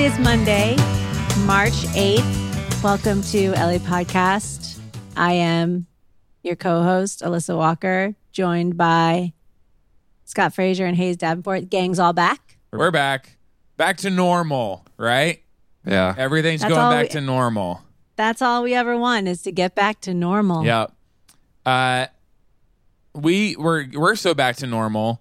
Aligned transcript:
is 0.00 0.18
Monday, 0.18 0.76
March 1.44 1.74
8th. 1.92 2.82
Welcome 2.82 3.20
to 3.24 3.50
LA 3.50 3.76
Podcast. 3.76 4.78
I 5.14 5.34
am 5.34 5.86
your 6.42 6.56
co 6.56 6.82
host, 6.82 7.20
Alyssa 7.20 7.54
Walker, 7.54 8.14
joined 8.32 8.78
by 8.78 9.34
Scott 10.24 10.54
Frazier 10.54 10.86
and 10.86 10.96
Hayes 10.96 11.18
Davenport. 11.18 11.68
Gang's 11.68 11.98
all 11.98 12.14
back. 12.14 12.56
We're 12.72 12.90
back. 12.90 13.36
Back 13.76 13.98
to 13.98 14.08
normal, 14.08 14.86
right? 14.96 15.42
Yeah. 15.84 16.14
Everything's 16.16 16.62
That's 16.62 16.72
going 16.72 16.90
back 16.96 17.02
we- 17.08 17.08
to 17.10 17.20
normal. 17.20 17.82
That's 18.16 18.40
all 18.40 18.62
we 18.62 18.72
ever 18.72 18.96
want 18.96 19.28
is 19.28 19.42
to 19.42 19.52
get 19.52 19.74
back 19.74 20.00
to 20.02 20.14
normal. 20.14 20.64
Yeah. 20.64 20.86
Uh 21.66 22.06
we 23.14 23.54
we're 23.56 23.86
we're 23.92 24.16
so 24.16 24.32
back 24.32 24.56
to 24.56 24.66
normal. 24.66 25.20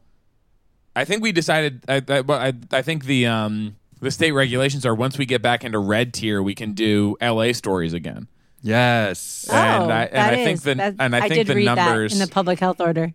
I 0.95 1.03
think 1.03 1.21
we 1.21 1.33
decided 1.33 1.83
I 1.89 2.01
I, 2.07 2.23
I 2.29 2.53
I 2.71 2.81
think 2.81 3.03
the 3.03 3.25
um 3.27 3.75
the 4.01 4.11
state 4.11 4.31
regulations 4.31 4.85
are 4.85 4.95
once 4.95 5.17
we 5.17 5.25
get 5.25 5.41
back 5.41 5.63
into 5.63 5.79
red 5.79 6.13
tier 6.13 6.41
we 6.41 6.55
can 6.55 6.73
do 6.73 7.15
LA 7.21 7.51
stories 7.53 7.93
again. 7.93 8.27
Yes. 8.61 9.47
Oh, 9.49 9.55
And 9.55 9.91
I- 9.91 10.03
and 10.05 10.13
that 10.13 10.33
I 10.33 10.35
think 10.43 10.57
is- 10.57 10.63
the- 10.63 10.75
that- 10.75 10.95
and 10.99 11.15
I 11.15 11.21
think 11.21 11.33
did 11.35 11.47
the 11.47 11.55
read 11.55 11.65
numbers- 11.65 12.13
in 12.13 12.19
the 12.19 12.27
public 12.27 12.59
health 12.59 12.81
order. 12.81 13.13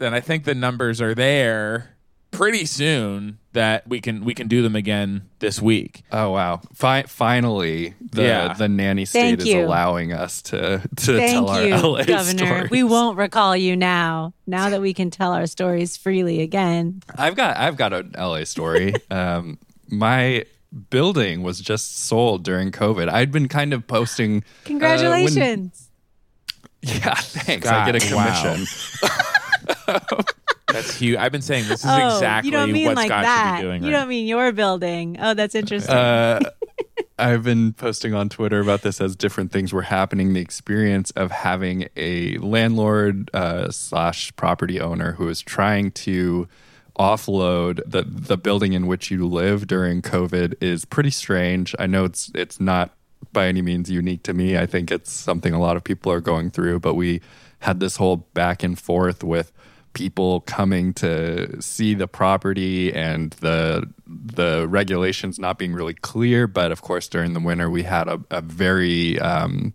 And 0.00 0.14
I 0.14 0.20
think 0.20 0.44
the 0.44 0.54
numbers 0.54 1.00
are 1.00 1.14
there 1.14 1.90
pretty 2.30 2.64
soon 2.66 3.38
that 3.52 3.86
we 3.86 4.00
can 4.00 4.24
we 4.24 4.32
can 4.34 4.48
do 4.48 4.62
them 4.62 4.74
again 4.74 5.22
this 5.38 5.60
week. 5.62 6.02
Oh 6.10 6.30
wow! 6.30 6.60
Fi- 6.74 7.02
finally, 7.04 7.94
the 8.00 8.22
Yeah. 8.22 8.52
the 8.54 8.68
nanny 8.68 9.04
state 9.04 9.20
Thank 9.36 9.40
is 9.40 9.46
you. 9.48 9.64
allowing 9.64 10.12
us 10.12 10.40
to 10.42 10.80
to 10.96 11.16
Thank 11.18 11.30
tell 11.30 11.48
our 11.50 11.62
you, 11.62 11.74
LA 11.74 12.04
Governor. 12.04 12.46
stories. 12.46 12.70
We 12.70 12.82
won't 12.82 13.16
recall 13.18 13.56
you 13.56 13.76
now. 13.76 14.32
Now 14.46 14.70
that 14.70 14.80
we 14.80 14.92
can 14.94 15.10
tell 15.10 15.32
our 15.32 15.46
stories 15.46 15.96
freely 15.96 16.40
again. 16.40 17.02
I've 17.16 17.36
got 17.36 17.56
I've 17.58 17.76
got 17.76 17.92
an 17.92 18.12
LA 18.18 18.44
story. 18.44 18.94
um, 19.10 19.58
my 19.92 20.44
building 20.90 21.42
was 21.42 21.60
just 21.60 21.98
sold 21.98 22.42
during 22.42 22.72
COVID. 22.72 23.08
I'd 23.08 23.30
been 23.30 23.48
kind 23.48 23.72
of 23.72 23.86
posting. 23.86 24.36
uh, 24.36 24.40
when- 24.40 24.64
Congratulations. 24.64 25.90
yeah, 26.82 27.14
thanks. 27.14 27.66
I 27.68 27.90
get 27.90 28.02
a 28.02 28.10
God, 28.10 28.16
wow. 28.16 28.42
commission. 28.42 28.66
That's 30.72 30.96
huge. 30.96 31.16
I've 31.18 31.32
been 31.32 31.42
saying 31.42 31.68
this 31.68 31.80
is 31.84 31.90
oh, 31.90 32.14
exactly 32.14 32.50
you 32.50 32.56
don't 32.56 32.72
mean 32.72 32.86
what 32.86 32.96
like 32.96 33.08
Scott 33.08 33.24
that. 33.24 33.56
should 33.56 33.62
be 33.62 33.68
doing. 33.68 33.82
you 33.82 33.92
right 33.92 34.00
don't 34.00 34.08
mean 34.08 34.26
your 34.26 34.52
building. 34.52 35.18
Oh, 35.20 35.34
that's 35.34 35.54
interesting. 35.54 35.94
Uh, 35.94 36.40
I've 37.18 37.44
been 37.44 37.74
posting 37.74 38.14
on 38.14 38.30
Twitter 38.30 38.58
about 38.58 38.80
this 38.80 38.98
as 39.00 39.14
different 39.14 39.52
things 39.52 39.72
were 39.72 39.82
happening. 39.82 40.32
The 40.32 40.40
experience 40.40 41.10
of 41.10 41.30
having 41.30 41.88
a 41.94 42.38
landlord 42.38 43.30
uh, 43.34 43.70
slash 43.70 44.34
property 44.36 44.80
owner 44.80 45.12
who 45.12 45.28
is 45.28 45.42
trying 45.42 45.90
to 45.92 46.48
offload 46.98 47.80
the 47.86 48.02
the 48.02 48.36
building 48.36 48.74
in 48.74 48.86
which 48.86 49.10
you 49.10 49.26
live 49.26 49.66
during 49.66 50.02
COVID 50.02 50.54
is 50.60 50.84
pretty 50.84 51.10
strange. 51.10 51.74
I 51.78 51.86
know 51.86 52.04
it's 52.04 52.30
it's 52.34 52.60
not 52.60 52.94
by 53.32 53.46
any 53.46 53.62
means 53.62 53.90
unique 53.90 54.22
to 54.24 54.34
me. 54.34 54.58
I 54.58 54.66
think 54.66 54.90
it's 54.90 55.10
something 55.10 55.54
a 55.54 55.60
lot 55.60 55.76
of 55.76 55.84
people 55.84 56.12
are 56.12 56.20
going 56.20 56.50
through. 56.50 56.80
But 56.80 56.94
we 56.94 57.20
had 57.60 57.80
this 57.80 57.96
whole 57.96 58.16
back 58.34 58.62
and 58.62 58.78
forth 58.78 59.22
with 59.22 59.52
people 59.94 60.40
coming 60.40 60.94
to 60.94 61.60
see 61.60 61.94
the 61.94 62.08
property 62.08 62.92
and 62.92 63.30
the 63.34 63.88
the 64.06 64.66
regulations 64.68 65.38
not 65.38 65.58
being 65.58 65.72
really 65.72 65.94
clear. 65.94 66.46
But 66.46 66.72
of 66.72 66.82
course, 66.82 67.08
during 67.08 67.32
the 67.32 67.40
winter, 67.40 67.70
we 67.70 67.84
had 67.84 68.08
a, 68.08 68.20
a 68.30 68.40
very 68.40 69.18
um, 69.18 69.72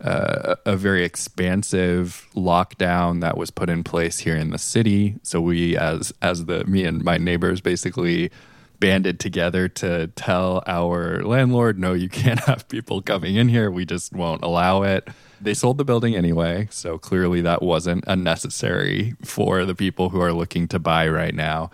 uh, 0.00 0.56
a 0.64 0.76
very 0.76 1.04
expansive 1.04 2.26
lockdown 2.34 3.20
that 3.20 3.36
was 3.36 3.50
put 3.50 3.70
in 3.70 3.82
place 3.82 4.18
here 4.18 4.36
in 4.36 4.50
the 4.50 4.58
city. 4.58 5.16
So 5.22 5.40
we, 5.40 5.76
as 5.76 6.12
as 6.22 6.44
the 6.44 6.64
me 6.64 6.84
and 6.84 7.02
my 7.02 7.18
neighbors, 7.18 7.60
basically 7.60 8.30
banded 8.78 9.18
together 9.18 9.68
to 9.68 10.08
tell 10.08 10.62
our 10.66 11.22
landlord, 11.22 11.78
no, 11.78 11.92
you 11.92 12.08
can't 12.10 12.40
have 12.40 12.68
people 12.68 13.00
coming 13.00 13.36
in 13.36 13.48
here. 13.48 13.70
We 13.70 13.84
just 13.84 14.12
won't 14.12 14.42
allow 14.42 14.82
it. 14.82 15.08
They 15.40 15.54
sold 15.54 15.78
the 15.78 15.84
building 15.84 16.14
anyway, 16.14 16.68
so 16.70 16.98
clearly 16.98 17.40
that 17.42 17.62
wasn't 17.62 18.04
unnecessary 18.06 19.14
for 19.22 19.64
the 19.64 19.74
people 19.74 20.10
who 20.10 20.20
are 20.20 20.32
looking 20.32 20.66
to 20.68 20.78
buy 20.78 21.08
right 21.08 21.34
now. 21.34 21.70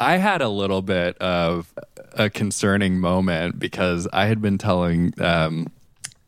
I 0.00 0.16
had 0.16 0.42
a 0.42 0.48
little 0.48 0.82
bit 0.82 1.16
of 1.18 1.72
a 2.12 2.28
concerning 2.28 2.98
moment 2.98 3.58
because 3.58 4.06
I 4.12 4.26
had 4.26 4.42
been 4.42 4.58
telling 4.58 5.14
um, 5.20 5.68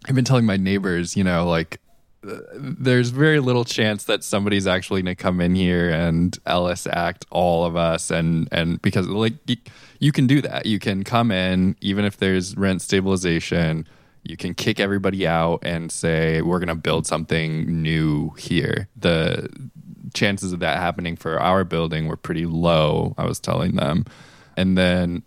I've 0.09 0.15
been 0.15 0.25
telling 0.25 0.47
my 0.47 0.57
neighbors, 0.57 1.17
you 1.17 1.25
know, 1.25 1.47
like 1.47 1.81
uh, 2.27 2.39
there's 2.55 3.11
very 3.11 3.41
little 3.41 3.65
chance 3.65 4.05
that 4.05 4.23
somebody's 4.23 4.67
actually 4.67 5.03
going 5.03 5.17
to 5.17 5.21
come 5.23 5.41
in 5.41 5.55
here 5.55 5.91
and 5.91 6.37
Ellis 6.47 6.87
act 6.87 7.27
all 7.31 7.65
of 7.65 7.77
us 7.77 8.11
and 8.11 8.49
and 8.53 8.81
because 8.83 9.09
like 9.09 9.35
you, 9.47 9.57
you 9.99 10.13
can 10.13 10.27
do 10.27 10.41
that. 10.43 10.67
You 10.67 10.79
can 10.79 11.03
come 11.03 11.31
in 11.31 11.77
even 11.81 12.05
if 12.05 12.19
there's 12.19 12.57
rent 12.57 12.83
stabilization, 12.83 13.87
you 14.23 14.37
can 14.37 14.55
kick 14.55 14.81
everybody 14.81 15.27
out 15.27 15.61
and 15.63 15.91
say 15.91 16.41
we're 16.41 16.59
going 16.59 16.69
to 16.69 16.75
build 16.75 17.07
something 17.07 17.83
new 17.83 18.31
here. 18.39 18.89
The 18.97 19.49
chances 20.15 20.53
of 20.53 20.61
that 20.61 20.79
happening 20.79 21.17
for 21.17 21.41
our 21.41 21.65
building 21.65 22.09
were 22.09 22.17
pretty 22.17 22.47
low, 22.47 23.15
I 23.19 23.25
was 23.27 23.39
telling 23.39 23.77
them. 23.77 24.05
And 24.57 24.77
then 24.77 25.23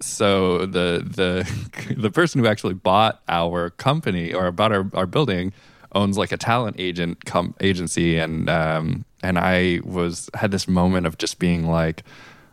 so 0.00 0.66
the 0.66 1.02
the 1.04 1.94
the 1.96 2.10
person 2.10 2.40
who 2.40 2.46
actually 2.46 2.74
bought 2.74 3.22
our 3.28 3.70
company 3.70 4.32
or 4.32 4.50
bought 4.52 4.72
our, 4.72 4.90
our 4.94 5.06
building 5.06 5.52
owns 5.92 6.18
like 6.18 6.32
a 6.32 6.36
talent 6.36 6.76
agent 6.78 7.24
com- 7.24 7.54
agency. 7.60 8.18
And 8.18 8.48
um 8.50 9.04
and 9.22 9.38
I 9.38 9.80
was 9.84 10.28
had 10.34 10.50
this 10.50 10.68
moment 10.68 11.06
of 11.06 11.18
just 11.18 11.38
being 11.38 11.66
like 11.66 12.02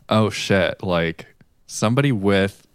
oh 0.09 0.29
shit 0.29 0.81
like 0.83 1.27
somebody 1.65 2.11
with 2.11 2.67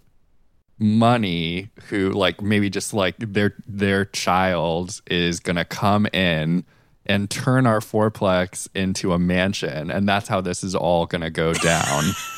money 0.78 1.70
who 1.88 2.10
like 2.10 2.40
maybe 2.40 2.70
just 2.70 2.94
like 2.94 3.16
their 3.18 3.54
their 3.66 4.04
child 4.04 5.00
is 5.06 5.40
going 5.40 5.56
to 5.56 5.64
come 5.64 6.06
in 6.12 6.64
and 7.06 7.30
turn 7.30 7.66
our 7.66 7.80
fourplex 7.80 8.68
into 8.74 9.12
a 9.12 9.18
mansion. 9.18 9.90
And 9.90 10.08
that's 10.08 10.28
how 10.28 10.40
this 10.40 10.62
is 10.62 10.74
all 10.74 11.06
going 11.06 11.22
to 11.22 11.30
go 11.30 11.54
down 11.54 12.04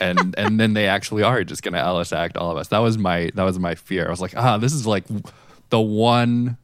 and 0.00 0.34
and 0.38 0.58
then 0.60 0.74
they 0.74 0.86
actually 0.86 1.22
are 1.22 1.44
just 1.44 1.62
to 1.62 1.78
Ellis 1.78 2.12
act 2.12 2.36
all 2.36 2.50
of 2.50 2.56
us. 2.56 2.68
That 2.68 2.78
was 2.78 2.98
my 2.98 3.30
that 3.34 3.44
was 3.44 3.58
my 3.58 3.74
fear. 3.74 4.06
I 4.06 4.10
was 4.10 4.20
like, 4.20 4.36
ah, 4.36 4.58
this 4.58 4.72
is 4.72 4.86
like 4.86 5.04
the 5.70 5.80
one. 5.80 6.56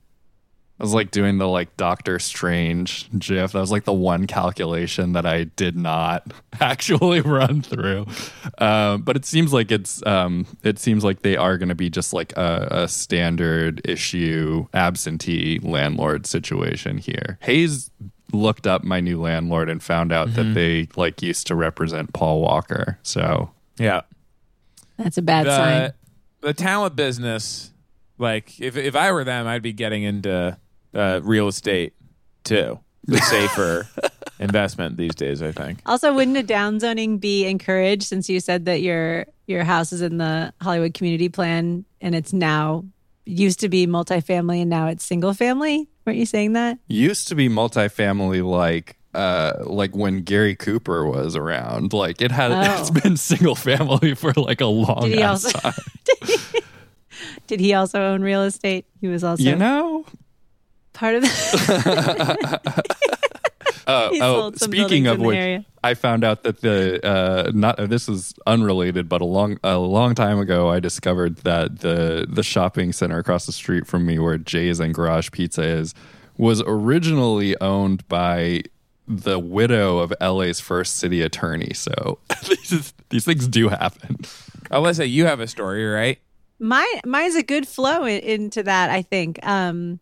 I 0.79 0.83
was 0.83 0.93
like 0.93 1.11
doing 1.11 1.39
the 1.39 1.49
like 1.49 1.75
Doctor 1.79 2.19
Strange 2.19 3.09
gif. 3.19 3.53
That 3.53 3.61
was 3.61 3.73
like 3.73 3.85
the 3.85 3.95
one 3.95 4.27
calculation 4.27 5.15
that 5.15 5.25
I 5.25 5.45
did 5.45 5.75
not 5.75 6.31
actually 6.61 7.23
run 7.23 7.63
through. 7.63 8.07
Um, 8.59 9.01
but 9.01 9.17
it 9.17 9.25
seems 9.25 9.55
like 9.55 9.71
it's 9.71 10.05
um, 10.05 10.47
it 10.63 10.79
seems 10.79 11.03
like 11.03 11.23
they 11.23 11.37
are 11.37 11.57
going 11.57 11.71
to 11.71 11.75
be 11.75 11.89
just 11.89 12.13
like 12.13 12.37
a, 12.37 12.69
a 12.71 12.89
standard 12.89 13.81
issue 13.89 14.67
absentee 14.75 15.61
landlord 15.63 16.27
situation 16.27 16.99
here. 16.99 17.39
Hayes 17.41 17.91
looked 18.33 18.67
up 18.67 18.83
my 18.85 19.01
new 19.01 19.21
landlord 19.21 19.69
and 19.69 19.83
found 19.83 20.13
out 20.13 20.35
that 20.35 20.55
they 20.55 20.89
like 20.97 21.23
used 21.23 21.47
to 21.47 21.55
represent 21.55 22.13
Paul 22.13 22.41
Walker. 22.41 22.99
So 23.03 23.51
Yeah. 23.79 24.03
that's 24.97 25.17
a 25.19 25.23
bad 25.23 25.47
the, 25.47 25.57
sign. 25.57 25.93
the 26.41 26.55
talent 26.55 26.97
business, 26.97 27.73
like 28.19 28.61
if 28.61 28.77
if 28.77 28.97
I 28.97 29.13
were 29.13 29.25
them, 29.25 29.47
I'd 29.47 29.63
be 29.63 29.73
getting 29.73 30.03
into 30.03 30.57
uh, 30.95 31.21
real 31.23 31.49
estate 31.49 31.93
too. 32.45 32.81
The 33.05 33.19
safer 33.23 33.87
investment 34.41 34.97
these 34.97 35.15
days, 35.15 35.41
I 35.41 35.53
think. 35.53 35.79
Also, 35.87 36.13
wouldn't 36.13 36.37
a 36.37 36.43
downzoning 36.43 37.21
be 37.21 37.47
encouraged 37.47 38.03
since 38.03 38.29
you 38.29 38.41
said 38.41 38.65
that 38.65 38.81
your 38.81 39.27
your 39.47 39.63
house 39.63 39.93
is 39.93 40.03
in 40.03 40.17
the 40.19 40.53
Hollywood 40.61 40.95
community 40.95 41.29
plan 41.29 41.85
and 42.01 42.15
it's 42.17 42.33
now 42.33 42.85
used 43.27 43.61
to 43.61 43.69
be 43.69 43.87
multifamily 43.87 44.61
and 44.63 44.71
now 44.71 44.87
it's 44.89 45.05
single 45.05 45.35
family? 45.35 45.89
Weren't 46.07 46.19
you 46.19 46.27
saying 46.27 46.53
that? 46.55 46.79
used 46.89 47.29
to 47.29 47.35
be 47.35 47.49
multifamily 47.49 48.43
like 48.49 48.97
uh 49.15 49.53
like 49.65 49.97
when 49.97 50.23
Gary 50.23 50.55
Cooper 50.55 51.05
was 51.07 51.35
around. 51.37 51.93
Like 51.93 52.23
it 52.23 52.31
had 52.31 52.53
Oh. 52.53 52.81
it's 52.81 52.91
been 52.91 53.17
single 53.17 53.55
family 53.55 54.15
for 54.15 54.33
like 54.35 54.61
a 54.61 54.67
long 54.67 55.09
Did 55.09 55.19
he 55.19 55.23
also 55.23 55.51
time. 55.51 55.73
Did 57.47 57.61
he 57.61 57.73
also 57.75 58.01
own 58.01 58.23
real 58.23 58.43
estate? 58.43 58.85
He 59.01 59.09
was 59.09 59.25
also 59.25 59.43
You 59.43 59.57
know? 59.57 60.05
part 60.93 61.15
of 61.17 61.23
the 61.23 62.61
Uh, 63.87 64.11
oh, 64.21 64.53
speaking 64.55 65.07
of 65.07 65.19
which. 65.19 65.65
I 65.87 65.95
found 65.95 66.25
out 66.25 66.43
that 66.43 66.63
the 66.63 67.07
uh, 67.07 67.53
not 67.55 67.77
this 67.89 68.09
is 68.09 68.35
unrelated, 68.45 69.09
but 69.09 69.21
a 69.21 69.25
long 69.25 69.59
a 69.63 69.79
long 69.79 70.17
time 70.17 70.41
ago, 70.41 70.69
I 70.69 70.81
discovered 70.81 71.37
that 71.39 71.79
the 71.79 72.27
the 72.29 72.43
shopping 72.43 72.93
center 72.93 73.19
across 73.19 73.47
the 73.47 73.53
street 73.53 73.87
from 73.87 74.05
me, 74.05 74.19
where 74.19 74.37
Jay's 74.37 74.81
and 74.81 74.93
Garage 74.93 75.31
Pizza 75.31 75.63
is, 75.63 75.95
was 76.37 76.61
originally 76.67 77.59
owned 77.61 78.07
by 78.09 78.63
the 79.07 79.39
widow 79.39 79.99
of 79.99 80.13
LA's 80.21 80.59
first 80.59 80.97
city 80.97 81.23
attorney. 81.23 81.73
So 81.73 82.19
these 82.49 82.93
these 83.11 83.25
things 83.25 83.47
do 83.47 83.69
happen. 83.69 84.17
Alyssa, 84.71 85.09
you 85.09 85.27
have 85.27 85.39
a 85.39 85.47
story, 85.47 85.87
right? 85.87 86.19
Mine, 86.59 87.01
mine's 87.05 87.37
a 87.37 87.43
good 87.43 87.69
flow 87.69 88.05
in, 88.05 88.21
into 88.21 88.65
that. 88.65 88.91
I 88.91 89.03
think. 89.03 89.39
Um, 89.47 90.01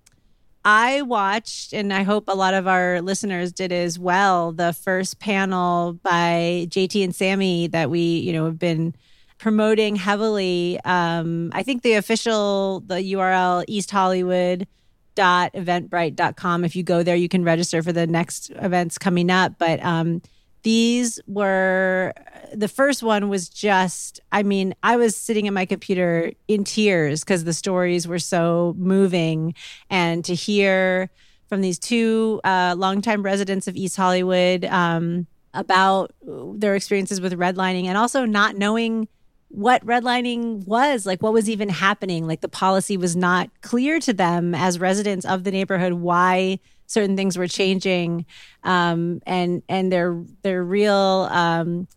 I 0.65 1.03
watched, 1.03 1.75
and 1.75 1.93
I 1.93 2.05
hope 2.05 2.25
a 2.29 2.35
lot 2.35 2.55
of 2.55 2.67
our 2.67 3.03
listeners 3.03 3.53
did 3.53 3.71
as 3.71 3.99
well. 3.99 4.53
The 4.53 4.73
first 4.73 5.19
panel 5.19 5.95
by 6.03 6.67
JT 6.71 7.05
and 7.05 7.15
Sammy 7.15 7.67
that 7.69 7.91
we, 7.91 8.01
you 8.01 8.33
know, 8.33 8.47
have 8.47 8.59
been 8.59 8.95
promoting 9.39 9.97
heavily. 9.97 10.81
Um, 10.85 11.51
I 11.53 11.63
think 11.63 11.83
the 11.83 11.95
official 11.95 12.81
the 12.81 12.97
URL 12.97 13.65
East 13.69 13.91
Hollywood 13.91 14.67
dot 15.15 15.53
eventbrite.com 15.53 16.65
if 16.65 16.75
you 16.75 16.83
go 16.83 17.05
there 17.05 17.15
you 17.15 17.29
can 17.29 17.45
register 17.45 17.85
for 17.85 17.93
the 17.93 18.05
next 18.05 18.51
events 18.57 18.99
coming 18.99 19.31
up 19.31 19.53
but 19.61 19.81
um, 19.85 20.21
these 20.65 21.21
were 21.27 22.13
the 22.53 22.69
first 22.69 23.03
one 23.03 23.29
was 23.29 23.49
just 23.49 24.21
i 24.33 24.43
mean 24.43 24.75
i 24.83 24.97
was 24.97 25.15
sitting 25.15 25.47
at 25.47 25.53
my 25.53 25.65
computer 25.67 26.33
in 26.49 26.65
tears 26.65 27.23
because 27.23 27.45
the 27.45 27.53
stories 27.53 28.09
were 28.09 28.19
so 28.19 28.75
moving. 28.77 29.55
And 29.91 30.25
to 30.25 30.35
hear 30.35 31.11
from 31.49 31.61
these 31.61 31.79
two 31.79 32.41
uh, 32.43 32.75
longtime 32.77 33.23
residents 33.23 33.69
of 33.69 33.77
east 33.77 33.97
hollywood 33.97 34.65
um, 34.65 35.27
about 35.53 36.13
their 36.23 36.75
experiences 36.75 37.21
with 37.21 37.35
redlining 37.35 37.85
and 37.85 37.97
also 37.97 38.25
not 38.25 38.57
knowing 38.57 39.07
what 39.49 39.85
redlining 39.87 40.67
was 40.67 41.07
like 41.07 41.23
what 41.23 41.33
was 41.33 41.49
even 41.49 41.69
happening 41.69 42.27
like 42.27 42.41
the 42.41 42.49
policy 42.49 42.97
was 42.97 43.15
not 43.15 43.51
clear 43.61 44.01
to 44.01 44.13
them 44.13 44.55
as 44.55 44.81
residents 44.81 45.25
of 45.25 45.45
the 45.45 45.51
neighborhood 45.51 45.93
why 45.93 46.59
certain 46.87 47.17
things 47.17 47.37
were 47.37 47.49
changing 47.49 48.27
um, 48.63 49.21
and 49.27 49.63
and 49.69 49.91
their 49.93 50.23
their 50.43 50.63
real 50.63 51.29
um, 51.31 51.89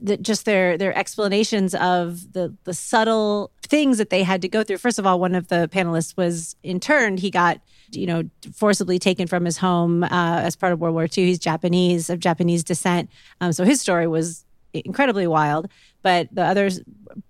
the, 0.00 0.16
just 0.16 0.44
their 0.44 0.78
their 0.78 0.96
explanations 0.96 1.74
of 1.74 2.32
the 2.32 2.54
the 2.64 2.74
subtle 2.74 3.50
things 3.62 3.98
that 3.98 4.10
they 4.10 4.22
had 4.22 4.42
to 4.42 4.48
go 4.48 4.62
through. 4.62 4.78
First 4.78 4.98
of 4.98 5.06
all 5.06 5.20
one 5.20 5.34
of 5.34 5.48
the 5.48 5.68
panelists 5.72 6.16
was 6.16 6.56
interned. 6.62 7.20
He 7.20 7.30
got 7.30 7.60
you 7.90 8.06
know 8.06 8.22
forcibly 8.54 8.98
taken 8.98 9.26
from 9.26 9.44
his 9.44 9.58
home 9.58 10.04
uh, 10.04 10.40
as 10.42 10.56
part 10.56 10.72
of 10.72 10.80
world 10.80 10.94
war 10.94 11.06
ii 11.16 11.26
he's 11.26 11.38
japanese 11.38 12.08
of 12.10 12.20
japanese 12.20 12.64
descent. 12.64 13.10
Um, 13.40 13.52
so 13.52 13.64
his 13.64 13.80
story 13.80 14.06
was 14.06 14.44
incredibly 14.72 15.26
wild 15.26 15.68
but 16.02 16.28
the 16.32 16.42
other 16.44 16.68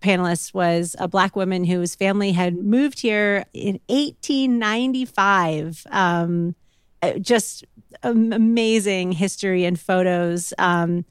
panelist 0.01 0.55
was 0.55 0.97
a 0.99 1.09
black 1.09 1.37
woman 1.37 1.65
whose 1.65 1.95
family 1.95 2.33
had 2.33 2.57
moved 2.57 3.01
here 3.01 3.45
in 3.53 3.81
1895. 3.89 5.87
Um, 5.91 6.55
uh, 7.03 7.19
just 7.19 7.65
amazing 8.03 9.13
history 9.13 9.65
and 9.65 9.79
photos. 9.79 10.55
Um, 10.59 11.05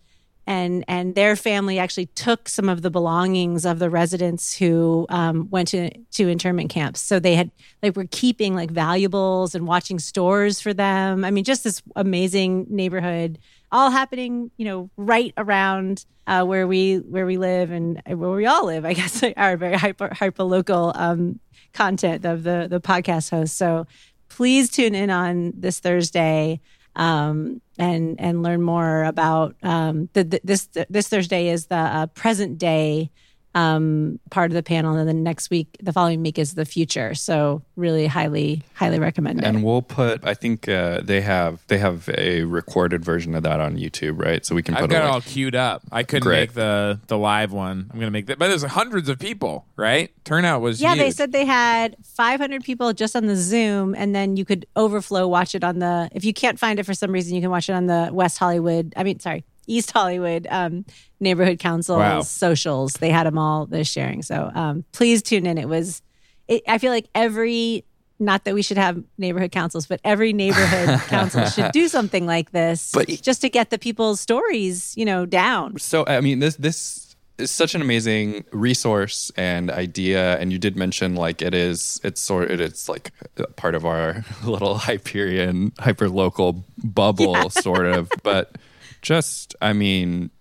and 0.48 0.84
and 0.88 1.14
their 1.16 1.36
family 1.36 1.78
actually 1.78 2.08
took 2.08 2.50
some 2.50 2.68
of 2.68 2.82
the 2.82 2.90
belongings 2.90 3.66
of 3.66 3.80
the 3.80 3.90
residents 3.90 4.58
who 4.58 5.06
um, 5.10 5.50
went 5.52 5.68
to 5.70 5.90
to 6.12 6.28
internment 6.28 6.70
camps. 6.70 7.00
So 7.00 7.20
they 7.20 7.36
had 7.36 7.52
like 7.84 7.96
were 7.96 8.08
keeping 8.10 8.56
like 8.56 8.72
valuables 8.72 9.54
and 9.54 9.68
watching 9.68 10.00
stores 10.00 10.60
for 10.60 10.74
them. 10.74 11.24
I 11.24 11.32
mean, 11.32 11.44
just 11.44 11.64
this 11.64 11.82
amazing 11.96 12.66
neighborhood 12.70 13.38
all 13.72 13.90
happening, 13.90 14.52
you 14.58 14.66
know, 14.66 14.90
right 14.98 15.34
around 15.38 16.06
uh, 16.28 16.44
where 16.44 16.68
we 16.68 16.98
where 16.98 17.26
we 17.26 17.38
live 17.38 17.72
and 17.72 18.02
where 18.06 18.32
we 18.32 18.46
all 18.46 18.66
live. 18.66 18.86
I 18.86 18.94
guess 18.94 19.24
our 19.38 19.58
very 19.58 19.78
hyper 19.78 20.10
hyper 20.14 20.44
local 20.44 20.92
um, 20.96 21.40
content 21.74 22.26
of 22.26 22.44
the 22.44 22.68
the 22.70 22.82
podcast 22.82 23.30
host. 23.32 23.58
So 23.58 23.88
please 24.30 24.70
tune 24.70 24.96
in 24.96 25.10
on 25.10 25.54
this 25.56 25.80
Thursday 25.80 26.62
um, 26.96 27.62
and 27.78 28.20
and 28.20 28.44
learn 28.44 28.62
more 28.62 29.04
about 29.04 29.56
um, 29.64 30.10
the, 30.14 30.24
the, 30.24 30.42
this 30.44 30.70
this 30.90 31.08
Thursday 31.08 31.48
is 31.48 31.68
the 31.68 31.76
uh, 31.76 32.08
present 32.08 32.58
day 32.58 33.12
um, 33.54 34.20
part 34.30 34.52
of 34.52 34.56
the 34.56 34.64
panel, 34.64 34.96
and 34.96 35.08
then 35.08 35.24
next 35.24 35.50
week, 35.50 35.78
the 35.82 35.92
following 35.94 36.22
week 36.22 36.40
is 36.40 36.54
the 36.54 36.66
future. 36.66 37.14
So 37.14 37.62
really, 37.76 38.08
highly, 38.08 38.64
highly 38.74 39.00
recommend 39.00 39.40
it. 39.40 39.46
And 39.46 39.64
we'll 39.64 39.82
put. 39.82 40.26
I 40.26 40.34
think 40.34 40.70
uh, 40.70 41.02
they 41.02 41.22
have 41.22 41.66
they 41.68 41.78
have 41.78 42.10
a 42.18 42.44
recorded 42.44 43.04
version 43.04 43.36
of 43.36 43.44
that 43.44 43.60
on 43.60 43.78
YouTube, 43.78 44.24
right? 44.24 44.46
So 44.46 44.56
we 44.56 44.64
can. 44.64 44.76
I've 44.76 44.82
put 44.82 44.92
got 44.92 44.98
a 44.98 45.00
it 45.00 45.04
link. 45.06 45.14
all 45.16 45.22
queued 45.22 45.56
up. 45.56 45.84
I 45.92 46.04
couldn't 46.04 46.24
Great. 46.24 46.40
make 46.40 46.54
the 46.54 47.00
the 47.08 47.18
live 47.18 47.52
one. 47.52 47.90
I'm 47.92 48.00
gonna 48.00 48.12
make 48.12 48.28
that, 48.28 48.40
but 48.40 48.48
there's 48.48 48.64
hundreds 48.64 49.10
of 49.10 49.20
people, 49.20 49.66
right? 49.76 50.12
Turnout 50.24 50.62
was 50.62 50.82
yeah, 50.82 50.96
they 50.96 51.12
said 51.12 51.32
they 51.32 51.46
had 51.46 51.96
500 52.04 52.64
people 52.64 52.94
just 52.94 53.16
on 53.16 53.26
the 53.26 53.36
Zoom, 53.36 53.96
and 53.96 54.16
then 54.16 54.38
you 54.38 54.46
could 54.46 54.66
overflow 54.76 55.28
watch 55.28 55.56
it 55.56 55.64
on 55.64 55.80
the. 55.80 56.10
If 56.14 56.24
you 56.24 56.34
can't 56.34 56.58
find 56.60 56.80
it 56.80 56.86
for 56.86 56.94
some 56.94 57.12
reason, 57.12 57.36
you 57.36 57.42
can 57.42 57.50
watch 57.50 57.70
it 57.70 57.74
on 57.74 57.88
the 57.88 58.10
West 58.14 58.38
Hollywood. 58.38 58.94
I 58.96 59.04
mean, 59.04 59.20
sorry, 59.20 59.44
East 59.68 59.92
Hollywood 59.92 60.48
um, 60.50 60.86
neighborhood 61.20 61.60
council's 61.60 62.00
Wow. 62.00 62.22
socials. 62.22 62.94
They 62.94 63.10
had 63.10 63.26
them 63.28 63.38
all. 63.38 63.66
They're 63.66 63.84
sharing. 63.84 64.22
So 64.24 64.52
um, 64.54 64.84
please 64.92 65.22
tune 65.22 65.46
in. 65.46 65.58
It 65.58 65.68
was. 65.70 66.02
It, 66.48 66.64
I 66.68 66.78
feel 66.78 66.92
like 66.92 67.08
every. 67.16 67.86
Not 68.20 68.44
that 68.44 68.54
we 68.54 68.62
should 68.62 68.78
have 68.78 69.04
neighborhood 69.18 69.52
councils, 69.52 69.88
but 69.88 70.00
every 70.04 70.32
neighborhood 70.32 71.00
council 71.08 71.44
should 71.48 71.72
do 71.72 71.88
something 71.88 72.28
like 72.28 72.52
this, 72.52 72.92
But- 72.94 73.08
just 73.08 73.42
to 73.42 73.50
get 73.50 73.72
the 73.72 73.80
people's 73.80 74.20
stories, 74.22 74.94
you 74.96 75.06
know, 75.06 75.26
down. 75.26 75.80
So 75.80 76.06
I 76.06 76.22
mean, 76.22 76.38
this 76.38 76.56
this 76.58 77.16
is 77.40 77.50
such 77.50 77.74
an 77.74 77.82
amazing 77.82 78.44
resource 78.52 79.32
and 79.36 79.72
idea. 79.72 80.38
And 80.38 80.54
you 80.54 80.60
did 80.60 80.76
mention 80.76 81.16
like 81.16 81.42
it 81.42 81.56
is. 81.56 82.00
It's 82.04 82.22
sort. 82.22 82.52
It's 82.52 82.88
like 82.88 83.12
part 83.56 83.74
of 83.74 83.88
our 83.88 84.24
little 84.46 84.76
Hyperion 84.78 85.72
hyper 85.80 86.08
local 86.08 86.64
bubble, 86.84 87.50
sort 87.50 87.88
of. 87.88 88.08
But 88.22 88.56
just 89.02 89.56
I 89.62 89.74
mean, 89.74 90.32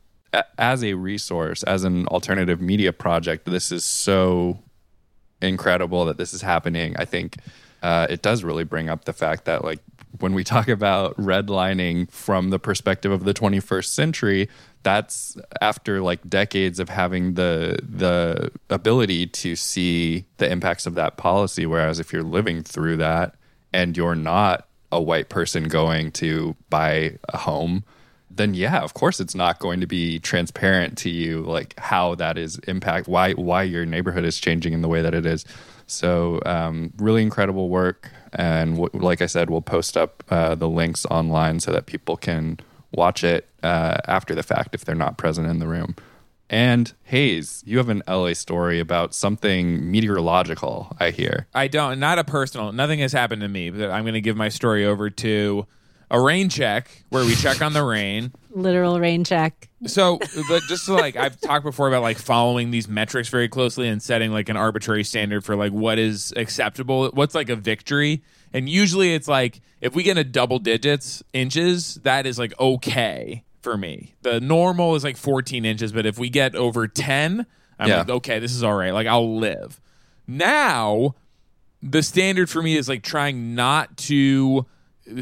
as 0.58 0.84
a 0.84 0.94
resource, 0.94 1.62
as 1.64 1.84
an 1.84 2.06
alternative 2.08 2.60
media 2.60 2.92
project, 2.92 3.46
this 3.46 3.72
is 3.72 3.84
so 3.84 4.60
incredible 5.42 6.04
that 6.04 6.18
this 6.18 6.32
is 6.32 6.42
happening. 6.42 6.94
I 6.98 7.04
think 7.04 7.36
uh, 7.82 8.06
it 8.10 8.22
does 8.22 8.44
really 8.44 8.64
bring 8.64 8.88
up 8.88 9.04
the 9.04 9.12
fact 9.12 9.46
that, 9.46 9.64
like, 9.64 9.80
when 10.18 10.34
we 10.34 10.44
talk 10.54 10.68
about 10.68 11.16
redlining 11.16 12.10
from 12.10 12.50
the 12.50 12.58
perspective 12.58 13.10
of 13.10 13.24
the 13.24 13.34
21st 13.34 13.86
century, 13.86 14.48
that's 14.82 15.36
after 15.60 16.00
like 16.00 16.26
decades 16.28 16.80
of 16.80 16.88
having 16.88 17.34
the 17.34 17.78
the 17.82 18.50
ability 18.70 19.26
to 19.26 19.54
see 19.54 20.24
the 20.38 20.50
impacts 20.50 20.86
of 20.86 20.94
that 20.94 21.16
policy. 21.16 21.66
Whereas 21.66 22.00
if 22.00 22.12
you're 22.12 22.22
living 22.22 22.62
through 22.62 22.96
that 22.96 23.34
and 23.74 23.96
you're 23.96 24.14
not 24.14 24.66
a 24.90 25.00
white 25.00 25.28
person 25.28 25.64
going 25.68 26.10
to 26.12 26.56
buy 26.70 27.18
a 27.28 27.36
home, 27.36 27.84
then 28.30 28.54
yeah, 28.54 28.80
of 28.80 28.94
course 28.94 29.20
it's 29.20 29.34
not 29.34 29.58
going 29.58 29.80
to 29.80 29.86
be 29.86 30.18
transparent 30.20 30.96
to 30.98 31.10
you 31.10 31.42
like 31.42 31.78
how 31.78 32.14
that 32.14 32.38
is 32.38 32.58
impact 32.60 33.08
why 33.08 33.32
why 33.32 33.62
your 33.62 33.84
neighborhood 33.84 34.24
is 34.24 34.38
changing 34.38 34.72
in 34.72 34.82
the 34.82 34.88
way 34.88 35.02
that 35.02 35.14
it 35.14 35.26
is. 35.26 35.44
So 35.86 36.40
um, 36.46 36.92
really 36.98 37.22
incredible 37.22 37.68
work, 37.68 38.10
and 38.32 38.76
w- 38.76 39.04
like 39.04 39.20
I 39.20 39.26
said, 39.26 39.50
we'll 39.50 39.60
post 39.60 39.96
up 39.96 40.22
uh, 40.30 40.54
the 40.54 40.68
links 40.68 41.04
online 41.06 41.58
so 41.58 41.72
that 41.72 41.86
people 41.86 42.16
can 42.16 42.60
watch 42.92 43.24
it 43.24 43.48
uh, 43.64 43.98
after 44.06 44.34
the 44.34 44.44
fact 44.44 44.74
if 44.74 44.84
they're 44.84 44.94
not 44.94 45.16
present 45.18 45.48
in 45.48 45.58
the 45.58 45.66
room. 45.66 45.96
And 46.48 46.92
Hayes, 47.04 47.62
you 47.64 47.78
have 47.78 47.88
an 47.88 48.02
LA 48.08 48.34
story 48.34 48.80
about 48.80 49.14
something 49.14 49.88
meteorological. 49.88 50.96
I 50.98 51.10
hear. 51.10 51.46
I 51.54 51.68
don't. 51.68 52.00
Not 52.00 52.18
a 52.18 52.24
personal. 52.24 52.72
Nothing 52.72 52.98
has 52.98 53.12
happened 53.12 53.42
to 53.42 53.48
me. 53.48 53.70
But 53.70 53.90
I'm 53.90 54.02
going 54.02 54.14
to 54.14 54.20
give 54.20 54.36
my 54.36 54.48
story 54.48 54.84
over 54.84 55.10
to 55.10 55.66
a 56.10 56.20
rain 56.20 56.48
check 56.48 57.04
where 57.10 57.24
we 57.24 57.34
check 57.36 57.62
on 57.62 57.72
the 57.72 57.84
rain. 57.84 58.32
Literal 58.50 58.98
rain 58.98 59.22
check. 59.24 59.68
So, 59.86 60.18
but 60.48 60.62
just 60.64 60.84
so, 60.84 60.94
like 60.96 61.14
I've 61.16 61.40
talked 61.40 61.64
before 61.64 61.86
about 61.88 62.02
like 62.02 62.18
following 62.18 62.70
these 62.70 62.88
metrics 62.88 63.28
very 63.28 63.48
closely 63.48 63.88
and 63.88 64.02
setting 64.02 64.32
like 64.32 64.48
an 64.48 64.56
arbitrary 64.56 65.04
standard 65.04 65.44
for 65.44 65.54
like 65.56 65.72
what 65.72 65.98
is 65.98 66.32
acceptable, 66.36 67.08
what's 67.14 67.34
like 67.34 67.48
a 67.48 67.56
victory. 67.56 68.22
And 68.52 68.68
usually 68.68 69.14
it's 69.14 69.28
like 69.28 69.60
if 69.80 69.94
we 69.94 70.02
get 70.02 70.18
a 70.18 70.24
double 70.24 70.58
digits 70.58 71.22
inches, 71.32 71.94
that 72.02 72.26
is 72.26 72.38
like 72.38 72.58
okay 72.58 73.44
for 73.62 73.76
me. 73.76 74.14
The 74.22 74.40
normal 74.40 74.96
is 74.96 75.04
like 75.04 75.16
14 75.16 75.64
inches, 75.64 75.92
but 75.92 76.06
if 76.06 76.18
we 76.18 76.28
get 76.28 76.54
over 76.56 76.88
10, 76.88 77.46
I'm 77.78 77.88
Yeah. 77.88 77.98
like 77.98 78.10
okay, 78.10 78.38
this 78.40 78.52
is 78.54 78.64
all 78.64 78.74
right. 78.74 78.92
Like 78.92 79.06
I'll 79.06 79.38
live. 79.38 79.80
Now, 80.26 81.14
the 81.82 82.02
standard 82.02 82.50
for 82.50 82.62
me 82.62 82.76
is 82.76 82.88
like 82.88 83.02
trying 83.02 83.54
not 83.54 83.96
to 83.98 84.66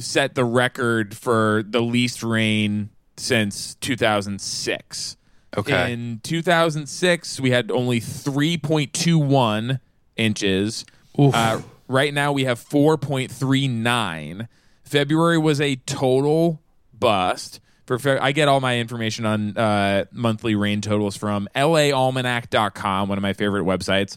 set 0.00 0.34
the 0.34 0.44
record 0.44 1.16
for 1.16 1.64
the 1.66 1.80
least 1.80 2.22
rain 2.22 2.90
since 3.16 3.74
2006. 3.76 5.16
Okay. 5.56 5.92
In 5.92 6.20
2006, 6.22 7.40
we 7.40 7.50
had 7.50 7.70
only 7.70 8.00
3.21 8.00 9.80
inches. 10.16 10.84
Uh, 11.18 11.60
right 11.88 12.12
now, 12.12 12.32
we 12.32 12.44
have 12.44 12.60
4.39. 12.60 14.48
February 14.84 15.38
was 15.38 15.60
a 15.60 15.76
total 15.76 16.60
bust. 16.92 17.60
For 17.86 17.98
Fe- 17.98 18.18
I 18.18 18.32
get 18.32 18.48
all 18.48 18.60
my 18.60 18.78
information 18.78 19.24
on 19.24 19.56
uh, 19.56 20.04
monthly 20.12 20.54
rain 20.54 20.80
totals 20.82 21.16
from 21.16 21.48
laalmanac.com, 21.56 23.08
one 23.08 23.16
of 23.18 23.22
my 23.22 23.32
favorite 23.32 23.64
websites. 23.64 24.16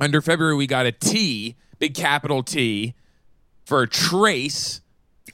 Under 0.00 0.20
February, 0.20 0.56
we 0.56 0.66
got 0.66 0.86
a 0.86 0.92
T, 0.92 1.54
big 1.78 1.94
capital 1.94 2.42
T, 2.42 2.94
for 3.64 3.86
trace 3.86 4.80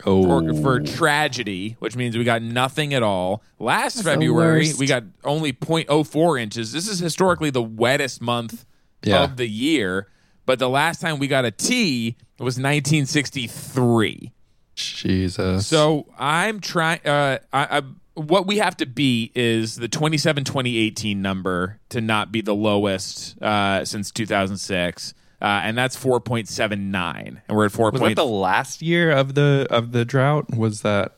Oh, 0.07 0.23
for, 0.23 0.55
for 0.63 0.81
tragedy, 0.81 1.77
which 1.79 1.95
means 1.95 2.17
we 2.17 2.25
got 2.25 2.41
nothing 2.41 2.95
at 2.95 3.03
all. 3.03 3.43
Last 3.59 4.03
February, 4.03 4.71
we 4.79 4.87
got 4.87 5.03
only 5.25 5.53
0.04 5.53 6.41
inches. 6.41 6.73
This 6.73 6.89
is 6.89 7.01
historically 7.01 7.51
the 7.51 7.61
wettest 7.63 8.23
month 8.23 8.65
Yeah. 9.03 9.25
of 9.25 9.37
the 9.37 9.47
year. 9.47 10.07
But 10.47 10.59
the 10.59 10.71
last 10.71 11.03
time 11.03 11.19
we 11.19 11.27
got 11.29 11.45
a 11.45 11.51
T 11.51 12.17
was 12.39 12.59
1963. 12.59 14.33
Jesus. 14.75 15.67
So 15.67 16.07
I'm 16.19 16.61
trying. 16.61 17.01
Uh, 17.05 17.39
I, 17.53 17.79
I 17.79 17.83
what 18.15 18.47
we 18.47 18.59
have 18.59 18.77
to 18.79 18.87
beat 18.87 19.33
is 19.37 19.77
the 19.77 19.89
27 19.89 20.45
2018 20.45 21.21
number 21.21 21.79
to 21.91 22.01
not 22.01 22.33
be 22.33 22.41
the 22.41 22.55
lowest 22.55 23.41
uh, 23.43 23.85
since 23.85 24.11
2006. 24.11 25.15
Uh, 25.41 25.63
and 25.65 25.77
that's 25.77 25.97
4.79 25.97 27.41
and 27.49 27.57
we're 27.57 27.67
at 27.67 27.73
4. 27.73 27.93
Was 27.93 28.01
that 28.01 28.17
the 28.17 28.25
last 28.25 28.83
year 28.83 29.11
of 29.11 29.35
the 29.35 29.67
of 29.71 29.93
the 29.93 30.05
drought? 30.05 30.55
Was 30.55 30.83
that? 30.83 31.13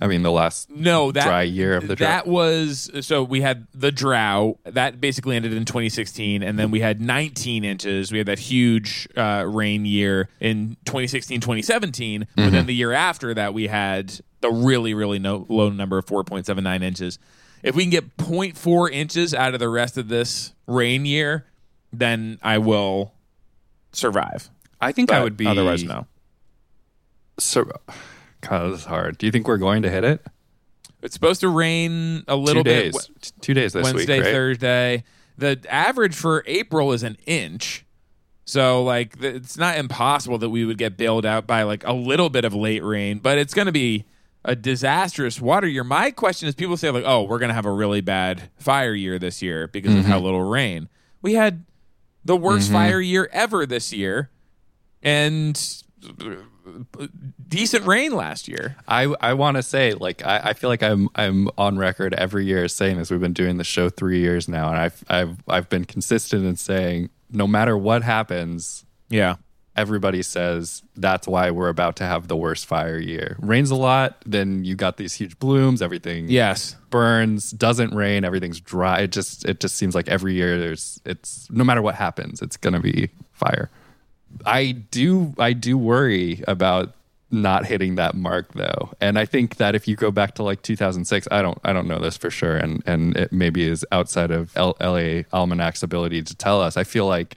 I 0.00 0.08
mean, 0.08 0.22
the 0.22 0.32
last 0.32 0.68
no 0.68 1.12
that 1.12 1.24
dry 1.24 1.42
year 1.42 1.76
of 1.76 1.86
the 1.86 1.94
drought. 1.94 2.24
that 2.24 2.26
was 2.26 2.90
so 3.02 3.22
we 3.22 3.40
had 3.40 3.68
the 3.72 3.92
drought 3.92 4.58
that 4.64 5.00
basically 5.00 5.36
ended 5.36 5.52
in 5.52 5.64
2016 5.64 6.42
and 6.42 6.58
then 6.58 6.72
we 6.72 6.80
had 6.80 7.00
19 7.00 7.64
inches 7.64 8.10
we 8.10 8.18
had 8.18 8.26
that 8.26 8.40
huge 8.40 9.06
uh, 9.16 9.44
rain 9.46 9.84
year 9.84 10.28
in 10.40 10.76
2016 10.86 11.40
2017 11.40 12.26
but 12.34 12.50
then 12.50 12.66
the 12.66 12.74
year 12.74 12.90
after 12.90 13.32
that 13.32 13.54
we 13.54 13.68
had 13.68 14.18
the 14.40 14.50
really 14.50 14.92
really 14.92 15.20
no, 15.20 15.46
low 15.48 15.70
number 15.70 15.98
of 15.98 16.06
4.79 16.06 16.82
inches 16.82 17.20
if 17.62 17.76
we 17.76 17.84
can 17.84 17.90
get 17.90 18.16
0.4 18.16 18.90
inches 18.90 19.32
out 19.32 19.54
of 19.54 19.60
the 19.60 19.68
rest 19.68 19.96
of 19.96 20.08
this 20.08 20.52
rain 20.66 21.06
year 21.06 21.46
then 21.92 22.40
i 22.42 22.58
will 22.58 23.12
survive 23.92 24.50
I 24.80 24.92
think 24.92 25.12
I 25.12 25.22
would 25.22 25.36
be 25.36 25.46
otherwise 25.46 25.84
no 25.84 26.06
So, 27.38 27.64
God, 28.40 28.72
this 28.72 28.80
is 28.80 28.86
hard. 28.86 29.18
Do 29.18 29.26
you 29.26 29.32
think 29.32 29.46
we're 29.48 29.56
going 29.58 29.82
to 29.82 29.90
hit 29.90 30.04
it? 30.04 30.24
it's 31.02 31.14
supposed 31.14 31.40
to 31.40 31.48
rain 31.48 32.22
a 32.28 32.36
little 32.36 32.62
Two 32.62 32.70
days. 32.70 32.92
bit 33.08 33.22
T- 33.22 33.30
Two 33.40 33.54
days 33.54 33.72
this 33.72 33.84
Wednesday, 33.84 34.18
week, 34.18 34.24
right? 34.26 34.32
Thursday. 34.32 35.04
The 35.38 35.60
average 35.68 36.14
for 36.14 36.44
April 36.46 36.92
is 36.92 37.02
an 37.02 37.16
inch. 37.26 37.84
So 38.44 38.82
like 38.84 39.18
th- 39.20 39.34
it's 39.36 39.56
not 39.56 39.76
impossible 39.78 40.38
that 40.38 40.50
we 40.50 40.64
would 40.64 40.78
get 40.78 40.96
bailed 40.96 41.24
out 41.26 41.46
by 41.46 41.62
like 41.62 41.84
a 41.86 41.92
little 41.92 42.28
bit 42.30 42.44
of 42.44 42.54
late 42.54 42.84
rain, 42.84 43.18
but 43.18 43.38
it's 43.38 43.54
going 43.54 43.66
to 43.66 43.72
be 43.72 44.04
a 44.44 44.54
disastrous 44.56 45.40
water 45.40 45.66
year. 45.68 45.84
My 45.84 46.10
question 46.10 46.48
is 46.48 46.54
people 46.54 46.76
say 46.76 46.90
like, 46.90 47.04
"Oh, 47.06 47.22
we're 47.22 47.38
going 47.38 47.48
to 47.50 47.54
have 47.54 47.66
a 47.66 47.72
really 47.72 48.00
bad 48.00 48.50
fire 48.58 48.94
year 48.94 49.18
this 49.18 49.40
year 49.42 49.68
because 49.68 49.94
of 49.94 50.04
how 50.04 50.16
Mm-hmm. 50.16 50.24
little 50.24 50.42
rain." 50.42 50.88
We 51.22 51.34
had 51.34 51.64
the 52.24 52.36
worst 52.36 52.66
mm-hmm. 52.66 52.74
fire 52.74 53.00
year 53.00 53.28
ever 53.32 53.66
this 53.66 53.92
year 53.92 54.30
and 55.02 55.82
decent 57.48 57.84
rain 57.86 58.14
last 58.14 58.48
year. 58.48 58.76
I 58.86 59.14
I 59.20 59.34
want 59.34 59.56
to 59.56 59.62
say 59.62 59.92
like 59.94 60.24
I, 60.24 60.38
I 60.50 60.52
feel 60.52 60.70
like 60.70 60.82
I'm 60.82 61.08
I'm 61.14 61.48
on 61.58 61.78
record 61.78 62.14
every 62.14 62.44
year 62.44 62.68
saying 62.68 62.98
this. 62.98 63.10
We've 63.10 63.20
been 63.20 63.32
doing 63.32 63.58
the 63.58 63.64
show 63.64 63.88
three 63.88 64.20
years 64.20 64.48
now, 64.48 64.68
and 64.68 64.78
I've 64.78 65.04
I've 65.08 65.36
I've 65.48 65.68
been 65.68 65.84
consistent 65.84 66.44
in 66.44 66.56
saying 66.56 67.10
no 67.30 67.46
matter 67.46 67.76
what 67.76 68.02
happens, 68.02 68.84
Yeah. 69.08 69.36
Everybody 69.76 70.22
says 70.22 70.82
that's 70.96 71.26
why 71.26 71.50
we're 71.50 71.68
about 71.70 71.96
to 71.96 72.04
have 72.04 72.28
the 72.28 72.36
worst 72.36 72.66
fire 72.66 72.98
year. 72.98 73.36
Rains 73.40 73.70
a 73.70 73.74
lot, 73.74 74.22
then 74.26 74.64
you 74.64 74.74
got 74.74 74.96
these 74.98 75.14
huge 75.14 75.38
blooms. 75.38 75.80
Everything 75.80 76.28
Yes. 76.28 76.76
burns. 76.90 77.50
Doesn't 77.52 77.94
rain, 77.94 78.24
everything's 78.24 78.60
dry. 78.60 79.00
It 79.00 79.12
just 79.12 79.44
it 79.46 79.60
just 79.60 79.76
seems 79.76 79.94
like 79.94 80.08
every 80.08 80.34
year 80.34 80.58
there's 80.58 81.00
it's 81.06 81.48
no 81.50 81.64
matter 81.64 81.80
what 81.82 81.94
happens, 81.94 82.42
it's 82.42 82.56
gonna 82.56 82.80
be 82.80 83.08
fire. 83.32 83.70
I 84.46 84.72
do 84.72 85.34
I 85.38 85.52
do 85.52 85.76
worry 85.78 86.42
about 86.48 86.94
not 87.30 87.64
hitting 87.64 87.94
that 87.94 88.14
mark 88.14 88.52
though. 88.52 88.90
And 89.00 89.18
I 89.18 89.24
think 89.24 89.56
that 89.56 89.74
if 89.74 89.88
you 89.88 89.96
go 89.96 90.10
back 90.10 90.34
to 90.34 90.42
like 90.42 90.60
2006, 90.60 91.26
I 91.30 91.40
don't 91.40 91.58
I 91.64 91.72
don't 91.72 91.88
know 91.88 91.98
this 91.98 92.18
for 92.18 92.30
sure 92.30 92.56
and 92.58 92.82
and 92.84 93.16
it 93.16 93.32
maybe 93.32 93.62
is 93.64 93.86
outside 93.90 94.30
of 94.30 94.54
L- 94.54 94.76
LA 94.80 95.22
Almanac's 95.32 95.82
ability 95.82 96.22
to 96.24 96.34
tell 96.36 96.60
us. 96.60 96.76
I 96.76 96.84
feel 96.84 97.06
like 97.06 97.36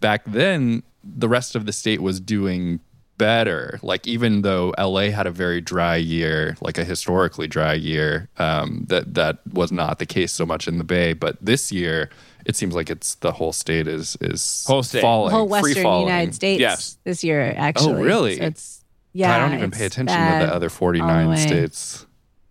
back 0.00 0.22
then 0.26 0.82
the 1.16 1.28
rest 1.28 1.54
of 1.54 1.66
the 1.66 1.72
state 1.72 2.00
was 2.02 2.20
doing 2.20 2.80
better. 3.16 3.80
Like 3.82 4.06
even 4.06 4.42
though 4.42 4.72
LA 4.78 5.10
had 5.10 5.26
a 5.26 5.30
very 5.30 5.60
dry 5.60 5.96
year, 5.96 6.56
like 6.60 6.78
a 6.78 6.84
historically 6.84 7.48
dry 7.48 7.74
year, 7.74 8.28
um, 8.38 8.84
that 8.88 9.14
that 9.14 9.38
was 9.52 9.72
not 9.72 9.98
the 9.98 10.06
case 10.06 10.32
so 10.32 10.46
much 10.46 10.68
in 10.68 10.78
the 10.78 10.84
Bay. 10.84 11.12
But 11.14 11.36
this 11.44 11.72
year, 11.72 12.10
it 12.46 12.54
seems 12.56 12.74
like 12.74 12.90
it's 12.90 13.16
the 13.16 13.32
whole 13.32 13.52
state 13.52 13.88
is 13.88 14.16
is 14.20 14.64
Whole 14.66 14.82
state. 14.82 15.00
falling, 15.00 15.32
The 15.32 15.36
whole 15.38 15.48
free 15.48 15.60
Western 15.70 15.82
falling. 15.82 16.06
United 16.08 16.34
States 16.34 16.60
Yes. 16.60 16.98
this 17.04 17.24
year, 17.24 17.54
actually. 17.56 17.94
Oh, 18.00 18.04
really? 18.04 18.36
So 18.38 18.44
it's 18.44 18.84
yeah. 19.12 19.34
I 19.34 19.38
don't 19.40 19.54
even 19.58 19.70
pay 19.72 19.86
attention 19.86 20.16
to 20.16 20.46
the 20.46 20.54
other 20.54 20.68
49 20.68 21.36
states. 21.38 22.06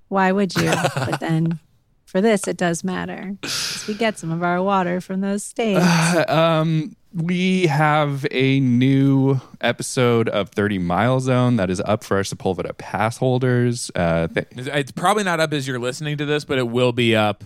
Why 0.10 0.32
would 0.32 0.56
you? 0.56 0.72
but 0.96 1.20
then 1.20 1.60
for 2.08 2.22
this, 2.22 2.48
it 2.48 2.58
does 2.58 2.84
matter. 2.84 3.36
'Cause 3.44 3.86
We 3.88 3.94
get 3.94 4.18
some 4.18 4.32
of 4.32 4.42
our 4.42 4.64
water 4.64 5.00
from 5.00 5.22
those 5.22 5.44
states. 5.54 5.86
Um, 6.28 6.96
we 7.14 7.68
have 7.68 8.26
a 8.32 8.60
new 8.60 9.40
episode 9.62 10.30
of 10.30 10.50
30 10.50 10.80
Mile 10.80 11.20
Zone 11.20 11.56
that 11.58 11.70
is 11.70 11.80
up 11.82 12.04
for 12.04 12.18
our 12.18 12.24
Sepulveda 12.24 12.78
pass 12.78 13.18
holders. 13.18 13.92
Uh, 13.96 14.28
th- 14.28 14.48
It's- 14.52 14.68
It's 14.80 14.92
probably 14.92 15.24
not 15.24 15.40
up 15.40 15.54
as 15.54 15.68
you're 15.68 15.80
listening 15.80 16.18
to 16.18 16.26
this, 16.26 16.46
but 16.46 16.58
it 16.58 16.68
will 16.70 16.92
be 16.92 17.16
up 17.16 17.44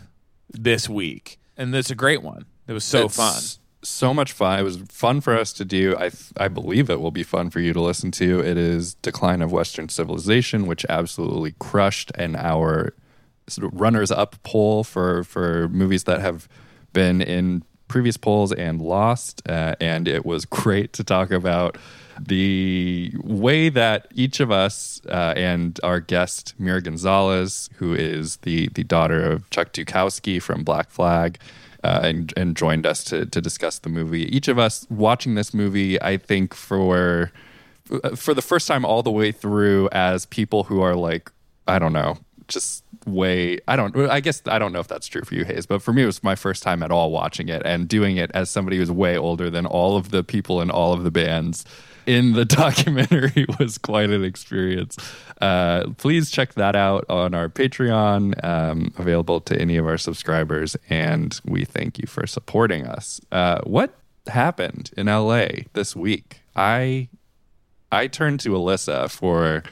this 0.54 0.88
week. 0.90 1.40
And 1.58 1.74
it's 1.76 1.92
a 1.92 1.96
great 1.96 2.22
one. 2.24 2.46
It 2.68 2.74
was 2.74 2.84
so 2.84 3.06
It's 3.06 3.16
fun. 3.16 3.42
So 3.84 4.14
much 4.14 4.32
fun. 4.32 4.60
It 4.60 4.64
was 4.64 4.78
fun 4.90 5.22
for 5.22 5.36
us 5.38 5.52
to 5.54 5.66
do. 5.66 5.96
I 5.98 6.10
th- 6.10 6.32
I 6.38 6.48
believe 6.50 6.90
it 6.90 7.02
will 7.02 7.10
be 7.12 7.24
fun 7.24 7.50
for 7.50 7.60
you 7.60 7.74
to 7.74 7.82
listen 7.82 8.12
to. 8.12 8.40
It 8.40 8.56
is 8.58 8.94
Decline 8.96 9.42
of 9.42 9.52
Western 9.52 9.90
Civilization, 9.90 10.68
which 10.68 10.86
absolutely 10.88 11.56
crushed 11.60 12.12
in 12.18 12.36
our 12.36 12.94
sort 13.48 13.72
of 13.72 13.80
runners 13.80 14.12
up 14.12 14.36
poll 14.44 14.84
for 14.84 15.24
for 15.24 15.68
movies 15.70 16.06
that 16.06 16.22
have 16.22 16.48
been 16.94 17.22
in 17.22 17.64
previous 17.92 18.16
polls 18.18 18.54
and 18.54 18.82
lost. 18.82 19.42
Uh, 19.48 19.76
and 19.80 20.08
it 20.08 20.26
was 20.26 20.46
great 20.62 20.94
to 20.94 21.04
talk 21.04 21.32
about 21.32 21.78
the 22.20 23.12
way 23.24 23.70
that 23.70 24.08
each 24.14 24.40
of 24.40 24.52
us 24.52 25.02
uh, 25.10 25.34
and 25.36 25.80
our 25.84 26.00
guest 26.00 26.54
Mira 26.58 26.82
Gonzalez, 26.82 27.70
who 27.76 27.94
is 27.94 28.38
the 28.38 28.70
the 28.70 28.84
daughter 28.84 29.22
of 29.24 29.50
Chuck 29.50 29.74
Dukowski 29.74 30.42
from 30.42 30.64
Black 30.64 30.90
Flag, 30.90 31.40
uh, 31.84 32.02
and 32.04 32.34
and 32.38 32.56
joined 32.56 32.86
us 32.86 33.04
to 33.06 33.26
to 33.26 33.42
discuss 33.42 33.80
the 33.80 33.90
movie. 33.90 34.24
Each 34.36 34.48
of 34.48 34.60
us 34.60 34.86
watching 34.90 35.36
this 35.36 35.54
movie, 35.54 36.02
I 36.02 36.18
think 36.18 36.54
for 36.54 37.32
for 38.16 38.34
the 38.34 38.42
first 38.42 38.68
time 38.68 38.86
all 38.86 39.04
the 39.04 39.12
way 39.12 39.32
through 39.32 39.90
as 39.92 40.26
people 40.26 40.64
who 40.64 40.82
are 40.82 40.96
like 40.96 41.32
I 41.68 41.80
don't 41.80 41.94
know, 41.94 42.18
just 42.48 42.84
way 43.06 43.60
I 43.68 43.76
don't 43.76 43.96
I 43.98 44.20
guess 44.20 44.42
I 44.46 44.60
don't 44.60 44.72
know 44.74 44.80
if 44.80 44.88
that's 44.88 45.08
true 45.08 45.24
for 45.24 45.36
you 45.36 45.46
Hayes, 45.46 45.66
but 45.66 45.82
for 45.82 45.94
me 45.94 46.04
it 46.04 46.08
was 46.08 46.24
my 46.24 46.36
first 46.36 46.64
time 46.64 46.84
at 46.84 46.92
all 46.92 47.12
watching 47.12 47.50
it 47.50 47.62
and 47.66 47.88
doing 47.88 48.18
it 48.18 48.32
as 48.34 48.50
somebody 48.50 48.78
who's 48.78 48.92
way 48.92 49.18
older 49.18 49.50
than 49.50 49.66
all 49.66 49.98
of 49.98 50.12
the 50.12 50.24
people 50.24 50.62
in 50.62 50.70
all 50.70 50.94
of 50.94 51.04
the 51.04 51.12
bands 51.12 51.66
in 52.06 52.34
the 52.34 52.46
documentary 52.64 53.46
was 53.60 53.78
quite 53.78 54.10
an 54.10 54.24
experience. 54.24 54.98
Uh, 55.40 55.86
please 55.98 56.32
check 56.32 56.54
that 56.54 56.76
out 56.76 57.06
on 57.10 57.34
our 57.34 57.50
Patreon, 57.50 58.44
um, 58.44 58.94
available 58.98 59.42
to 59.42 59.60
any 59.60 59.78
of 59.78 59.88
our 59.88 59.98
subscribers, 59.98 60.76
and 60.90 61.40
we 61.46 61.66
thank 61.66 61.98
you 61.98 62.08
for 62.08 62.28
supporting 62.28 62.86
us. 62.86 63.22
Uh, 63.32 63.62
what 63.64 63.96
happened 64.28 64.92
in 64.98 65.08
LA 65.08 65.48
this 65.74 65.96
week? 65.96 66.42
I 66.56 67.10
I 67.92 68.08
turned 68.08 68.40
to 68.42 68.50
Alyssa 68.50 69.10
for 69.10 69.64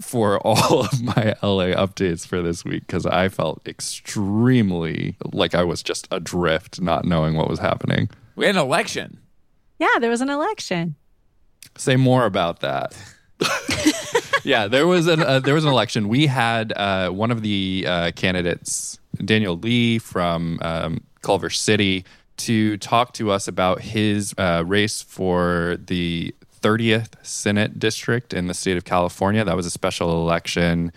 for 0.00 0.38
all 0.46 0.80
of 0.84 1.02
my 1.02 1.34
LA 1.42 1.74
updates 1.74 2.26
for 2.26 2.42
this 2.42 2.64
week 2.64 2.86
because 2.86 3.06
I 3.06 3.28
felt 3.28 3.66
extremely 3.66 5.16
like 5.32 5.54
I 5.54 5.64
was 5.64 5.82
just 5.82 6.08
adrift, 6.10 6.80
not 6.80 7.04
knowing 7.04 7.34
what 7.34 7.48
was 7.48 7.58
happening. 7.58 8.10
We 8.36 8.46
had 8.46 8.56
an 8.56 8.62
election. 8.62 9.18
yeah, 9.78 9.98
there 10.00 10.10
was 10.10 10.20
an 10.20 10.30
election. 10.30 10.96
Say 11.76 11.96
more 11.96 12.26
about 12.26 12.60
that. 12.60 12.96
yeah, 14.44 14.68
there 14.68 14.86
was 14.86 15.06
an 15.06 15.22
uh, 15.22 15.40
there 15.40 15.54
was 15.54 15.64
an 15.64 15.70
election. 15.70 16.08
We 16.08 16.26
had 16.26 16.72
uh, 16.76 17.10
one 17.10 17.30
of 17.30 17.42
the 17.42 17.84
uh, 17.86 18.10
candidates, 18.12 18.98
Daniel 19.24 19.56
Lee 19.56 19.98
from 19.98 20.58
um, 20.62 21.00
Culver 21.22 21.50
City, 21.50 22.04
to 22.38 22.76
talk 22.78 23.12
to 23.14 23.30
us 23.30 23.48
about 23.48 23.80
his 23.80 24.34
uh, 24.38 24.62
race 24.66 25.02
for 25.02 25.76
the 25.84 26.34
30th 26.64 27.22
Senate 27.22 27.78
district 27.78 28.32
in 28.32 28.46
the 28.46 28.54
state 28.54 28.78
of 28.78 28.84
California. 28.86 29.44
That 29.44 29.54
was 29.54 29.66
a 29.66 29.70
special 29.70 30.22
election 30.22 30.92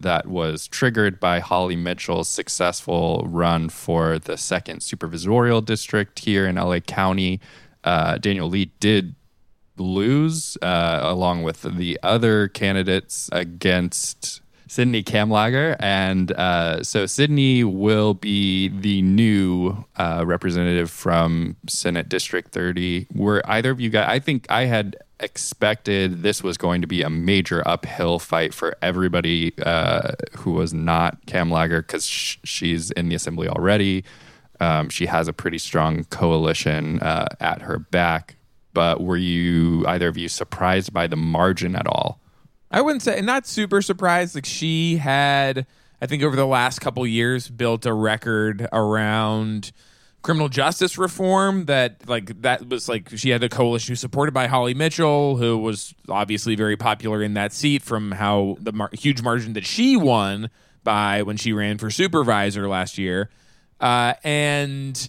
that 0.00 0.26
was 0.26 0.66
triggered 0.66 1.20
by 1.20 1.38
Holly 1.38 1.76
Mitchell's 1.76 2.28
successful 2.28 3.24
run 3.28 3.68
for 3.68 4.18
the 4.18 4.36
second 4.36 4.80
supervisorial 4.80 5.64
district 5.64 6.18
here 6.18 6.44
in 6.44 6.56
LA 6.56 6.80
County. 6.80 7.40
Uh, 7.84 8.18
Daniel 8.18 8.48
Lee 8.48 8.72
did 8.80 9.14
lose 9.76 10.58
uh, 10.60 11.00
along 11.02 11.44
with 11.44 11.62
the 11.62 12.00
other 12.02 12.48
candidates 12.48 13.30
against 13.30 14.40
Sydney 14.66 15.04
Kamlager. 15.04 15.76
And 15.78 16.32
uh, 16.32 16.82
so 16.82 17.06
Sydney 17.06 17.62
will 17.62 18.14
be 18.14 18.68
the 18.68 19.02
new 19.02 19.84
uh, 19.96 20.24
representative 20.26 20.90
from 20.90 21.56
Senate 21.68 22.08
District 22.08 22.50
30. 22.50 23.06
Were 23.14 23.42
either 23.44 23.70
of 23.70 23.80
you 23.80 23.90
guys, 23.90 24.06
I 24.08 24.18
think 24.18 24.46
I 24.48 24.64
had 24.64 24.96
expected 25.22 26.22
this 26.22 26.42
was 26.42 26.58
going 26.58 26.80
to 26.80 26.86
be 26.86 27.02
a 27.02 27.10
major 27.10 27.66
uphill 27.66 28.18
fight 28.18 28.52
for 28.52 28.76
everybody 28.82 29.52
uh, 29.62 30.12
who 30.38 30.52
was 30.52 30.74
not 30.74 31.24
Kamlager 31.26 31.80
because 31.80 32.06
sh- 32.06 32.38
she's 32.44 32.90
in 32.90 33.08
the 33.08 33.14
assembly 33.14 33.48
already. 33.48 34.04
Um, 34.60 34.88
she 34.90 35.06
has 35.06 35.28
a 35.28 35.32
pretty 35.32 35.58
strong 35.58 36.04
coalition 36.04 37.00
uh, 37.00 37.26
at 37.40 37.62
her 37.62 37.78
back. 37.78 38.36
But 38.74 39.02
were 39.02 39.16
you 39.16 39.86
either 39.86 40.08
of 40.08 40.16
you 40.16 40.28
surprised 40.28 40.92
by 40.92 41.06
the 41.06 41.16
margin 41.16 41.76
at 41.76 41.86
all? 41.86 42.20
I 42.70 42.80
wouldn't 42.80 43.02
say 43.02 43.20
not 43.20 43.46
super 43.46 43.82
surprised. 43.82 44.34
Like 44.34 44.46
she 44.46 44.96
had 44.96 45.66
I 46.00 46.06
think 46.06 46.22
over 46.22 46.34
the 46.34 46.46
last 46.46 46.80
couple 46.80 47.06
years 47.06 47.48
built 47.48 47.86
a 47.86 47.92
record 47.92 48.66
around 48.72 49.72
criminal 50.22 50.48
justice 50.48 50.96
reform 50.96 51.64
that 51.66 52.08
like 52.08 52.40
that 52.42 52.68
was 52.68 52.88
like 52.88 53.10
she 53.16 53.30
had 53.30 53.42
a 53.42 53.48
coalition 53.48 53.96
supported 53.96 54.32
by 54.32 54.46
Holly 54.46 54.72
Mitchell 54.74 55.36
who 55.36 55.58
was 55.58 55.94
obviously 56.08 56.54
very 56.54 56.76
popular 56.76 57.22
in 57.22 57.34
that 57.34 57.52
seat 57.52 57.82
from 57.82 58.12
how 58.12 58.56
the 58.60 58.72
mar- 58.72 58.90
huge 58.92 59.20
margin 59.22 59.52
that 59.54 59.66
she 59.66 59.96
won 59.96 60.48
by 60.84 61.22
when 61.22 61.36
she 61.36 61.52
ran 61.52 61.78
for 61.78 61.90
supervisor 61.90 62.68
last 62.68 62.98
year 62.98 63.30
uh, 63.80 64.14
and 64.22 65.08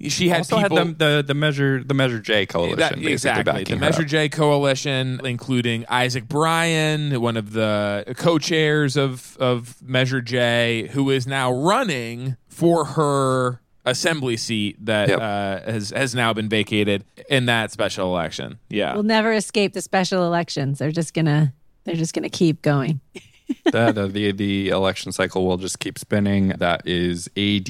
she 0.00 0.28
had 0.28 0.38
also 0.38 0.60
people 0.62 0.76
had 0.76 0.98
the, 0.98 1.16
the 1.16 1.24
the 1.28 1.34
measure 1.34 1.82
the 1.82 1.94
measure 1.94 2.20
J 2.20 2.46
coalition 2.46 2.76
that- 2.76 2.98
exactly 2.98 3.64
the 3.64 3.76
Measure. 3.76 4.04
J 4.04 4.28
coalition, 4.28 5.20
including 5.24 5.84
Isaac 5.88 6.28
Bryan, 6.28 7.20
one 7.20 7.36
of 7.36 7.52
the 7.52 8.14
co-chairs 8.16 8.96
of 8.96 9.36
of 9.40 9.82
Measure 9.82 10.20
J, 10.20 10.88
who 10.92 11.10
is 11.10 11.26
now 11.26 11.50
running 11.50 12.36
for 12.46 12.84
her 12.84 13.60
assembly 13.90 14.36
seat 14.36 14.76
that 14.86 15.08
Yep. 15.08 15.18
uh, 15.20 15.70
has 15.72 15.90
has 15.90 16.14
now 16.14 16.32
been 16.32 16.48
vacated 16.48 17.04
in 17.28 17.46
that 17.46 17.70
special 17.72 18.06
election. 18.08 18.58
Yeah, 18.68 18.94
We'll 18.94 19.02
never 19.02 19.32
escape 19.32 19.72
the 19.72 19.82
special 19.82 20.24
elections. 20.24 20.78
They're 20.78 20.92
just 20.92 21.14
gonna 21.14 21.52
they're 21.84 21.94
just 21.96 22.14
gonna 22.14 22.28
keep 22.28 22.62
going. 22.62 23.00
the, 23.64 23.92
the, 23.92 24.06
the 24.08 24.32
the 24.32 24.68
election 24.68 25.10
cycle 25.12 25.46
will 25.46 25.56
just 25.56 25.78
keep 25.80 25.98
spinning. 25.98 26.48
That 26.50 26.82
is 26.86 27.28
AD. 27.36 27.66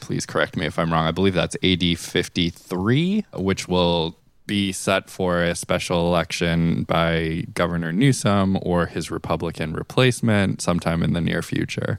Please 0.00 0.26
correct 0.26 0.56
me 0.56 0.66
if 0.66 0.78
I'm 0.78 0.92
wrong. 0.92 1.06
I 1.06 1.12
believe 1.12 1.34
that's 1.34 1.56
AD 1.62 1.98
53, 1.98 3.24
which 3.34 3.68
will 3.68 4.18
be 4.46 4.70
set 4.72 5.10
for 5.10 5.42
a 5.42 5.54
special 5.56 6.06
election 6.06 6.84
by 6.84 7.44
Governor 7.54 7.92
Newsom 7.92 8.56
or 8.62 8.86
his 8.86 9.10
Republican 9.10 9.72
replacement 9.72 10.62
sometime 10.62 11.02
in 11.02 11.12
the 11.14 11.20
near 11.20 11.42
future. 11.42 11.98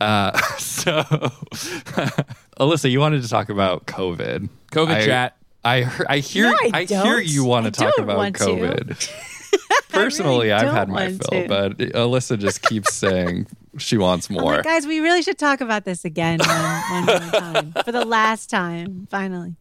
Uh, 0.00 0.36
so, 0.58 1.02
Alyssa, 2.60 2.90
you 2.90 3.00
wanted 3.00 3.22
to 3.22 3.28
talk 3.28 3.48
about 3.48 3.86
COVID. 3.86 4.48
COVID 4.72 4.88
I- 4.94 5.04
chat. 5.04 5.34
I 5.64 5.82
hear- 5.82 6.06
I 6.08 6.18
hear 6.18 6.44
No, 6.44 6.56
I 6.62 6.70
I, 6.72 6.84
hear 6.84 7.18
you 7.18 7.44
want 7.44 7.66
to 7.66 7.72
talk 7.72 7.98
about. 7.98 8.16
COVID. 8.34 9.10
Personally, 9.90 10.52
I've 10.52 10.70
had 10.72 10.88
my 10.88 11.08
fill, 11.08 11.18
to. 11.42 11.48
but 11.48 11.78
Alyssa 11.78 12.38
just 12.38 12.62
keeps 12.62 12.94
saying 12.94 13.46
she 13.76 13.98
wants 13.98 14.30
more. 14.30 14.56
like, 14.56 14.64
guys, 14.64 14.86
we 14.86 15.00
really 15.00 15.22
should 15.22 15.38
talk 15.38 15.60
about 15.60 15.84
this 15.84 16.04
again 16.04 16.38
one, 16.40 17.04
one 17.04 17.04
more 17.04 17.30
time 17.30 17.74
for 17.84 17.92
the 17.92 18.04
last 18.04 18.50
time, 18.50 19.06
finally. 19.10 19.54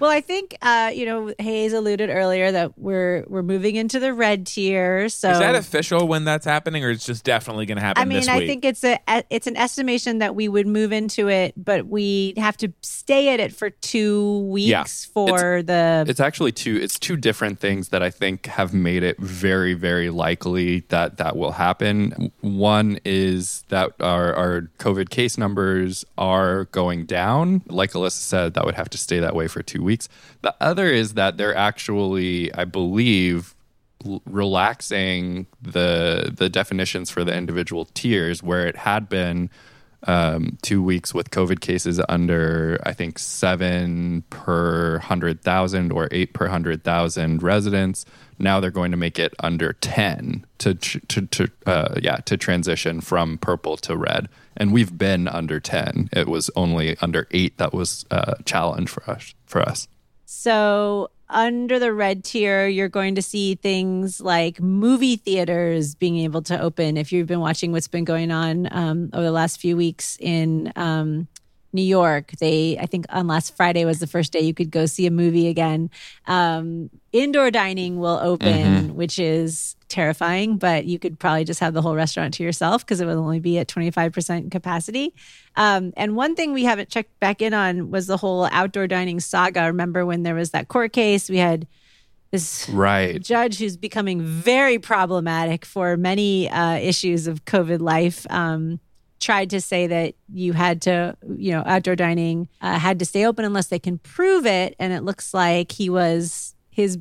Well, 0.00 0.10
I 0.10 0.22
think 0.22 0.56
uh, 0.62 0.90
you 0.94 1.04
know 1.04 1.32
Hayes 1.38 1.74
alluded 1.74 2.08
earlier 2.08 2.50
that 2.50 2.78
we're 2.78 3.24
we're 3.28 3.42
moving 3.42 3.76
into 3.76 4.00
the 4.00 4.14
red 4.14 4.46
tier. 4.46 5.10
So 5.10 5.30
Is 5.30 5.38
that 5.38 5.54
official 5.54 6.08
when 6.08 6.24
that's 6.24 6.46
happening, 6.46 6.82
or 6.82 6.90
it's 6.90 7.04
just 7.04 7.22
definitely 7.22 7.66
going 7.66 7.76
to 7.76 7.82
happen 7.82 8.00
I 8.00 8.06
mean, 8.06 8.20
this 8.20 8.28
I 8.28 8.38
week? 8.38 8.48
think 8.48 8.64
it's 8.64 8.82
a 8.82 8.98
it's 9.28 9.46
an 9.46 9.58
estimation 9.58 10.18
that 10.18 10.34
we 10.34 10.48
would 10.48 10.66
move 10.66 10.92
into 10.92 11.28
it, 11.28 11.52
but 11.54 11.86
we 11.86 12.32
have 12.38 12.56
to 12.58 12.72
stay 12.80 13.28
at 13.34 13.40
it 13.40 13.52
for 13.52 13.68
two 13.68 14.40
weeks 14.46 14.70
yeah. 14.70 14.84
for 15.12 15.62
the. 15.62 16.06
it's 16.08 16.20
actually 16.20 16.52
two 16.52 16.76
it's 16.76 16.98
two 16.98 17.18
different 17.18 17.60
things 17.60 17.90
that 17.90 18.02
I 18.02 18.08
think 18.08 18.46
have 18.46 18.72
made 18.72 19.02
it 19.02 19.18
very 19.18 19.74
very 19.74 20.08
likely 20.08 20.80
that 20.88 21.18
that 21.18 21.36
will 21.36 21.52
happen. 21.52 22.32
One 22.40 22.98
is 23.04 23.39
that 23.68 23.92
our 24.00 24.34
our 24.34 24.70
COVID 24.78 25.10
case 25.10 25.36
numbers 25.38 26.04
are 26.18 26.64
going 26.66 27.06
down. 27.06 27.62
Like 27.66 27.92
Alyssa 27.92 28.12
said, 28.12 28.54
that 28.54 28.64
would 28.64 28.74
have 28.74 28.90
to 28.90 28.98
stay 28.98 29.18
that 29.20 29.34
way 29.34 29.48
for 29.48 29.62
2 29.62 29.82
weeks. 29.82 30.08
The 30.42 30.54
other 30.60 30.86
is 30.86 31.14
that 31.14 31.36
they're 31.36 31.56
actually 31.56 32.52
I 32.54 32.64
believe 32.64 33.54
relaxing 34.24 35.46
the 35.60 36.32
the 36.34 36.48
definitions 36.48 37.10
for 37.10 37.24
the 37.24 37.34
individual 37.34 37.84
tiers 37.86 38.42
where 38.42 38.66
it 38.66 38.76
had 38.76 39.08
been 39.08 39.50
um, 40.04 40.58
two 40.62 40.82
weeks 40.82 41.12
with 41.12 41.30
COVID 41.30 41.60
cases 41.60 42.00
under, 42.08 42.80
I 42.84 42.92
think, 42.92 43.18
seven 43.18 44.24
per 44.30 44.92
100,000 44.92 45.92
or 45.92 46.08
eight 46.10 46.32
per 46.32 46.46
100,000 46.46 47.42
residents. 47.42 48.04
Now 48.40 48.60
they're 48.60 48.70
going 48.70 48.90
to 48.90 48.96
make 48.96 49.18
it 49.18 49.34
under 49.38 49.74
10 49.74 50.46
to, 50.58 50.74
to, 50.74 51.26
to 51.26 51.50
uh, 51.66 51.94
yeah, 52.02 52.16
to 52.16 52.36
transition 52.36 53.00
from 53.00 53.38
purple 53.38 53.76
to 53.78 53.96
red. 53.96 54.28
And 54.56 54.72
we've 54.72 54.96
been 54.96 55.28
under 55.28 55.60
10. 55.60 56.10
It 56.12 56.28
was 56.28 56.50
only 56.56 56.96
under 57.00 57.28
eight 57.30 57.58
that 57.58 57.72
was 57.72 58.04
a 58.10 58.42
challenge 58.44 58.90
for 58.90 59.08
us. 59.08 59.34
For 59.46 59.62
us. 59.62 59.88
So 60.24 61.10
under 61.28 61.78
the 61.78 61.92
red 61.92 62.24
tier, 62.24 62.66
you're 62.66 62.88
going 62.88 63.14
to 63.14 63.22
see 63.22 63.54
things 63.54 64.20
like 64.20 64.60
movie 64.60 65.16
theaters 65.16 65.94
being 65.94 66.18
able 66.18 66.42
to 66.42 66.60
open. 66.60 66.96
If 66.96 67.12
you've 67.12 67.26
been 67.26 67.40
watching 67.40 67.72
what's 67.72 67.88
been 67.88 68.04
going 68.04 68.30
on 68.30 68.68
um, 68.72 69.10
over 69.12 69.24
the 69.24 69.32
last 69.32 69.60
few 69.60 69.76
weeks 69.76 70.16
in 70.20 70.72
um, 70.76 71.28
New 71.72 71.82
York, 71.82 72.32
they 72.40 72.76
I 72.78 72.86
think 72.86 73.06
on 73.10 73.26
last 73.26 73.56
Friday 73.56 73.84
was 73.84 74.00
the 74.00 74.06
first 74.06 74.32
day 74.32 74.40
you 74.40 74.54
could 74.54 74.70
go 74.70 74.86
see 74.86 75.06
a 75.06 75.10
movie 75.10 75.48
again. 75.48 75.90
Um, 76.26 76.90
indoor 77.12 77.50
dining 77.50 77.98
will 77.98 78.18
open, 78.22 78.94
which 78.96 79.18
is 79.18 79.76
terrifying, 79.88 80.56
but 80.56 80.84
you 80.84 80.98
could 80.98 81.18
probably 81.18 81.44
just 81.44 81.60
have 81.60 81.74
the 81.74 81.82
whole 81.82 81.94
restaurant 81.94 82.34
to 82.34 82.42
yourself 82.42 82.84
because 82.84 83.00
it 83.00 83.06
will 83.06 83.18
only 83.18 83.40
be 83.40 83.58
at 83.58 83.68
25% 83.68 84.50
capacity. 84.50 85.12
Um, 85.56 85.92
and 85.96 86.14
one 86.16 86.34
thing 86.36 86.52
we 86.52 86.64
haven't 86.64 86.88
checked 86.90 87.18
back 87.20 87.42
in 87.42 87.52
on 87.54 87.90
was 87.90 88.06
the 88.06 88.16
whole 88.16 88.48
outdoor 88.52 88.86
dining 88.86 89.18
saga. 89.20 89.64
Remember 89.66 90.06
when 90.06 90.22
there 90.22 90.34
was 90.36 90.50
that 90.50 90.68
court 90.68 90.92
case? 90.92 91.28
We 91.28 91.38
had 91.38 91.66
this 92.30 92.68
Right. 92.68 93.20
judge 93.20 93.58
who's 93.58 93.76
becoming 93.76 94.22
very 94.22 94.78
problematic 94.78 95.64
for 95.64 95.96
many 95.96 96.48
uh, 96.48 96.74
issues 96.76 97.26
of 97.26 97.44
COVID 97.44 97.80
life. 97.80 98.24
Um, 98.30 98.78
tried 99.20 99.50
to 99.50 99.60
say 99.60 99.86
that 99.86 100.14
you 100.32 100.52
had 100.52 100.82
to, 100.82 101.16
you 101.36 101.52
know, 101.52 101.62
outdoor 101.66 101.94
dining 101.96 102.48
uh, 102.60 102.78
had 102.78 102.98
to 102.98 103.04
stay 103.04 103.26
open 103.26 103.44
unless 103.44 103.66
they 103.68 103.78
can 103.78 103.98
prove 103.98 104.46
it. 104.46 104.74
And 104.78 104.92
it 104.92 105.02
looks 105.02 105.32
like 105.34 105.72
he 105.72 105.90
was, 105.90 106.54
his 106.70 106.98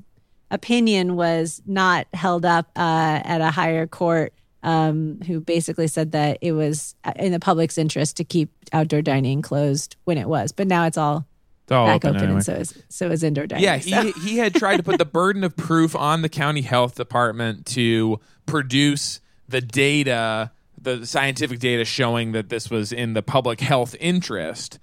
opinion 0.52 1.16
was 1.16 1.62
not 1.66 2.08
held 2.14 2.46
up 2.46 2.70
uh, 2.76 3.22
at 3.24 3.42
a 3.42 3.52
higher 3.52 3.88
court, 3.88 4.34
um, 4.64 5.22
who 5.26 5.40
basically 5.40 5.88
said 5.88 6.12
that 6.12 6.38
it 6.42 6.52
was 6.52 6.96
uh, 7.06 7.14
in 7.16 7.32
the 7.32 7.40
public's 7.40 7.78
interest 7.78 8.18
to 8.18 8.24
keep 8.24 8.52
outdoor 8.74 9.02
dining 9.02 9.42
closed 9.42 9.96
when 10.04 10.18
it 10.18 10.28
was. 10.28 10.52
But 10.52 10.68
now 10.68 10.86
it's 10.86 10.98
all 10.98 11.26
all 11.72 11.86
back 11.86 11.98
open 11.98 12.10
open, 12.16 12.22
anyway. 12.24 12.36
and 12.38 12.46
so 12.46 12.54
is 12.54 12.84
so 12.90 13.12
is 13.12 13.24
indoor 13.24 13.46
dining. 13.46 13.64
Yeah, 13.64 13.78
he 13.78 13.92
So- 13.92 14.12
he 14.24 14.38
had 14.38 14.56
tried 14.56 14.78
to 14.78 14.84
put 14.84 14.98
the 14.98 15.06
burden 15.06 15.44
of 15.44 15.56
proof 15.56 15.96
on 15.96 16.24
the 16.24 16.30
county 16.30 16.62
health 16.62 16.96
department 16.96 17.66
to 17.68 18.20
produce 18.48 19.22
the 19.48 19.62
data, 19.62 20.52
the 20.82 21.06
scientific 21.06 21.60
data 21.60 21.86
showing 21.86 22.32
that 22.34 22.50
this 22.50 22.70
was 22.70 22.92
in 22.92 23.14
the 23.14 23.22
public 23.22 23.60
health 23.62 23.96
interest. 24.00 24.80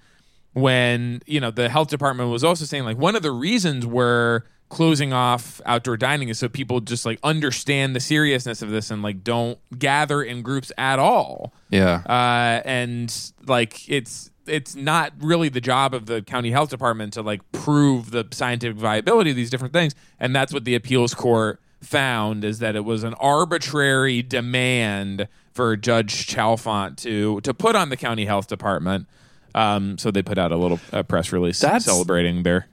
When 0.53 1.21
you 1.27 1.39
know 1.41 1.51
the 1.51 1.69
health 1.69 1.89
department 1.89 2.31
was 2.31 2.43
also 2.43 2.65
saying 2.65 2.85
like 2.85 2.97
one 2.97 3.15
of 3.15 3.23
the 3.23 3.31
reasons 3.31 3.85
we're 3.85 4.41
closing 4.71 5.13
off 5.13 5.61
outdoor 5.67 5.97
dining 5.99 6.29
is 6.31 6.39
so 6.39 6.49
people 6.49 6.81
just 6.81 7.05
like 7.05 7.19
understand 7.23 7.95
the 7.95 8.01
seriousness 8.01 8.63
of 8.63 8.71
this 8.71 8.91
and 8.91 9.03
like 9.03 9.23
don't 9.23 9.59
gather 9.79 10.23
in 10.23 10.43
groups 10.43 10.73
at 10.79 10.99
all 10.99 11.53
Yeah. 11.71 12.03
uh, 12.09 12.63
and 12.67 13.15
like 13.47 13.89
it's 13.89 14.31
it's 14.47 14.75
not 14.75 15.13
really 15.21 15.49
the 15.51 15.61
job 15.61 15.93
of 15.95 16.07
the 16.07 16.23
county 16.23 16.51
health 16.53 16.71
department 16.71 17.13
to 17.13 17.23
like 17.23 17.43
prove 17.53 18.11
the 18.11 18.27
scientific 18.33 18.77
viability 18.79 19.31
of 19.31 19.37
these 19.37 19.51
different 19.51 19.73
things 19.75 19.95
and 20.19 20.35
that's 20.35 20.53
what 20.53 20.65
the 20.65 20.75
appeals 20.75 21.15
court 21.15 21.61
found 21.83 22.45
is 22.45 22.59
that 22.61 22.75
it 22.75 22.85
was 22.85 23.05
an 23.05 23.15
arbitrary 23.15 24.23
demand 24.23 25.29
for 25.57 25.77
judge 25.77 26.27
Chalfant 26.27 26.97
to 26.99 27.41
to 27.41 27.53
put 27.55 27.75
on 27.75 27.89
the 27.89 27.97
county 27.97 28.27
health 28.27 28.47
department 28.47 29.07
um, 29.55 29.97
so 29.99 30.11
they 30.11 30.23
put 30.23 30.37
out 30.39 30.53
a 30.53 30.57
little 30.57 30.79
uh, 30.93 31.03
press 31.03 31.33
release 31.33 31.59
That's- 31.61 31.85
celebrating 31.87 32.43
their 32.43 32.69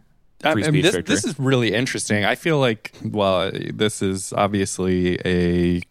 I 0.45 0.51
free 0.51 0.63
mean, 0.63 0.71
speech 0.71 0.83
this, 0.83 0.95
victory. 0.95 1.15
this 1.15 1.23
is 1.23 1.39
really 1.39 1.73
interesting. 1.73 2.25
I 2.25 2.35
feel 2.35 2.59
like, 2.59 2.91
well, 3.01 3.49
this 3.53 4.01
is 4.01 4.33
obviously 4.33 5.17
a 5.23 5.81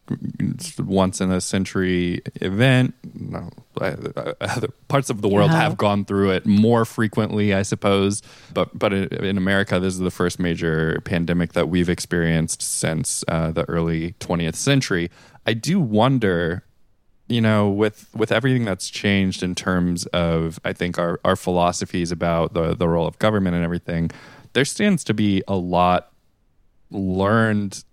once 0.78 1.22
in 1.22 1.30
a 1.30 1.40
century 1.40 2.20
event. 2.42 2.94
No, 3.14 3.48
uh, 3.80 3.94
other 4.42 4.68
parts 4.88 5.08
of 5.08 5.22
the 5.22 5.28
world 5.28 5.50
Yeah. 5.52 5.56
have 5.60 5.78
gone 5.78 6.04
through 6.04 6.32
it 6.32 6.44
more 6.44 6.84
frequently, 6.84 7.54
I 7.54 7.62
suppose. 7.62 8.20
But 8.52 8.78
but 8.78 8.92
in 8.92 9.04
in 9.24 9.38
America, 9.38 9.80
this 9.80 9.94
is 9.94 10.00
the 10.00 10.10
first 10.10 10.38
major 10.38 11.00
pandemic 11.06 11.54
that 11.54 11.70
we've 11.70 11.88
experienced 11.88 12.60
since 12.60 13.24
uh, 13.28 13.52
the 13.52 13.64
early 13.70 14.14
20th 14.20 14.56
century. 14.56 15.10
I 15.46 15.54
do 15.54 15.80
wonder 15.80 16.64
you 17.32 17.40
know 17.40 17.68
with 17.68 18.08
with 18.14 18.30
everything 18.30 18.64
that's 18.64 18.90
changed 18.90 19.42
in 19.42 19.54
terms 19.54 20.06
of 20.06 20.60
i 20.64 20.72
think 20.72 20.98
our 20.98 21.20
our 21.24 21.36
philosophies 21.36 22.12
about 22.12 22.52
the 22.52 22.74
the 22.74 22.88
role 22.88 23.06
of 23.06 23.18
government 23.18 23.54
and 23.54 23.64
everything 23.64 24.10
there 24.52 24.64
stands 24.64 25.02
to 25.04 25.14
be 25.14 25.42
a 25.48 25.56
lot 25.56 26.12
learned 26.90 27.84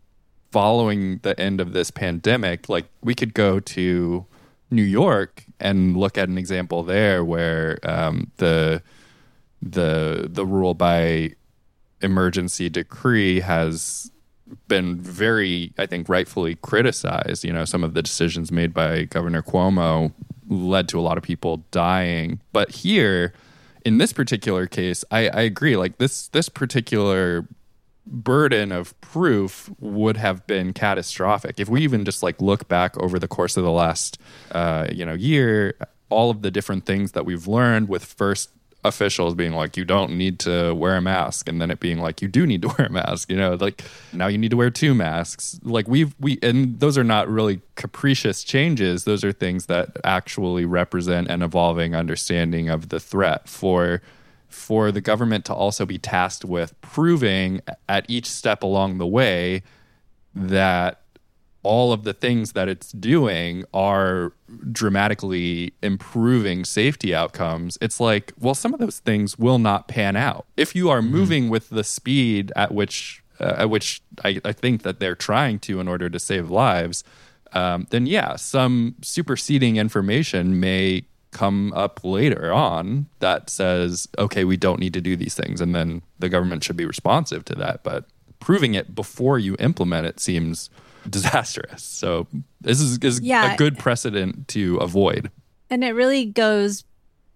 following 0.51 1.19
the 1.19 1.39
end 1.39 1.61
of 1.61 1.73
this 1.73 1.91
pandemic. 1.91 2.69
Like 2.69 2.85
we 3.01 3.15
could 3.15 3.33
go 3.33 3.59
to 3.59 4.25
new 4.71 4.83
york 4.83 5.45
and 5.59 5.97
look 5.97 6.15
at 6.15 6.29
an 6.29 6.37
example 6.37 6.83
there 6.83 7.25
where 7.25 7.79
um, 7.83 8.31
the 8.37 8.83
the 9.63 10.27
the 10.29 10.45
rule 10.45 10.75
by 10.75 11.31
emergency 12.01 12.69
decree 12.69 13.39
has 13.39 14.11
been 14.67 14.99
very, 14.99 15.73
I 15.77 15.85
think, 15.85 16.09
rightfully 16.09 16.55
criticized. 16.55 17.43
You 17.43 17.53
know, 17.53 17.65
some 17.65 17.83
of 17.83 17.93
the 17.93 18.01
decisions 18.01 18.51
made 18.51 18.73
by 18.73 19.03
Governor 19.03 19.41
Cuomo 19.41 20.11
led 20.49 20.89
to 20.89 20.99
a 20.99 21.01
lot 21.01 21.17
of 21.17 21.23
people 21.23 21.63
dying. 21.71 22.39
But 22.51 22.71
here, 22.71 23.33
in 23.85 23.97
this 23.97 24.13
particular 24.13 24.67
case, 24.67 25.05
I, 25.11 25.29
I 25.29 25.41
agree. 25.41 25.77
Like 25.77 25.97
this 25.97 26.27
this 26.29 26.49
particular 26.49 27.47
burden 28.05 28.71
of 28.71 28.99
proof 29.01 29.69
would 29.79 30.17
have 30.17 30.45
been 30.47 30.73
catastrophic 30.73 31.59
if 31.59 31.69
we 31.69 31.81
even 31.81 32.03
just 32.03 32.23
like 32.23 32.41
look 32.41 32.67
back 32.67 32.97
over 32.97 33.19
the 33.19 33.27
course 33.27 33.55
of 33.55 33.63
the 33.63 33.71
last 33.71 34.17
uh, 34.51 34.87
you 34.91 35.05
know 35.05 35.13
year 35.13 35.75
all 36.09 36.31
of 36.31 36.41
the 36.41 36.49
different 36.49 36.85
things 36.87 37.11
that 37.11 37.23
we've 37.23 37.47
learned 37.47 37.87
with 37.87 38.03
first 38.03 38.49
officials 38.83 39.35
being 39.35 39.51
like 39.51 39.75
you 39.75 39.83
don't 39.83 40.17
need 40.17 40.39
to 40.39 40.73
wear 40.73 40.95
a 40.95 41.01
mask 41.01 41.49
and 41.49 41.61
then 41.61 41.69
it 41.69 41.81
being 41.81 41.99
like 41.99 42.21
you 42.21 42.27
do 42.29 42.47
need 42.47 42.61
to 42.61 42.67
wear 42.77 42.87
a 42.87 42.91
mask 42.91 43.29
you 43.29 43.35
know 43.35 43.55
like 43.55 43.83
now 44.13 44.27
you 44.27 44.37
need 44.37 44.51
to 44.51 44.57
wear 44.57 44.69
two 44.69 44.93
masks. 44.93 45.59
Like 45.63 45.87
we've 45.87 46.15
we 46.19 46.39
and 46.41 46.79
those 46.79 46.97
are 46.97 47.03
not 47.03 47.27
really 47.27 47.61
capricious 47.75 48.43
changes. 48.43 49.03
Those 49.03 49.23
are 49.23 49.31
things 49.31 49.67
that 49.67 49.97
actually 50.03 50.65
represent 50.65 51.29
an 51.29 51.41
evolving 51.41 51.95
understanding 51.95 52.69
of 52.69 52.89
the 52.89 52.99
threat 52.99 53.47
for 53.47 54.01
for 54.47 54.91
the 54.91 55.01
government 55.01 55.45
to 55.45 55.53
also 55.53 55.85
be 55.85 55.97
tasked 55.97 56.43
with 56.43 56.79
proving 56.81 57.61
at 57.87 58.05
each 58.09 58.25
step 58.25 58.63
along 58.63 58.97
the 58.97 59.07
way 59.07 59.61
that 60.33 60.98
all 61.63 61.91
of 61.91 62.03
the 62.03 62.13
things 62.13 62.53
that 62.53 62.69
it's 62.69 62.91
doing 62.91 63.65
are 63.73 64.33
dramatically 64.71 65.73
improving 65.81 66.63
safety 66.63 67.13
outcomes, 67.13 67.77
it's 67.81 67.99
like, 67.99 68.33
well, 68.39 68.55
some 68.55 68.73
of 68.73 68.79
those 68.79 68.99
things 68.99 69.37
will 69.37 69.59
not 69.59 69.87
pan 69.87 70.15
out. 70.15 70.45
If 70.55 70.75
you 70.75 70.89
are 70.89 71.01
mm-hmm. 71.01 71.11
moving 71.11 71.49
with 71.49 71.69
the 71.69 71.83
speed 71.83 72.51
at 72.55 72.73
which 72.73 73.23
uh, 73.39 73.55
at 73.57 73.69
which 73.69 74.01
I, 74.25 74.41
I, 74.43 74.51
think 74.51 74.83
that 74.83 74.99
they're 74.99 75.15
trying 75.15 75.59
to 75.59 75.79
in 75.79 75.87
order 75.87 76.09
to 76.09 76.19
save 76.19 76.49
lives, 76.49 77.05
um, 77.53 77.87
then 77.89 78.05
yeah, 78.05 78.35
some 78.35 78.95
superseding 79.01 79.77
information 79.77 80.59
may 80.59 81.05
come 81.31 81.71
up 81.73 82.03
later 82.03 82.51
on 82.51 83.05
that 83.19 83.49
says, 83.49 84.09
okay, 84.17 84.43
we 84.43 84.57
don't 84.57 84.79
need 84.79 84.93
to 84.93 85.01
do 85.01 85.15
these 85.15 85.35
things. 85.35 85.61
And 85.61 85.73
then 85.73 86.01
the 86.17 86.27
government 86.27 86.63
should 86.63 86.75
be 86.75 86.85
responsive 86.85 87.45
to 87.45 87.55
that. 87.55 87.83
But 87.83 88.05
proving 88.39 88.73
it 88.73 88.95
before 88.95 89.39
you 89.39 89.55
implement 89.59 90.07
it 90.07 90.19
seems 90.19 90.69
disastrous. 91.09 91.83
So 91.83 92.27
this 92.61 92.79
is, 92.79 92.97
is 92.99 93.21
yeah. 93.21 93.53
a 93.53 93.57
good 93.57 93.77
precedent 93.77 94.47
to 94.49 94.77
avoid. 94.77 95.31
And 95.69 95.83
it 95.83 95.91
really 95.91 96.25
goes, 96.25 96.83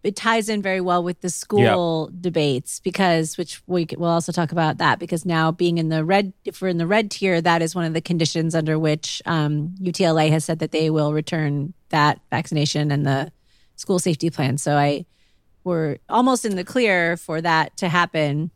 it 0.04 0.16
ties 0.16 0.50
in 0.50 0.62
very 0.62 0.82
well 0.82 1.04
with 1.04 1.22
the 1.22 1.30
school 1.30 2.10
yep. 2.12 2.22
debates 2.22 2.80
because, 2.80 3.38
which 3.38 3.62
we 3.68 3.88
will 3.98 4.10
also 4.10 4.32
talk 4.32 4.52
about 4.52 4.80
that 4.80 5.00
because 5.00 5.26
now 5.26 5.52
being 5.52 5.78
in 5.78 5.90
the 5.90 6.04
red, 6.04 6.34
if 6.46 6.62
we're 6.62 6.70
in 6.70 6.78
the 6.78 6.88
red 6.88 7.12
tier, 7.12 7.42
that 7.42 7.62
is 7.62 7.76
one 7.76 7.86
of 7.86 7.94
the 7.94 8.02
conditions 8.02 8.56
under 8.56 8.80
which 8.80 9.22
um, 9.26 9.76
UTLA 9.80 10.30
has 10.30 10.46
said 10.46 10.60
that 10.60 10.72
they 10.72 10.90
will 10.90 11.14
return 11.14 11.74
that 11.90 12.20
vaccination 12.32 12.92
and 12.92 13.06
the 13.06 13.32
school 13.76 14.00
safety 14.00 14.30
plan. 14.30 14.58
So 14.58 14.76
I 14.76 15.06
we're 15.64 15.98
almost 16.10 16.46
in 16.46 16.56
the 16.56 16.64
clear 16.64 17.18
for 17.18 17.42
that 17.42 17.78
to 17.78 17.90
happen. 17.90 18.52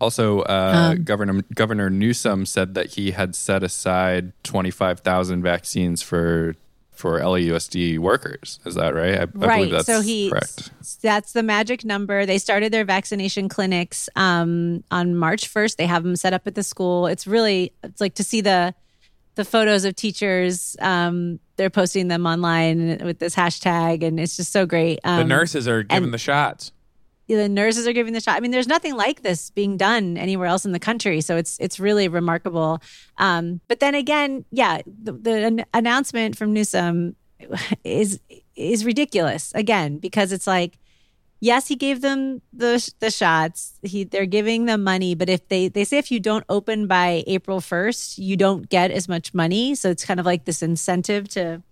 Also, 0.00 0.40
uh, 0.40 0.92
um, 0.92 1.04
Governor 1.04 1.42
Governor 1.54 1.88
Newsom 1.88 2.46
said 2.46 2.74
that 2.74 2.94
he 2.94 3.12
had 3.12 3.34
set 3.34 3.62
aside 3.62 4.32
twenty 4.42 4.70
five 4.70 5.00
thousand 5.00 5.42
vaccines 5.42 6.02
for 6.02 6.54
for 6.94 7.18
LAUSD 7.20 7.98
workers. 7.98 8.60
Is 8.64 8.76
that 8.76 8.94
right? 8.94 9.18
I, 9.18 9.22
I 9.22 9.24
right. 9.34 9.70
that's 9.70 9.86
so 9.86 10.00
he, 10.00 10.30
correct. 10.30 10.70
That's 11.02 11.32
the 11.32 11.42
magic 11.42 11.84
number. 11.84 12.24
They 12.24 12.38
started 12.38 12.72
their 12.72 12.84
vaccination 12.84 13.48
clinics 13.48 14.08
um, 14.14 14.84
on 14.90 15.16
March 15.16 15.52
1st. 15.52 15.76
They 15.76 15.86
have 15.86 16.04
them 16.04 16.14
set 16.16 16.32
up 16.32 16.46
at 16.46 16.54
the 16.54 16.62
school. 16.62 17.08
It's 17.08 17.26
really, 17.26 17.72
it's 17.82 18.00
like 18.00 18.14
to 18.14 18.24
see 18.24 18.40
the 18.40 18.74
the 19.34 19.44
photos 19.44 19.84
of 19.84 19.96
teachers. 19.96 20.76
Um, 20.80 21.40
they're 21.56 21.70
posting 21.70 22.06
them 22.06 22.24
online 22.26 23.00
with 23.04 23.18
this 23.18 23.34
hashtag, 23.34 24.04
and 24.04 24.20
it's 24.20 24.36
just 24.36 24.52
so 24.52 24.64
great. 24.64 25.00
Um, 25.02 25.18
the 25.18 25.24
nurses 25.24 25.66
are 25.66 25.82
giving 25.82 26.12
the 26.12 26.18
shots. 26.18 26.70
The 27.26 27.48
nurses 27.48 27.86
are 27.86 27.92
giving 27.92 28.12
the 28.12 28.20
shot. 28.20 28.36
I 28.36 28.40
mean, 28.40 28.50
there's 28.50 28.68
nothing 28.68 28.96
like 28.96 29.22
this 29.22 29.50
being 29.50 29.76
done 29.76 30.16
anywhere 30.16 30.46
else 30.46 30.64
in 30.64 30.72
the 30.72 30.78
country, 30.78 31.20
so 31.20 31.36
it's 31.36 31.58
it's 31.58 31.80
really 31.80 32.08
remarkable. 32.08 32.82
Um, 33.18 33.60
but 33.66 33.80
then 33.80 33.94
again, 33.94 34.44
yeah, 34.50 34.82
the, 34.86 35.12
the 35.12 35.66
announcement 35.72 36.36
from 36.36 36.52
Newsom 36.52 37.16
is 37.84 38.20
is 38.56 38.84
ridiculous 38.84 39.52
again 39.54 39.98
because 39.98 40.32
it's 40.32 40.46
like 40.46 40.78
yes, 41.44 41.68
he 41.68 41.76
gave 41.76 42.00
them 42.00 42.40
the 42.52 42.92
the 43.00 43.10
shots. 43.10 43.78
He 43.82 44.04
they're 44.04 44.26
giving 44.26 44.64
them 44.64 44.82
money, 44.82 45.14
but 45.14 45.28
if 45.28 45.46
they 45.48 45.68
they 45.68 45.84
say 45.84 45.98
if 45.98 46.10
you 46.10 46.18
don't 46.18 46.44
open 46.48 46.86
by 46.86 47.22
April 47.26 47.60
first, 47.60 48.18
you 48.18 48.36
don't 48.36 48.68
get 48.68 48.90
as 48.90 49.08
much 49.08 49.34
money. 49.34 49.74
So 49.74 49.90
it's 49.90 50.04
kind 50.04 50.18
of 50.18 50.26
like 50.26 50.46
this 50.46 50.62
incentive 50.62 51.28
to 51.30 51.62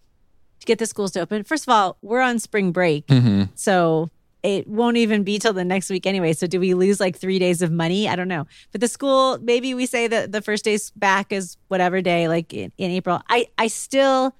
to 0.61 0.67
get 0.67 0.79
the 0.79 0.87
schools 0.87 1.13
to 1.13 1.21
open. 1.21 1.43
First 1.43 1.65
of 1.65 1.73
all, 1.73 1.97
we're 2.03 2.21
on 2.21 2.39
spring 2.39 2.71
break, 2.71 3.07
mm-hmm. 3.07 3.45
so 3.55 4.11
it 4.43 4.67
won't 4.67 4.97
even 4.97 5.23
be 5.23 5.39
till 5.39 5.53
the 5.53 5.65
next 5.65 5.89
week 5.91 6.07
anyway. 6.07 6.33
So 6.33 6.47
do 6.47 6.59
we 6.59 6.75
lose 6.75 6.99
like 7.01 7.17
three 7.17 7.39
days 7.39 7.63
of 7.63 7.71
money? 7.71 8.09
I 8.09 8.17
don't 8.17 8.29
know. 8.29 8.47
But 8.73 8.81
the 8.81 8.89
school, 8.89 9.39
maybe 9.41 9.75
we 9.75 9.87
say 9.87 10.09
that 10.09 10.33
the 10.33 10.43
first 10.43 10.65
day's 10.65 10.91
back 10.91 11.33
is 11.33 11.57
whatever 11.69 12.01
day, 12.01 12.29
like 12.29 12.53
in, 12.53 12.73
in 12.79 12.91
April. 12.91 13.23
I 13.29 13.47
I 13.59 13.69
still. 13.69 14.35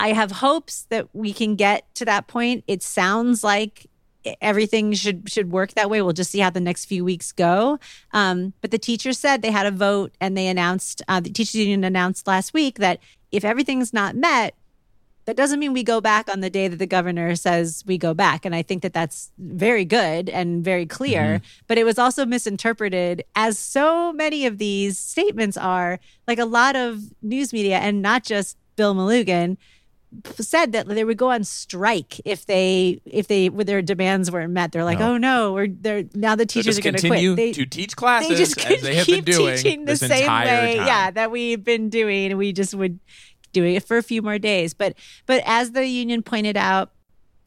I 0.00 0.12
have 0.12 0.30
hopes 0.30 0.86
that 0.90 1.08
we 1.12 1.32
can 1.32 1.56
get 1.56 1.92
to 1.96 2.04
that 2.04 2.28
point. 2.28 2.62
It 2.68 2.84
sounds 2.84 3.42
like 3.42 3.88
everything 4.40 4.92
should 4.92 5.28
should 5.30 5.50
work 5.50 5.72
that 5.72 5.90
way. 5.90 6.02
We'll 6.02 6.12
just 6.12 6.30
see 6.30 6.38
how 6.38 6.50
the 6.50 6.60
next 6.60 6.86
few 6.86 7.04
weeks 7.04 7.32
go. 7.32 7.78
Um, 8.12 8.52
but 8.60 8.70
the 8.70 8.78
teachers 8.78 9.18
said 9.18 9.42
they 9.42 9.50
had 9.50 9.66
a 9.66 9.70
vote, 9.70 10.12
and 10.20 10.36
they 10.36 10.46
announced 10.46 11.02
uh, 11.08 11.20
the 11.20 11.30
teachers 11.30 11.56
union 11.56 11.84
announced 11.84 12.26
last 12.26 12.54
week 12.54 12.78
that 12.78 13.00
if 13.32 13.44
everything's 13.44 13.92
not 13.92 14.14
met, 14.14 14.54
that 15.28 15.36
doesn't 15.36 15.60
mean 15.60 15.74
we 15.74 15.82
go 15.82 16.00
back 16.00 16.30
on 16.30 16.40
the 16.40 16.48
day 16.48 16.68
that 16.68 16.78
the 16.78 16.86
governor 16.86 17.36
says 17.36 17.84
we 17.86 17.98
go 17.98 18.14
back. 18.14 18.46
And 18.46 18.54
I 18.54 18.62
think 18.62 18.80
that 18.80 18.94
that's 18.94 19.30
very 19.36 19.84
good 19.84 20.30
and 20.30 20.64
very 20.64 20.86
clear. 20.86 21.20
Mm-hmm. 21.22 21.44
But 21.66 21.76
it 21.76 21.84
was 21.84 21.98
also 21.98 22.24
misinterpreted, 22.24 23.22
as 23.36 23.58
so 23.58 24.10
many 24.14 24.46
of 24.46 24.56
these 24.56 24.98
statements 24.98 25.58
are. 25.58 26.00
Like 26.26 26.38
a 26.38 26.46
lot 26.46 26.76
of 26.76 27.02
news 27.20 27.52
media, 27.52 27.76
and 27.76 28.00
not 28.00 28.24
just 28.24 28.56
Bill 28.76 28.94
Melugin 28.94 29.58
said 30.40 30.72
that 30.72 30.88
they 30.88 31.04
would 31.04 31.18
go 31.18 31.30
on 31.30 31.44
strike 31.44 32.20
if 32.24 32.46
they 32.46 33.00
if 33.04 33.28
they 33.28 33.50
with 33.50 33.66
their 33.66 33.82
demands 33.82 34.30
weren't 34.30 34.52
met. 34.52 34.72
They're 34.72 34.84
like, 34.84 34.98
no. 34.98 35.14
oh 35.14 35.18
no, 35.18 35.52
we're 35.52 35.68
they're 35.68 36.04
now 36.14 36.34
the 36.34 36.46
teachers 36.46 36.78
are 36.78 36.82
going 36.82 36.94
to 36.94 37.06
quit. 37.06 37.36
They, 37.36 37.52
to 37.52 37.66
teach 37.66 37.94
classes 37.96 38.30
they 38.30 38.36
just 38.36 38.58
as 38.70 38.82
they 38.82 38.94
have 38.96 39.06
been 39.06 39.24
doing 39.24 39.56
teaching 39.56 39.84
the 39.84 39.96
same 39.96 40.10
way, 40.10 40.76
time. 40.76 40.86
yeah, 40.86 41.10
that 41.10 41.30
we've 41.30 41.62
been 41.62 41.90
doing. 41.90 42.36
We 42.38 42.52
just 42.52 42.74
would 42.74 42.98
doing 43.52 43.74
it 43.74 43.84
for 43.84 43.96
a 43.96 44.02
few 44.02 44.22
more 44.22 44.38
days. 44.38 44.74
But 44.74 44.94
but 45.26 45.42
as 45.46 45.72
the 45.72 45.86
union 45.86 46.22
pointed 46.22 46.56
out 46.56 46.90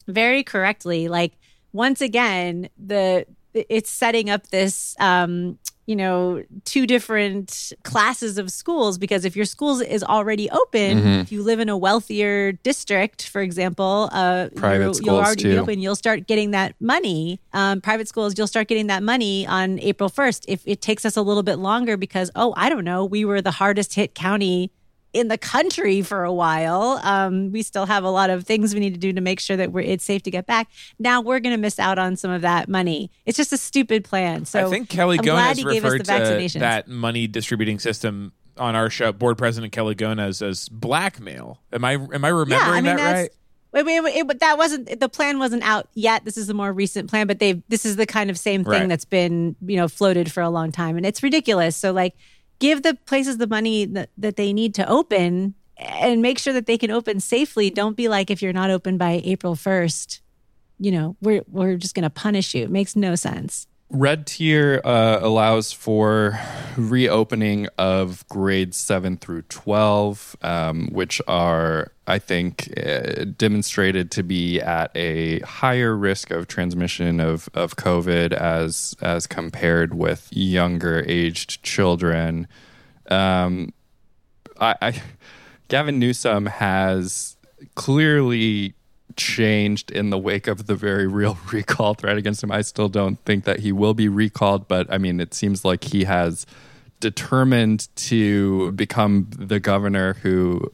very 0.06 0.42
correctly, 0.42 1.08
like 1.08 1.32
once 1.72 2.00
again, 2.00 2.68
the 2.78 3.26
it's 3.54 3.90
setting 3.90 4.30
up 4.30 4.46
this 4.48 4.96
um 4.98 5.58
you 5.86 5.96
know 5.96 6.42
two 6.64 6.86
different 6.86 7.72
classes 7.82 8.38
of 8.38 8.50
schools 8.50 8.98
because 8.98 9.24
if 9.24 9.34
your 9.34 9.44
school 9.44 9.80
is 9.80 10.02
already 10.04 10.48
open 10.50 10.98
mm-hmm. 10.98 11.08
if 11.20 11.32
you 11.32 11.42
live 11.42 11.58
in 11.58 11.68
a 11.68 11.76
wealthier 11.76 12.52
district 12.52 13.28
for 13.28 13.42
example 13.42 14.08
uh 14.12 14.48
private 14.54 14.94
schools 14.94 15.00
you'll 15.06 15.16
already 15.16 15.42
too. 15.42 15.50
be 15.50 15.58
open 15.58 15.80
you'll 15.80 15.96
start 15.96 16.26
getting 16.26 16.52
that 16.52 16.74
money 16.80 17.40
um, 17.52 17.80
private 17.80 18.06
schools 18.06 18.38
you'll 18.38 18.46
start 18.46 18.68
getting 18.68 18.86
that 18.86 19.02
money 19.02 19.46
on 19.46 19.78
april 19.80 20.08
1st 20.08 20.44
if 20.46 20.62
it 20.66 20.80
takes 20.80 21.04
us 21.04 21.16
a 21.16 21.22
little 21.22 21.42
bit 21.42 21.56
longer 21.56 21.96
because 21.96 22.30
oh 22.36 22.54
i 22.56 22.68
don't 22.68 22.84
know 22.84 23.04
we 23.04 23.24
were 23.24 23.42
the 23.42 23.50
hardest 23.50 23.94
hit 23.94 24.14
county 24.14 24.70
in 25.12 25.28
the 25.28 25.38
country 25.38 26.02
for 26.02 26.24
a 26.24 26.32
while. 26.32 27.00
Um, 27.02 27.52
we 27.52 27.62
still 27.62 27.86
have 27.86 28.04
a 28.04 28.10
lot 28.10 28.30
of 28.30 28.44
things 28.44 28.74
we 28.74 28.80
need 28.80 28.94
to 28.94 29.00
do 29.00 29.12
to 29.12 29.20
make 29.20 29.40
sure 29.40 29.56
that 29.56 29.70
it's 29.74 30.04
safe 30.04 30.22
to 30.24 30.30
get 30.30 30.46
back. 30.46 30.68
Now 30.98 31.20
we're 31.20 31.40
going 31.40 31.54
to 31.54 31.60
miss 31.60 31.78
out 31.78 31.98
on 31.98 32.16
some 32.16 32.30
of 32.30 32.42
that 32.42 32.68
money. 32.68 33.10
It's 33.26 33.36
just 33.36 33.52
a 33.52 33.58
stupid 33.58 34.04
plan. 34.04 34.44
So 34.44 34.66
I 34.66 34.70
think 34.70 34.88
Kelly 34.88 35.18
Gomez 35.18 35.64
referred 35.64 36.04
to 36.04 36.58
that 36.58 36.88
money 36.88 37.26
distributing 37.26 37.78
system 37.78 38.32
on 38.58 38.76
our 38.76 38.90
show, 38.90 39.12
board 39.12 39.38
president 39.38 39.72
Kelly 39.72 39.94
Gomez, 39.94 40.42
as 40.42 40.68
blackmail. 40.68 41.60
Am 41.72 41.84
I 41.84 41.92
am 41.92 42.24
I 42.24 42.28
remembering 42.28 42.50
yeah, 42.50 42.70
I 42.70 42.80
mean, 42.80 42.96
that 42.96 43.12
right? 43.12 43.30
Wait, 43.72 43.86
wait, 43.86 44.00
wait, 44.00 44.16
it, 44.16 44.40
that 44.40 44.58
wasn't 44.58 45.00
the 45.00 45.08
plan 45.08 45.38
wasn't 45.38 45.62
out 45.62 45.88
yet. 45.94 46.26
This 46.26 46.36
is 46.36 46.50
a 46.50 46.54
more 46.54 46.72
recent 46.72 47.08
plan, 47.08 47.26
but 47.26 47.38
they 47.38 47.62
this 47.68 47.86
is 47.86 47.96
the 47.96 48.06
kind 48.06 48.28
of 48.28 48.38
same 48.38 48.64
thing 48.64 48.72
right. 48.72 48.88
that's 48.88 49.06
been 49.06 49.56
you 49.62 49.76
know 49.76 49.88
floated 49.88 50.30
for 50.30 50.42
a 50.42 50.50
long 50.50 50.72
time, 50.72 50.96
and 50.96 51.06
it's 51.06 51.22
ridiculous. 51.22 51.76
So 51.76 51.92
like 51.92 52.14
give 52.58 52.82
the 52.82 52.94
places 53.06 53.38
the 53.38 53.46
money 53.46 53.84
that, 53.84 54.10
that 54.16 54.36
they 54.36 54.52
need 54.52 54.74
to 54.74 54.88
open 54.88 55.54
and 55.76 56.22
make 56.22 56.38
sure 56.38 56.52
that 56.52 56.66
they 56.66 56.78
can 56.78 56.90
open 56.90 57.20
safely. 57.20 57.70
Don't 57.70 57.96
be 57.96 58.08
like, 58.08 58.30
if 58.30 58.42
you're 58.42 58.52
not 58.52 58.70
open 58.70 58.98
by 58.98 59.20
April 59.24 59.54
1st, 59.54 60.20
you 60.78 60.90
know, 60.90 61.16
we're, 61.20 61.42
we're 61.48 61.76
just 61.76 61.94
going 61.94 62.04
to 62.04 62.10
punish 62.10 62.54
you. 62.54 62.64
It 62.64 62.70
makes 62.70 62.96
no 62.96 63.14
sense. 63.14 63.66
Red 63.94 64.26
tier 64.26 64.80
uh, 64.84 65.18
allows 65.20 65.70
for 65.70 66.40
reopening 66.78 67.68
of 67.76 68.26
grades 68.26 68.78
7 68.78 69.18
through 69.18 69.42
12, 69.42 70.36
um, 70.40 70.88
which 70.92 71.20
are, 71.28 71.92
I 72.06 72.18
think, 72.18 72.72
uh, 72.82 73.26
demonstrated 73.36 74.10
to 74.12 74.22
be 74.22 74.62
at 74.62 74.92
a 74.94 75.40
higher 75.40 75.94
risk 75.94 76.30
of 76.30 76.48
transmission 76.48 77.20
of, 77.20 77.50
of 77.52 77.76
COVID 77.76 78.32
as, 78.32 78.96
as 79.02 79.26
compared 79.26 79.92
with 79.92 80.26
younger 80.30 81.04
aged 81.06 81.62
children. 81.62 82.48
Um, 83.10 83.74
I, 84.58 84.74
I, 84.80 85.02
Gavin 85.68 85.98
Newsom 85.98 86.46
has 86.46 87.36
clearly 87.74 88.72
changed 89.16 89.90
in 89.90 90.10
the 90.10 90.18
wake 90.18 90.46
of 90.46 90.66
the 90.66 90.74
very 90.74 91.06
real 91.06 91.38
recall 91.52 91.94
threat 91.94 92.16
against 92.16 92.42
him. 92.42 92.50
I 92.50 92.62
still 92.62 92.88
don't 92.88 93.22
think 93.24 93.44
that 93.44 93.60
he 93.60 93.72
will 93.72 93.94
be 93.94 94.08
recalled, 94.08 94.68
but 94.68 94.92
I 94.92 94.98
mean, 94.98 95.20
it 95.20 95.34
seems 95.34 95.64
like 95.64 95.84
he 95.84 96.04
has 96.04 96.46
determined 97.00 97.88
to 97.96 98.72
become 98.72 99.28
the 99.36 99.58
governor 99.58 100.14
who 100.14 100.70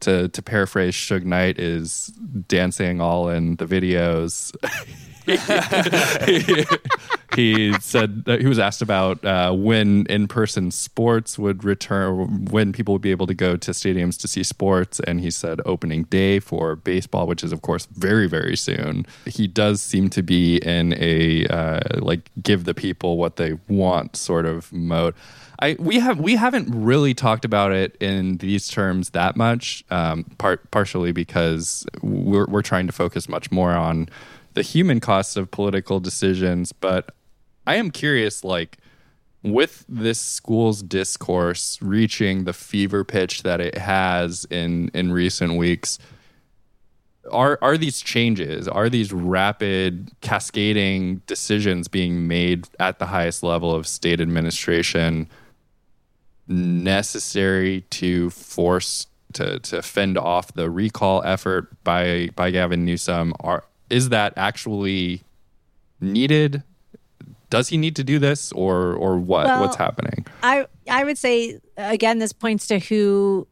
to 0.00 0.28
to 0.28 0.42
paraphrase 0.42 0.94
Suge 0.94 1.24
Knight 1.24 1.58
is 1.58 2.08
dancing 2.48 3.00
all 3.00 3.28
in 3.28 3.56
the 3.56 3.66
videos. 3.66 4.54
he, 7.36 7.72
said 7.80 8.24
he 8.26 8.46
was 8.46 8.58
asked 8.58 8.82
about 8.82 9.24
uh, 9.24 9.52
when 9.52 10.06
in-person 10.06 10.70
sports 10.70 11.38
would 11.38 11.64
return, 11.64 12.44
when 12.46 12.72
people 12.72 12.94
would 12.94 13.02
be 13.02 13.10
able 13.10 13.26
to 13.26 13.34
go 13.34 13.56
to 13.56 13.70
stadiums 13.72 14.18
to 14.20 14.28
see 14.28 14.42
sports, 14.42 15.00
and 15.00 15.20
he 15.20 15.30
said 15.30 15.60
opening 15.64 16.04
day 16.04 16.38
for 16.40 16.76
baseball, 16.76 17.26
which 17.26 17.42
is 17.42 17.52
of 17.52 17.62
course 17.62 17.86
very 17.86 18.28
very 18.28 18.56
soon. 18.56 19.06
He 19.26 19.46
does 19.46 19.80
seem 19.80 20.10
to 20.10 20.22
be 20.22 20.58
in 20.58 20.94
a 20.98 21.46
uh, 21.46 21.80
like 21.98 22.30
give 22.42 22.64
the 22.64 22.74
people 22.74 23.16
what 23.16 23.36
they 23.36 23.58
want 23.68 24.16
sort 24.16 24.46
of 24.46 24.72
mode. 24.72 25.14
I 25.60 25.76
we 25.78 25.98
have 25.98 26.18
we 26.18 26.36
haven't 26.36 26.68
really 26.70 27.14
talked 27.14 27.44
about 27.44 27.72
it 27.72 27.96
in 28.00 28.38
these 28.38 28.68
terms 28.68 29.10
that 29.10 29.36
much, 29.36 29.84
um, 29.90 30.24
part 30.38 30.70
partially 30.70 31.12
because 31.12 31.86
we're 32.02 32.46
we're 32.46 32.62
trying 32.62 32.86
to 32.86 32.92
focus 32.92 33.28
much 33.28 33.50
more 33.50 33.72
on 33.72 34.08
the 34.54 34.62
human 34.62 35.00
costs 35.00 35.36
of 35.36 35.50
political 35.50 36.00
decisions. 36.00 36.72
But 36.72 37.14
I 37.66 37.76
am 37.76 37.90
curious, 37.90 38.44
like 38.44 38.78
with 39.42 39.84
this 39.88 40.18
school's 40.18 40.82
discourse 40.82 41.78
reaching 41.82 42.44
the 42.44 42.52
fever 42.52 43.04
pitch 43.04 43.42
that 43.42 43.60
it 43.60 43.76
has 43.76 44.46
in 44.50 44.90
in 44.94 45.12
recent 45.12 45.56
weeks 45.56 45.98
are 47.30 47.58
are 47.62 47.76
these 47.76 48.00
changes 48.00 48.68
are 48.68 48.88
these 48.88 49.12
rapid 49.12 50.10
cascading 50.20 51.20
decisions 51.26 51.88
being 51.88 52.26
made 52.26 52.68
at 52.80 52.98
the 52.98 53.06
highest 53.06 53.42
level 53.42 53.74
of 53.74 53.86
state 53.86 54.20
administration 54.20 55.28
necessary 56.48 57.82
to 57.90 58.30
force 58.30 59.06
to 59.32 59.58
to 59.60 59.82
fend 59.82 60.18
off 60.18 60.52
the 60.54 60.70
recall 60.70 61.22
effort 61.24 61.68
by 61.84 62.28
by 62.36 62.50
Gavin 62.50 62.84
Newsom? 62.84 63.34
Are 63.40 63.64
is 63.90 64.10
that 64.10 64.32
actually 64.36 65.22
needed 66.00 66.62
does 67.54 67.68
he 67.68 67.76
need 67.76 67.96
to 67.96 68.04
do 68.04 68.18
this 68.18 68.52
or 68.52 68.94
or 68.94 69.16
what 69.16 69.46
well, 69.46 69.60
what's 69.60 69.76
happening? 69.76 70.26
I 70.42 70.66
i 70.90 71.04
would 71.04 71.18
say 71.18 71.60
again 71.76 72.18
this 72.18 72.32
points 72.32 72.66
to 72.68 72.78
who 72.78 73.46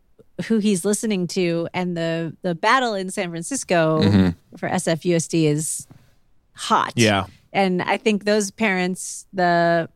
who 0.46 0.58
he's 0.58 0.84
listening 0.84 1.26
to. 1.28 1.68
And 1.72 1.96
the 1.96 2.36
the 2.42 2.54
battle 2.54 2.94
in 2.94 3.10
san 3.10 3.30
francisco 3.30 4.02
mm-hmm. 4.02 4.56
for 4.56 4.68
sfusd 4.68 5.44
is 5.44 5.86
hot. 6.54 6.92
Yeah. 6.96 7.26
And 7.52 7.82
i 7.82 7.96
think 7.96 8.24
those 8.24 8.50
parents 8.50 9.26
the 9.32 9.88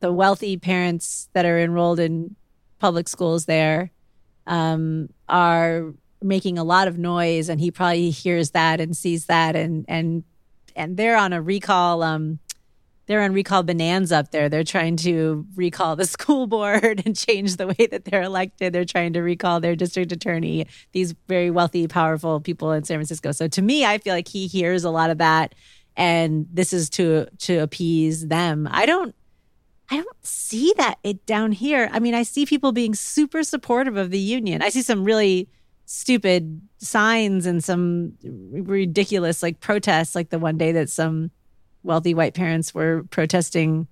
the 0.00 0.12
wealthy 0.12 0.56
parents 0.56 1.28
that 1.32 1.46
are 1.46 1.58
enrolled 1.58 2.00
in 2.00 2.36
public 2.78 3.08
schools 3.08 3.46
there 3.46 3.90
um, 4.46 5.08
are 5.28 5.94
making 6.20 6.58
a 6.58 6.64
lot 6.64 6.88
of 6.88 6.98
noise, 6.98 7.48
and 7.48 7.60
he 7.60 7.70
probably 7.70 8.10
hears 8.10 8.50
that 8.50 8.80
and 8.80 8.96
sees 8.96 9.26
that, 9.26 9.56
and 9.56 9.84
and 9.88 10.24
and 10.76 10.96
they're 10.96 11.16
on 11.16 11.32
a 11.32 11.40
recall. 11.40 12.02
Um, 12.02 12.38
they're 13.06 13.22
on 13.22 13.32
recall 13.32 13.62
bonanza 13.62 14.16
up 14.16 14.30
there. 14.30 14.48
They're 14.48 14.64
trying 14.64 14.96
to 14.98 15.46
recall 15.56 15.96
the 15.96 16.06
school 16.06 16.46
board 16.46 17.02
and 17.04 17.16
change 17.16 17.56
the 17.56 17.68
way 17.68 17.86
that 17.90 18.04
they're 18.04 18.22
elected. 18.22 18.72
They're 18.72 18.84
trying 18.84 19.12
to 19.14 19.20
recall 19.20 19.60
their 19.60 19.76
district 19.76 20.12
attorney. 20.12 20.66
These 20.92 21.14
very 21.28 21.50
wealthy, 21.50 21.86
powerful 21.86 22.40
people 22.40 22.72
in 22.72 22.84
San 22.84 22.96
Francisco. 22.96 23.32
So 23.32 23.48
to 23.48 23.62
me, 23.62 23.84
I 23.84 23.98
feel 23.98 24.14
like 24.14 24.28
he 24.28 24.46
hears 24.46 24.84
a 24.84 24.90
lot 24.90 25.10
of 25.10 25.18
that, 25.18 25.54
and 25.96 26.46
this 26.52 26.72
is 26.72 26.88
to 26.90 27.26
to 27.40 27.58
appease 27.58 28.26
them. 28.28 28.68
I 28.70 28.86
don't 28.86 29.14
I 29.90 29.96
don't 29.96 30.26
see 30.26 30.72
that 30.78 30.98
it 31.02 31.26
down 31.26 31.52
here. 31.52 31.90
I 31.92 31.98
mean, 31.98 32.14
I 32.14 32.22
see 32.22 32.46
people 32.46 32.72
being 32.72 32.94
super 32.94 33.42
supportive 33.42 33.96
of 33.96 34.10
the 34.10 34.18
union. 34.18 34.62
I 34.62 34.70
see 34.70 34.82
some 34.82 35.04
really 35.04 35.48
stupid 35.86 36.62
signs 36.78 37.44
and 37.44 37.62
some 37.62 38.14
ridiculous 38.22 39.42
like 39.42 39.60
protests, 39.60 40.14
like 40.14 40.30
the 40.30 40.38
one 40.38 40.56
day 40.56 40.72
that 40.72 40.88
some 40.88 41.30
wealthy 41.84 42.14
white 42.14 42.34
parents 42.34 42.74
were 42.74 43.04
protesting 43.10 43.86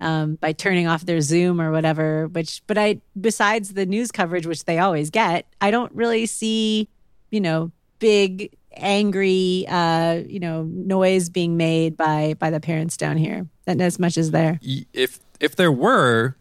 um, 0.00 0.36
by 0.36 0.52
turning 0.52 0.86
off 0.86 1.04
their 1.04 1.20
Zoom 1.20 1.60
or 1.60 1.70
whatever. 1.70 2.28
Which, 2.28 2.62
but 2.66 2.78
I, 2.78 3.00
besides 3.20 3.74
the 3.74 3.86
news 3.86 4.10
coverage, 4.10 4.46
which 4.46 4.64
they 4.64 4.78
always 4.78 5.10
get, 5.10 5.46
I 5.60 5.70
don't 5.70 5.92
really 5.92 6.26
see, 6.26 6.88
you 7.30 7.40
know, 7.40 7.72
big 7.98 8.56
angry, 8.76 9.66
uh, 9.68 10.22
you 10.26 10.40
know, 10.40 10.62
noise 10.64 11.28
being 11.28 11.56
made 11.56 11.96
by 11.96 12.34
by 12.38 12.50
the 12.50 12.60
parents 12.60 12.96
down 12.96 13.16
here. 13.16 13.46
And 13.66 13.80
as 13.80 13.98
much 13.98 14.18
as 14.18 14.30
there. 14.30 14.58
If 14.92 15.20
if 15.40 15.56
there 15.56 15.72
were, 15.72 16.36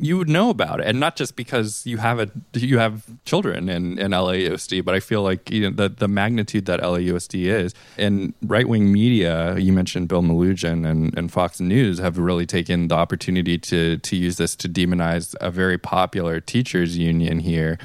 you 0.00 0.16
would 0.18 0.28
know 0.28 0.50
about 0.50 0.80
it, 0.80 0.86
and 0.86 0.98
not 0.98 1.16
just 1.16 1.36
because 1.36 1.84
you 1.86 1.98
have 1.98 2.18
a 2.18 2.30
you 2.54 2.78
have 2.78 3.04
children 3.24 3.68
in, 3.68 3.98
in 3.98 4.12
LAUSD, 4.12 4.84
but 4.84 4.94
I 4.94 5.00
feel 5.00 5.22
like 5.22 5.50
you 5.50 5.62
know 5.62 5.70
the 5.70 5.88
the 5.88 6.08
magnitude 6.08 6.66
that 6.66 6.80
LAUSD 6.80 7.46
is, 7.46 7.74
and 7.98 8.34
right 8.42 8.68
wing 8.68 8.92
media. 8.92 9.56
You 9.58 9.72
mentioned 9.72 10.08
Bill 10.08 10.22
Melugin 10.22 10.88
and, 10.88 11.16
and 11.16 11.30
Fox 11.30 11.60
News 11.60 11.98
have 11.98 12.18
really 12.18 12.46
taken 12.46 12.88
the 12.88 12.94
opportunity 12.94 13.58
to 13.58 13.98
to 13.98 14.16
use 14.16 14.36
this 14.36 14.56
to 14.56 14.68
demonize 14.68 15.34
a 15.40 15.50
very 15.50 15.78
popular 15.78 16.40
teachers 16.40 16.96
union 16.96 17.40
here. 17.40 17.78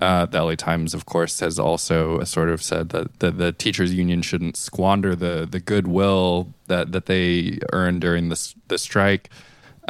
Uh, 0.00 0.24
the 0.24 0.42
LA 0.42 0.54
Times, 0.54 0.94
of 0.94 1.04
course, 1.04 1.40
has 1.40 1.58
also 1.58 2.24
sort 2.24 2.48
of 2.48 2.62
said 2.62 2.88
that 2.88 3.18
the, 3.18 3.30
the 3.30 3.52
teachers 3.52 3.92
union 3.92 4.22
shouldn't 4.22 4.56
squander 4.56 5.14
the 5.14 5.46
the 5.50 5.60
goodwill 5.60 6.48
that 6.68 6.92
that 6.92 7.06
they 7.06 7.58
earned 7.72 8.00
during 8.00 8.28
this 8.30 8.54
the 8.68 8.78
strike. 8.78 9.28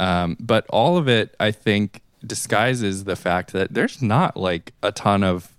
Um, 0.01 0.39
but 0.41 0.67
all 0.71 0.97
of 0.97 1.09
it, 1.09 1.37
I 1.39 1.51
think, 1.51 2.01
disguises 2.27 3.05
the 3.05 3.17
fact 3.17 3.53
that 3.53 3.75
there's 3.75 4.01
not 4.01 4.37
like 4.37 4.73
a 4.83 4.93
ton 4.93 5.23
of 5.23 5.55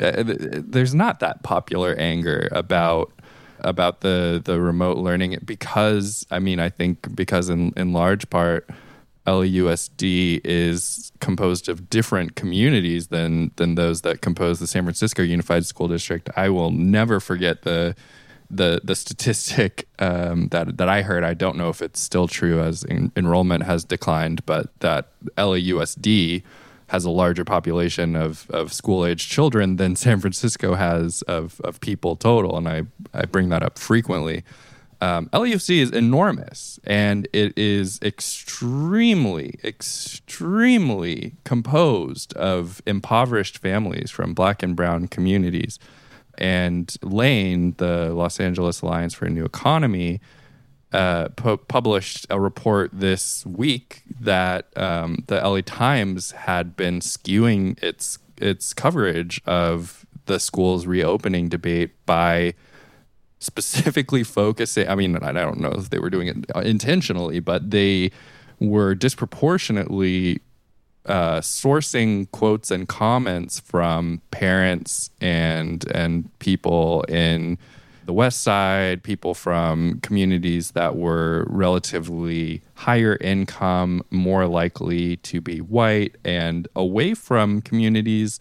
uh, 0.00 0.22
there's 0.26 0.94
not 0.94 1.20
that 1.20 1.42
popular 1.42 1.94
anger 1.98 2.48
about 2.52 3.12
about 3.60 4.02
the 4.02 4.40
the 4.44 4.60
remote 4.60 4.98
learning 4.98 5.38
because 5.44 6.26
I 6.30 6.40
mean 6.40 6.60
I 6.60 6.68
think 6.68 7.14
because 7.14 7.48
in 7.48 7.72
in 7.76 7.92
large 7.92 8.28
part 8.28 8.68
LAUSD 9.26 10.40
is 10.44 11.12
composed 11.20 11.68
of 11.68 11.88
different 11.88 12.34
communities 12.34 13.08
than 13.08 13.50
than 13.56 13.76
those 13.76 14.02
that 14.02 14.20
compose 14.20 14.58
the 14.58 14.66
San 14.66 14.82
Francisco 14.82 15.22
Unified 15.22 15.64
School 15.64 15.88
District. 15.88 16.28
I 16.36 16.50
will 16.50 16.70
never 16.70 17.20
forget 17.20 17.62
the 17.62 17.94
the 18.50 18.80
the 18.84 18.94
statistic 18.94 19.88
um, 19.98 20.48
that 20.48 20.76
that 20.78 20.88
I 20.88 21.02
heard. 21.02 21.24
I 21.24 21.34
don't 21.34 21.56
know 21.56 21.68
if 21.68 21.82
it's 21.82 22.00
still 22.00 22.28
true 22.28 22.60
as 22.60 22.84
en- 22.88 23.12
enrollment 23.16 23.64
has 23.64 23.84
declined, 23.84 24.44
but 24.46 24.78
that 24.80 25.08
LAUSD 25.36 26.42
has 26.88 27.04
a 27.04 27.10
larger 27.10 27.44
population 27.44 28.14
of, 28.14 28.48
of 28.50 28.72
school 28.72 29.04
age 29.04 29.28
children 29.28 29.76
than 29.76 29.96
San 29.96 30.20
Francisco 30.20 30.74
has 30.74 31.22
of, 31.22 31.60
of 31.62 31.80
people 31.80 32.14
total. 32.14 32.56
And 32.56 32.68
I, 32.68 32.82
I 33.12 33.24
bring 33.24 33.48
that 33.48 33.62
up 33.62 33.78
frequently. 33.78 34.44
Um, 35.00 35.28
is 35.34 35.90
enormous 35.90 36.78
and 36.84 37.28
it 37.32 37.58
is 37.58 37.98
extremely, 38.00 39.58
extremely 39.64 41.34
composed 41.44 42.32
of 42.34 42.80
impoverished 42.86 43.58
families 43.58 44.10
from 44.10 44.32
black 44.32 44.62
and 44.62 44.76
brown 44.76 45.08
communities. 45.08 45.78
And 46.38 46.88
LAANE, 47.02 47.76
the 47.76 48.12
Los 48.14 48.40
Angeles 48.40 48.82
Alliance 48.82 49.14
for 49.14 49.26
a 49.26 49.30
New 49.30 49.44
Economy, 49.44 50.20
uh, 50.92 51.28
pu- 51.30 51.56
published 51.56 52.26
a 52.30 52.38
report 52.40 52.90
this 52.92 53.44
week 53.44 54.02
that 54.20 54.66
um, 54.76 55.24
the 55.26 55.36
LA 55.36 55.60
Times 55.60 56.30
had 56.30 56.76
been 56.76 57.00
skewing 57.00 57.82
its 57.82 58.18
its 58.38 58.72
coverage 58.72 59.40
of 59.46 60.06
the 60.26 60.38
school's 60.40 60.86
reopening 60.86 61.48
debate 61.48 61.90
by 62.06 62.54
specifically 63.38 64.22
focusing. 64.22 64.88
I 64.88 64.94
mean, 64.94 65.16
I 65.16 65.32
don't 65.32 65.60
know 65.60 65.72
if 65.72 65.90
they 65.90 65.98
were 65.98 66.10
doing 66.10 66.28
it 66.28 66.50
intentionally, 66.64 67.40
but 67.40 67.70
they 67.70 68.10
were 68.58 68.94
disproportionately 68.94 70.40
uh, 71.06 71.40
sourcing 71.40 72.30
quotes 72.30 72.70
and 72.70 72.88
comments 72.88 73.60
from 73.60 74.22
parents 74.30 75.10
and 75.20 75.84
and 75.92 76.38
people 76.38 77.02
in 77.08 77.58
the 78.06 78.12
West 78.12 78.42
Side, 78.42 79.02
people 79.02 79.34
from 79.34 80.00
communities 80.00 80.72
that 80.72 80.96
were 80.96 81.46
relatively 81.48 82.62
higher 82.74 83.16
income, 83.20 84.02
more 84.10 84.46
likely 84.46 85.16
to 85.18 85.40
be 85.40 85.60
white, 85.60 86.14
and 86.24 86.68
away 86.76 87.14
from 87.14 87.62
communities 87.62 88.40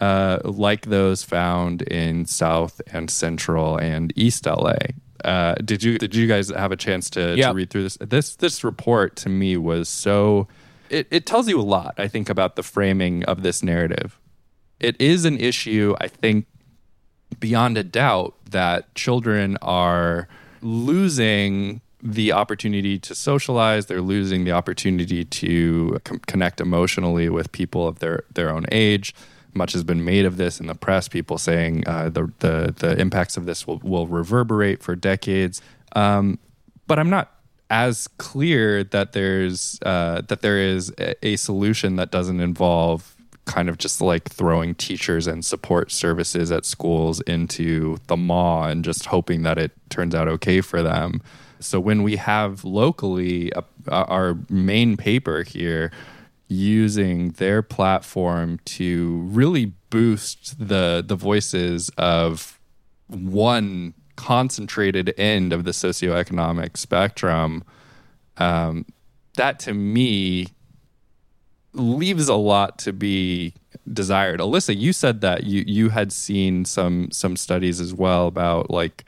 uh, 0.00 0.38
like 0.44 0.86
those 0.86 1.22
found 1.22 1.82
in 1.82 2.26
South 2.26 2.80
and 2.92 3.10
Central 3.10 3.76
and 3.78 4.12
East 4.16 4.46
LA. 4.46 4.74
Uh, 5.24 5.54
did 5.64 5.82
you 5.82 5.98
did 5.98 6.14
you 6.14 6.26
guys 6.26 6.50
have 6.50 6.72
a 6.72 6.76
chance 6.76 7.10
to, 7.10 7.36
yep. 7.36 7.50
to 7.50 7.54
read 7.54 7.70
through 7.70 7.84
this? 7.84 7.98
This 8.00 8.36
this 8.36 8.62
report 8.62 9.16
to 9.16 9.28
me 9.28 9.56
was 9.56 9.88
so 9.88 10.46
it, 10.90 11.06
it 11.10 11.26
tells 11.26 11.48
you 11.48 11.60
a 11.60 11.62
lot, 11.62 11.94
I 11.98 12.08
think, 12.08 12.28
about 12.28 12.56
the 12.56 12.62
framing 12.62 13.24
of 13.24 13.42
this 13.42 13.62
narrative. 13.62 14.18
It 14.80 15.00
is 15.00 15.24
an 15.24 15.38
issue, 15.38 15.94
I 16.00 16.08
think, 16.08 16.46
beyond 17.40 17.78
a 17.78 17.84
doubt 17.84 18.34
that 18.50 18.94
children 18.94 19.56
are 19.62 20.28
losing 20.62 21.80
the 22.02 22.32
opportunity 22.32 22.98
to 22.98 23.14
socialize. 23.14 23.86
They're 23.86 24.00
losing 24.00 24.44
the 24.44 24.52
opportunity 24.52 25.24
to 25.24 25.98
com- 26.04 26.20
connect 26.26 26.60
emotionally 26.60 27.28
with 27.28 27.50
people 27.52 27.88
of 27.88 27.98
their, 27.98 28.24
their 28.32 28.50
own 28.50 28.66
age. 28.70 29.14
Much 29.54 29.72
has 29.72 29.82
been 29.82 30.04
made 30.04 30.26
of 30.26 30.36
this 30.36 30.60
in 30.60 30.66
the 30.66 30.74
press. 30.74 31.08
People 31.08 31.38
saying 31.38 31.82
uh, 31.86 32.10
the, 32.10 32.30
the 32.40 32.74
the 32.76 33.00
impacts 33.00 33.38
of 33.38 33.46
this 33.46 33.66
will, 33.66 33.78
will 33.78 34.06
reverberate 34.06 34.82
for 34.82 34.94
decades. 34.94 35.62
Um, 35.94 36.38
but 36.86 36.98
I'm 36.98 37.08
not 37.08 37.32
as 37.70 38.08
clear 38.18 38.84
that 38.84 39.12
there's 39.12 39.78
uh, 39.82 40.22
that 40.28 40.42
there 40.42 40.58
is 40.58 40.92
a, 40.98 41.26
a 41.26 41.36
solution 41.36 41.96
that 41.96 42.10
doesn't 42.10 42.40
involve 42.40 43.14
kind 43.44 43.68
of 43.68 43.78
just 43.78 44.00
like 44.00 44.28
throwing 44.28 44.74
teachers 44.74 45.26
and 45.26 45.44
support 45.44 45.90
services 45.92 46.50
at 46.50 46.64
schools 46.64 47.20
into 47.22 47.96
the 48.08 48.16
maw 48.16 48.66
and 48.66 48.84
just 48.84 49.06
hoping 49.06 49.42
that 49.42 49.56
it 49.56 49.72
turns 49.88 50.14
out 50.14 50.26
okay 50.26 50.60
for 50.60 50.82
them. 50.82 51.22
So 51.60 51.80
when 51.80 52.02
we 52.02 52.16
have 52.16 52.64
locally 52.64 53.52
uh, 53.52 53.62
our 53.88 54.36
main 54.50 54.96
paper 54.96 55.42
here 55.42 55.90
using 56.48 57.30
their 57.32 57.62
platform 57.62 58.60
to 58.64 59.20
really 59.30 59.72
boost 59.90 60.56
the 60.58 61.02
the 61.06 61.16
voices 61.16 61.90
of 61.96 62.60
one 63.08 63.94
concentrated 64.16 65.14
end 65.18 65.52
of 65.52 65.64
the 65.64 65.70
socioeconomic 65.70 66.76
spectrum, 66.76 67.64
um, 68.38 68.84
that 69.36 69.58
to 69.60 69.74
me 69.74 70.48
leaves 71.72 72.28
a 72.28 72.34
lot 72.34 72.78
to 72.78 72.92
be 72.92 73.54
desired. 73.92 74.40
Alyssa, 74.40 74.76
you 74.76 74.92
said 74.92 75.20
that 75.20 75.44
you 75.44 75.62
you 75.66 75.90
had 75.90 76.12
seen 76.12 76.64
some 76.64 77.10
some 77.12 77.36
studies 77.36 77.80
as 77.80 77.94
well 77.94 78.26
about 78.26 78.70
like 78.70 79.04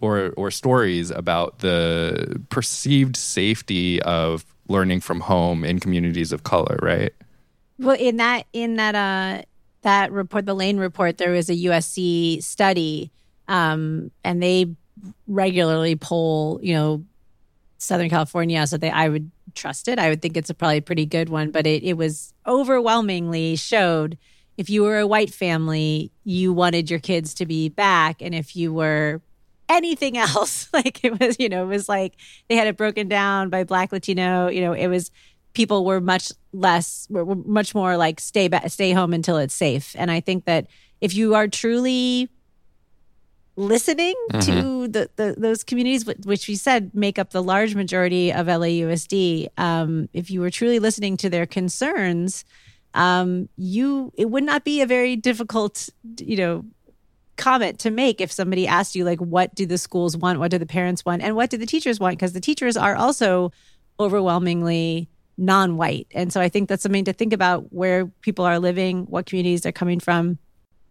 or 0.00 0.32
or 0.36 0.50
stories 0.50 1.10
about 1.10 1.60
the 1.60 2.40
perceived 2.50 3.16
safety 3.16 4.00
of 4.02 4.44
learning 4.68 5.00
from 5.00 5.20
home 5.20 5.64
in 5.64 5.80
communities 5.80 6.32
of 6.32 6.44
color, 6.44 6.78
right? 6.82 7.12
Well, 7.78 7.96
in 7.98 8.18
that 8.18 8.46
in 8.52 8.76
that 8.76 8.94
uh 8.94 9.42
that 9.82 10.12
report, 10.12 10.46
the 10.46 10.54
LAANE 10.54 10.78
report, 10.80 11.18
there 11.18 11.30
was 11.30 11.48
a 11.48 11.54
USC 11.54 12.42
study, 12.42 13.10
um, 13.48 14.10
and 14.22 14.42
they 14.42 14.74
regularly 15.26 15.96
poll, 15.96 16.60
you 16.62 16.74
know, 16.74 17.04
Southern 17.78 18.10
California, 18.10 18.66
so 18.66 18.76
they 18.76 18.90
I 18.90 19.08
would 19.08 19.30
trust 19.54 19.88
it. 19.88 19.98
I 19.98 20.08
would 20.08 20.22
think 20.22 20.36
it's 20.36 20.50
a 20.50 20.54
probably 20.54 20.80
pretty 20.80 21.06
good 21.06 21.28
one, 21.28 21.50
but 21.50 21.66
it, 21.66 21.82
it 21.82 21.94
was 21.94 22.32
overwhelmingly 22.46 23.56
showed 23.56 24.18
if 24.58 24.68
you 24.68 24.82
were 24.82 24.98
a 24.98 25.06
white 25.06 25.32
family, 25.32 26.10
you 26.24 26.52
wanted 26.52 26.90
your 26.90 26.98
kids 26.98 27.32
to 27.34 27.46
be 27.46 27.68
back. 27.68 28.20
And 28.20 28.34
if 28.34 28.56
you 28.56 28.72
were 28.72 29.22
anything 29.68 30.18
else, 30.18 30.68
like 30.72 31.04
it 31.04 31.18
was, 31.18 31.36
you 31.38 31.48
know, 31.48 31.62
it 31.62 31.68
was 31.68 31.88
like 31.88 32.14
they 32.48 32.56
had 32.56 32.66
it 32.66 32.76
broken 32.76 33.08
down 33.08 33.48
by 33.48 33.64
black 33.64 33.92
Latino, 33.92 34.48
you 34.48 34.60
know, 34.60 34.72
it 34.72 34.88
was 34.88 35.10
people 35.54 35.84
were 35.84 36.00
much 36.00 36.32
less, 36.52 37.06
were, 37.08 37.34
much 37.34 37.74
more 37.74 37.96
like 37.96 38.20
stay 38.20 38.48
back, 38.48 38.68
stay 38.70 38.92
home 38.92 39.14
until 39.14 39.38
it's 39.38 39.54
safe. 39.54 39.94
And 39.96 40.10
I 40.10 40.20
think 40.20 40.44
that 40.44 40.66
if 41.00 41.14
you 41.14 41.34
are 41.34 41.46
truly 41.46 42.28
listening 43.58 44.14
mm-hmm. 44.30 44.40
to 44.40 44.88
the, 44.88 45.10
the, 45.16 45.34
those 45.36 45.64
communities, 45.64 46.06
which 46.06 46.46
we 46.46 46.54
said 46.54 46.94
make 46.94 47.18
up 47.18 47.30
the 47.30 47.42
large 47.42 47.74
majority 47.74 48.32
of 48.32 48.46
LAUSD, 48.46 49.48
um, 49.58 50.08
if 50.12 50.30
you 50.30 50.40
were 50.40 50.50
truly 50.50 50.78
listening 50.78 51.16
to 51.18 51.28
their 51.28 51.44
concerns, 51.44 52.44
um, 52.94 53.48
you 53.56 54.12
it 54.16 54.30
would 54.30 54.44
not 54.44 54.64
be 54.64 54.80
a 54.80 54.86
very 54.86 55.16
difficult, 55.16 55.88
you 56.20 56.36
know, 56.36 56.64
comment 57.36 57.80
to 57.80 57.90
make 57.90 58.20
if 58.20 58.32
somebody 58.32 58.66
asked 58.66 58.94
you 58.94 59.04
like, 59.04 59.18
what 59.18 59.54
do 59.54 59.66
the 59.66 59.78
schools 59.78 60.16
want, 60.16 60.38
what 60.38 60.50
do 60.50 60.58
the 60.58 60.66
parents 60.66 61.04
want, 61.04 61.22
and 61.22 61.34
what 61.34 61.50
do 61.50 61.56
the 61.56 61.66
teachers 61.66 61.98
want? 61.98 62.16
Because 62.16 62.32
the 62.32 62.40
teachers 62.40 62.76
are 62.76 62.94
also 62.94 63.52
overwhelmingly 64.00 65.08
non-white, 65.36 66.06
and 66.12 66.32
so 66.32 66.40
I 66.40 66.48
think 66.48 66.68
that's 66.68 66.82
something 66.82 67.04
to 67.04 67.12
think 67.12 67.32
about 67.32 67.72
where 67.72 68.06
people 68.22 68.44
are 68.44 68.58
living, 68.58 69.04
what 69.06 69.26
communities 69.26 69.62
they're 69.62 69.72
coming 69.72 70.00
from 70.00 70.38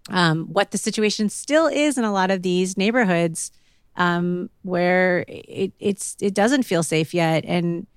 um, 0.10 0.46
what 0.46 0.72
the 0.72 0.78
situation 0.78 1.30
still 1.30 1.68
is 1.68 1.98
in 1.98 2.04
a 2.04 2.12
lot 2.12 2.32
of 2.32 2.42
these 2.42 2.78
neighborhoods 2.78 3.52
um, 3.96 4.50
where 4.62 5.26
it, 5.28 5.74
it's 5.80 6.16
it 6.22 6.34
doesn't 6.34 6.64
feel 6.64 6.84
safe 6.84 7.14
yet. 7.14 7.44
And 7.46 7.88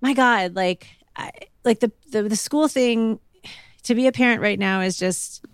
my 0.00 0.14
God, 0.14 0.56
like 0.56 0.86
I, 1.16 1.30
like 1.64 1.80
the, 1.80 1.92
the 2.10 2.22
the 2.24 2.36
school 2.36 2.66
thing 2.68 3.20
to 3.82 3.94
be 3.94 4.06
a 4.06 4.12
parent 4.12 4.42
right 4.42 4.58
now 4.58 4.80
is 4.80 4.98
just 4.98 5.44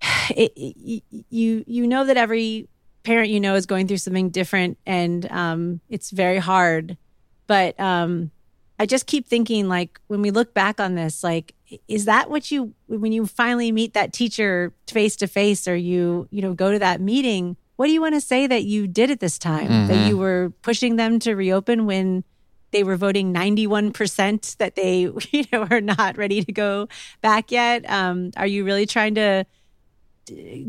it, 0.30 0.52
it, 0.56 1.02
you 1.30 1.64
you 1.66 1.86
know 1.86 2.04
that 2.04 2.16
every 2.16 2.68
parent 3.02 3.30
you 3.30 3.40
know 3.40 3.54
is 3.54 3.66
going 3.66 3.88
through 3.88 3.96
something 3.96 4.28
different 4.30 4.78
and 4.84 5.30
um, 5.30 5.80
it's 5.88 6.10
very 6.10 6.38
hard 6.38 6.96
but 7.46 7.78
um, 7.80 8.30
i 8.78 8.84
just 8.84 9.06
keep 9.06 9.26
thinking 9.26 9.68
like 9.68 10.00
when 10.08 10.20
we 10.20 10.30
look 10.30 10.52
back 10.52 10.80
on 10.80 10.94
this 10.94 11.24
like 11.24 11.54
is 11.86 12.04
that 12.06 12.30
what 12.30 12.50
you 12.50 12.74
when 12.86 13.12
you 13.12 13.26
finally 13.26 13.72
meet 13.72 13.94
that 13.94 14.12
teacher 14.12 14.72
face 14.86 15.16
to 15.16 15.26
face 15.26 15.68
or 15.68 15.76
you 15.76 16.28
you 16.30 16.42
know 16.42 16.54
go 16.54 16.72
to 16.72 16.78
that 16.78 17.00
meeting 17.00 17.56
what 17.76 17.86
do 17.86 17.92
you 17.92 18.00
want 18.00 18.14
to 18.14 18.20
say 18.20 18.46
that 18.46 18.64
you 18.64 18.86
did 18.86 19.10
at 19.10 19.20
this 19.20 19.38
time 19.38 19.68
mm-hmm. 19.68 19.86
that 19.86 20.08
you 20.08 20.16
were 20.16 20.52
pushing 20.62 20.96
them 20.96 21.18
to 21.18 21.34
reopen 21.34 21.86
when 21.86 22.24
they 22.70 22.82
were 22.82 22.96
voting 22.96 23.32
91% 23.32 24.56
that 24.58 24.74
they 24.74 25.00
you 25.30 25.44
know 25.52 25.66
are 25.70 25.80
not 25.80 26.16
ready 26.16 26.44
to 26.44 26.52
go 26.52 26.88
back 27.20 27.50
yet 27.50 27.88
um, 27.88 28.30
are 28.36 28.46
you 28.46 28.64
really 28.64 28.86
trying 28.86 29.14
to 29.14 29.44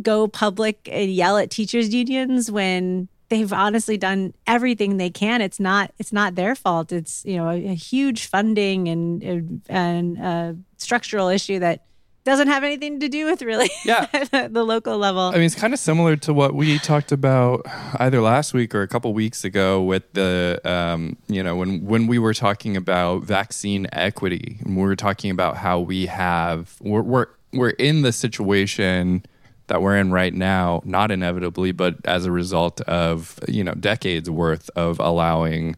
go 0.02 0.28
public 0.28 0.88
and 0.92 1.12
yell 1.12 1.38
at 1.38 1.50
teachers 1.50 1.94
unions 1.94 2.50
when 2.50 3.10
they've 3.30 3.54
honestly 3.54 3.98
done 3.98 4.34
everything 4.46 4.98
they 4.98 5.10
can. 5.10 5.42
It's 5.42 5.60
not 5.60 5.92
it's 5.98 6.12
not 6.12 6.36
their 6.36 6.56
fault. 6.56 6.92
It's 6.92 7.24
you 7.26 7.38
know 7.38 7.50
a, 7.50 7.70
a 7.70 7.76
huge 7.76 8.26
funding 8.26 8.88
and 8.88 9.62
and 9.70 10.20
uh, 10.20 10.54
structural 10.78 11.30
issue 11.30 11.60
that 11.60 11.86
doesn't 12.26 12.48
have 12.48 12.64
anything 12.64 13.00
to 13.00 13.10
do 13.10 13.26
with 13.26 13.42
really 13.42 13.72
yeah. 13.86 14.06
the 14.32 14.64
local 14.64 14.98
level. 14.98 15.22
I 15.22 15.34
mean, 15.34 15.44
it's 15.44 15.56
kind 15.56 15.74
of 15.74 15.80
similar 15.80 16.16
to 16.18 16.34
what 16.34 16.54
we 16.54 16.78
talked 16.80 17.12
about 17.12 17.62
either 17.96 18.22
last 18.22 18.54
week 18.54 18.76
or 18.76 18.82
a 18.82 18.88
couple 18.88 19.14
weeks 19.14 19.44
ago 19.44 19.82
with 19.82 20.12
the, 20.14 20.62
um, 20.66 21.18
you 21.28 21.42
know, 21.42 21.56
when 21.56 21.86
when 21.86 22.08
we 22.08 22.20
were 22.20 22.34
talking 22.34 22.76
about 22.76 23.24
vaccine 23.24 23.88
equity, 23.94 24.60
and 24.66 24.76
we 24.76 24.84
were 24.84 24.96
talking 24.96 25.32
about 25.32 25.58
how 25.58 25.80
we 25.80 26.06
have 26.08 26.76
we're 26.82 27.02
we're, 27.02 27.28
we're 27.54 27.70
in 27.70 28.02
the 28.02 28.12
situation 28.12 29.24
that 29.70 29.82
we're 29.82 29.96
in 29.98 30.12
right 30.12 30.34
now, 30.34 30.82
not 30.84 31.12
inevitably, 31.12 31.72
but 31.72 31.96
as 32.06 32.26
a 32.26 32.32
result 32.32 32.82
of 32.82 33.40
you 33.48 33.64
know 33.64 33.74
decades 33.74 34.30
worth 34.30 34.70
of 34.76 35.00
allowing 35.00 35.76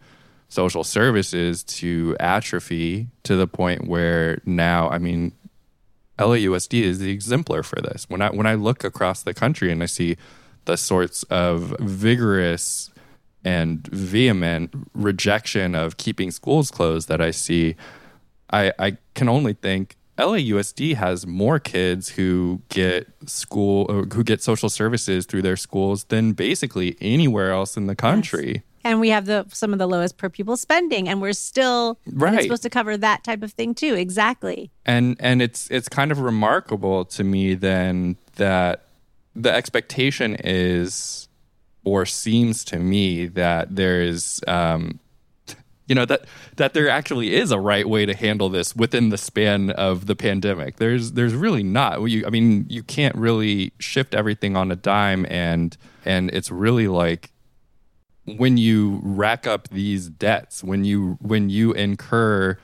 social 0.49 0.83
services 0.83 1.63
to 1.63 2.15
atrophy 2.19 3.07
to 3.23 3.37
the 3.37 3.47
point 3.47 3.87
where 3.87 4.41
now, 4.45 4.89
I 4.89 4.97
mean, 4.97 5.31
LAUSD 6.19 6.81
is 6.81 6.99
the 6.99 7.11
exemplar 7.11 7.63
for 7.63 7.81
this. 7.81 8.05
When 8.09 8.21
I 8.21 8.29
when 8.29 8.47
I 8.47 8.55
look 8.55 8.83
across 8.83 9.23
the 9.23 9.33
country 9.33 9.71
and 9.71 9.83
I 9.83 9.85
see 9.85 10.17
the 10.65 10.77
sorts 10.77 11.23
of 11.23 11.75
vigorous 11.79 12.91
and 13.43 13.85
vehement 13.87 14.73
rejection 14.93 15.73
of 15.75 15.97
keeping 15.97 16.31
schools 16.31 16.69
closed 16.69 17.07
that 17.09 17.21
I 17.21 17.31
see, 17.31 17.75
I, 18.51 18.71
I 18.77 18.97
can 19.15 19.27
only 19.27 19.53
think 19.53 19.95
LAUSD 20.21 20.95
has 20.95 21.25
more 21.25 21.59
kids 21.59 22.09
who 22.09 22.61
get 22.69 23.07
school 23.25 23.87
uh, 23.89 24.15
who 24.15 24.23
get 24.23 24.41
social 24.41 24.69
services 24.69 25.25
through 25.25 25.41
their 25.41 25.57
schools 25.57 26.05
than 26.05 26.33
basically 26.33 26.95
anywhere 27.01 27.51
else 27.51 27.75
in 27.75 27.87
the 27.87 27.95
country. 27.95 28.53
Yes. 28.53 28.63
And 28.83 28.99
we 28.99 29.09
have 29.09 29.25
the 29.25 29.45
some 29.51 29.73
of 29.73 29.79
the 29.79 29.87
lowest 29.87 30.17
per 30.17 30.29
pupil 30.29 30.57
spending, 30.57 31.07
and 31.07 31.21
we're 31.21 31.33
still 31.33 31.99
right. 32.07 32.41
supposed 32.41 32.63
to 32.63 32.69
cover 32.69 32.97
that 32.97 33.23
type 33.23 33.43
of 33.43 33.51
thing 33.51 33.75
too. 33.75 33.95
Exactly. 33.95 34.71
And 34.85 35.17
and 35.19 35.41
it's 35.41 35.69
it's 35.69 35.89
kind 35.89 36.11
of 36.11 36.19
remarkable 36.19 37.05
to 37.05 37.23
me 37.23 37.53
then 37.53 38.17
that 38.35 38.85
the 39.35 39.53
expectation 39.53 40.35
is, 40.43 41.27
or 41.83 42.05
seems 42.05 42.63
to 42.65 42.79
me 42.79 43.27
that 43.27 43.75
there 43.75 44.01
is 44.01 44.41
um, 44.47 44.99
you 45.87 45.95
know 45.95 46.05
that 46.05 46.25
that 46.55 46.73
there 46.73 46.89
actually 46.89 47.35
is 47.35 47.51
a 47.51 47.59
right 47.59 47.87
way 47.87 48.05
to 48.05 48.15
handle 48.15 48.49
this 48.49 48.75
within 48.75 49.09
the 49.09 49.17
span 49.17 49.71
of 49.71 50.05
the 50.05 50.15
pandemic. 50.15 50.77
There's 50.77 51.13
there's 51.13 51.33
really 51.33 51.63
not. 51.63 52.01
You, 52.03 52.25
I 52.25 52.29
mean, 52.29 52.65
you 52.69 52.83
can't 52.83 53.15
really 53.15 53.73
shift 53.79 54.13
everything 54.15 54.55
on 54.55 54.71
a 54.71 54.75
dime, 54.75 55.25
and 55.29 55.75
and 56.05 56.29
it's 56.31 56.51
really 56.51 56.87
like 56.87 57.31
when 58.25 58.57
you 58.57 59.01
rack 59.03 59.47
up 59.47 59.67
these 59.69 60.07
debts, 60.07 60.63
when 60.63 60.85
you 60.85 61.17
when 61.21 61.49
you 61.49 61.73
incur 61.73 62.57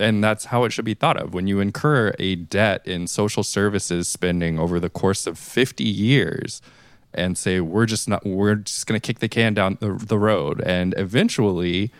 and 0.00 0.24
that's 0.24 0.46
how 0.46 0.64
it 0.64 0.72
should 0.72 0.84
be 0.84 0.94
thought 0.94 1.18
of 1.18 1.34
when 1.34 1.46
you 1.46 1.60
incur 1.60 2.12
a 2.18 2.34
debt 2.34 2.80
in 2.86 3.06
social 3.06 3.42
services 3.42 4.08
spending 4.08 4.58
over 4.58 4.80
the 4.80 4.88
course 4.88 5.26
of 5.26 5.38
50 5.38 5.84
years 5.84 6.62
and 7.12 7.36
say 7.36 7.60
we're 7.60 7.86
just 7.86 8.08
not 8.08 8.24
we're 8.24 8.54
just 8.54 8.86
going 8.86 8.98
to 8.98 9.06
kick 9.06 9.18
the 9.18 9.28
can 9.28 9.52
down 9.52 9.76
the, 9.80 9.92
the 9.92 10.18
road 10.18 10.62
and 10.64 10.94
eventually 10.96 11.92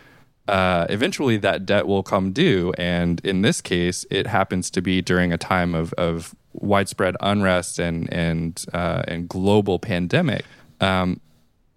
uh, 0.47 0.85
eventually 0.89 1.37
that 1.37 1.65
debt 1.65 1.87
will 1.87 2.03
come 2.03 2.31
due. 2.31 2.73
And 2.77 3.19
in 3.25 3.41
this 3.41 3.61
case, 3.61 4.05
it 4.09 4.27
happens 4.27 4.69
to 4.71 4.81
be 4.81 5.01
during 5.01 5.31
a 5.31 5.37
time 5.37 5.73
of, 5.75 5.93
of 5.93 6.35
widespread 6.53 7.15
unrest 7.21 7.79
and 7.79 8.11
and 8.13 8.63
uh, 8.73 9.03
and 9.07 9.27
global 9.27 9.79
pandemic, 9.79 10.45
um, 10.79 11.19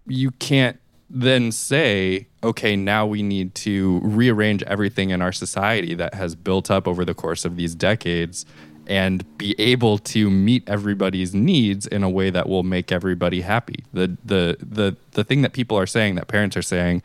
you 0.07 0.31
can't 0.31 0.79
then 1.09 1.51
say, 1.51 2.27
okay, 2.43 2.75
now 2.75 3.05
we 3.05 3.21
need 3.21 3.53
to 3.55 3.99
rearrange 4.03 4.63
everything 4.63 5.11
in 5.11 5.21
our 5.21 5.31
society 5.31 5.93
that 5.93 6.13
has 6.15 6.35
built 6.35 6.71
up 6.71 6.87
over 6.87 7.05
the 7.05 7.13
course 7.13 7.45
of 7.45 7.55
these 7.55 7.75
decades 7.75 8.45
and 8.87 9.37
be 9.37 9.55
able 9.59 9.97
to 9.97 10.29
meet 10.29 10.67
everybody's 10.67 11.33
needs 11.33 11.87
in 11.87 12.03
a 12.03 12.09
way 12.09 12.29
that 12.29 12.47
will 12.47 12.63
make 12.63 12.91
everybody 12.91 13.41
happy. 13.41 13.83
The 13.93 14.17
the 14.23 14.57
the 14.59 14.95
the 15.11 15.23
thing 15.23 15.41
that 15.41 15.53
people 15.53 15.77
are 15.77 15.87
saying 15.87 16.15
that 16.15 16.27
parents 16.27 16.57
are 16.57 16.61
saying 16.61 17.01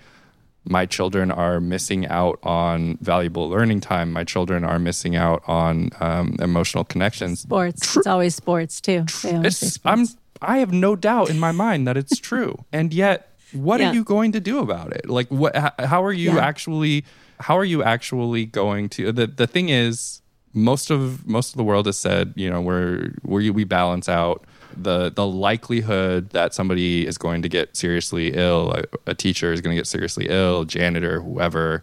my 0.64 0.86
children 0.86 1.30
are 1.30 1.60
missing 1.60 2.06
out 2.06 2.38
on 2.42 2.98
valuable 3.00 3.48
learning 3.48 3.80
time. 3.80 4.12
My 4.12 4.24
children 4.24 4.64
are 4.64 4.78
missing 4.78 5.16
out 5.16 5.42
on 5.46 5.90
um, 6.00 6.36
emotional 6.40 6.84
connections. 6.84 7.40
Sports. 7.40 7.96
It's 7.96 8.06
always 8.06 8.34
sports 8.34 8.80
too. 8.80 9.06
Sports. 9.08 9.78
I'm. 9.84 10.06
I 10.42 10.58
have 10.58 10.72
no 10.72 10.96
doubt 10.96 11.28
in 11.28 11.38
my 11.38 11.52
mind 11.52 11.86
that 11.86 11.96
it's 11.96 12.18
true, 12.18 12.64
and 12.72 12.92
yet, 12.94 13.34
what 13.52 13.80
yeah. 13.80 13.90
are 13.90 13.94
you 13.94 14.04
going 14.04 14.32
to 14.32 14.40
do 14.40 14.58
about 14.58 14.92
it? 14.92 15.08
Like, 15.08 15.28
what? 15.28 15.54
How 15.78 16.04
are 16.04 16.12
you 16.12 16.34
yeah. 16.34 16.44
actually? 16.44 17.04
How 17.40 17.56
are 17.56 17.64
you 17.64 17.82
actually 17.82 18.46
going 18.46 18.88
to? 18.90 19.12
The 19.12 19.26
the 19.26 19.46
thing 19.46 19.70
is, 19.70 20.22
most 20.52 20.90
of 20.90 21.26
most 21.26 21.50
of 21.52 21.56
the 21.56 21.64
world 21.64 21.86
has 21.86 21.98
said, 21.98 22.32
you 22.36 22.50
know, 22.50 22.60
we're 22.60 23.14
we 23.22 23.50
we 23.50 23.64
balance 23.64 24.08
out 24.08 24.44
the 24.82 25.10
the 25.10 25.26
likelihood 25.26 26.30
that 26.30 26.54
somebody 26.54 27.06
is 27.06 27.18
going 27.18 27.42
to 27.42 27.48
get 27.48 27.76
seriously 27.76 28.32
ill, 28.34 28.72
a, 28.72 29.10
a 29.10 29.14
teacher 29.14 29.52
is 29.52 29.60
going 29.60 29.74
to 29.74 29.80
get 29.80 29.86
seriously 29.86 30.26
ill, 30.28 30.64
janitor, 30.64 31.20
whoever, 31.20 31.82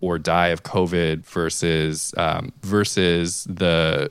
or 0.00 0.18
die 0.18 0.48
of 0.48 0.62
COVID 0.62 1.24
versus 1.24 2.14
um, 2.16 2.52
versus 2.62 3.44
the 3.44 4.10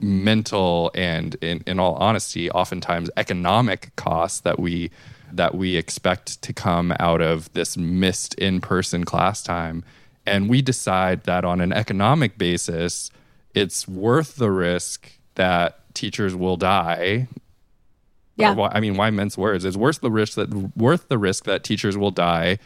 mental 0.00 0.90
and 0.94 1.36
in, 1.36 1.62
in 1.66 1.78
all 1.78 1.94
honesty 1.94 2.50
oftentimes 2.50 3.08
economic 3.16 3.94
costs 3.96 4.40
that 4.40 4.58
we 4.58 4.90
that 5.32 5.54
we 5.54 5.76
expect 5.76 6.40
to 6.42 6.52
come 6.52 6.94
out 7.00 7.20
of 7.20 7.52
this 7.54 7.76
missed 7.76 8.34
in-person 8.34 9.04
class 9.04 9.42
time. 9.42 9.82
And 10.26 10.48
we 10.48 10.62
decide 10.62 11.24
that 11.24 11.44
on 11.44 11.60
an 11.60 11.72
economic 11.72 12.38
basis 12.38 13.10
it's 13.54 13.86
worth 13.86 14.36
the 14.36 14.50
risk 14.50 15.10
that 15.36 15.83
teachers 15.94 16.34
will 16.34 16.56
die. 16.56 17.28
Yeah. 18.36 18.52
Why, 18.52 18.70
I 18.72 18.80
mean, 18.80 18.96
why 18.96 19.10
mince 19.10 19.38
words? 19.38 19.64
It's 19.64 19.76
worth 19.76 20.00
the 20.00 20.10
risk 20.10 20.34
that 20.34 20.52
worth 20.76 21.08
the 21.08 21.18
risk 21.18 21.44
that 21.44 21.62
teachers 21.62 21.96
will 21.96 22.10
die, 22.10 22.58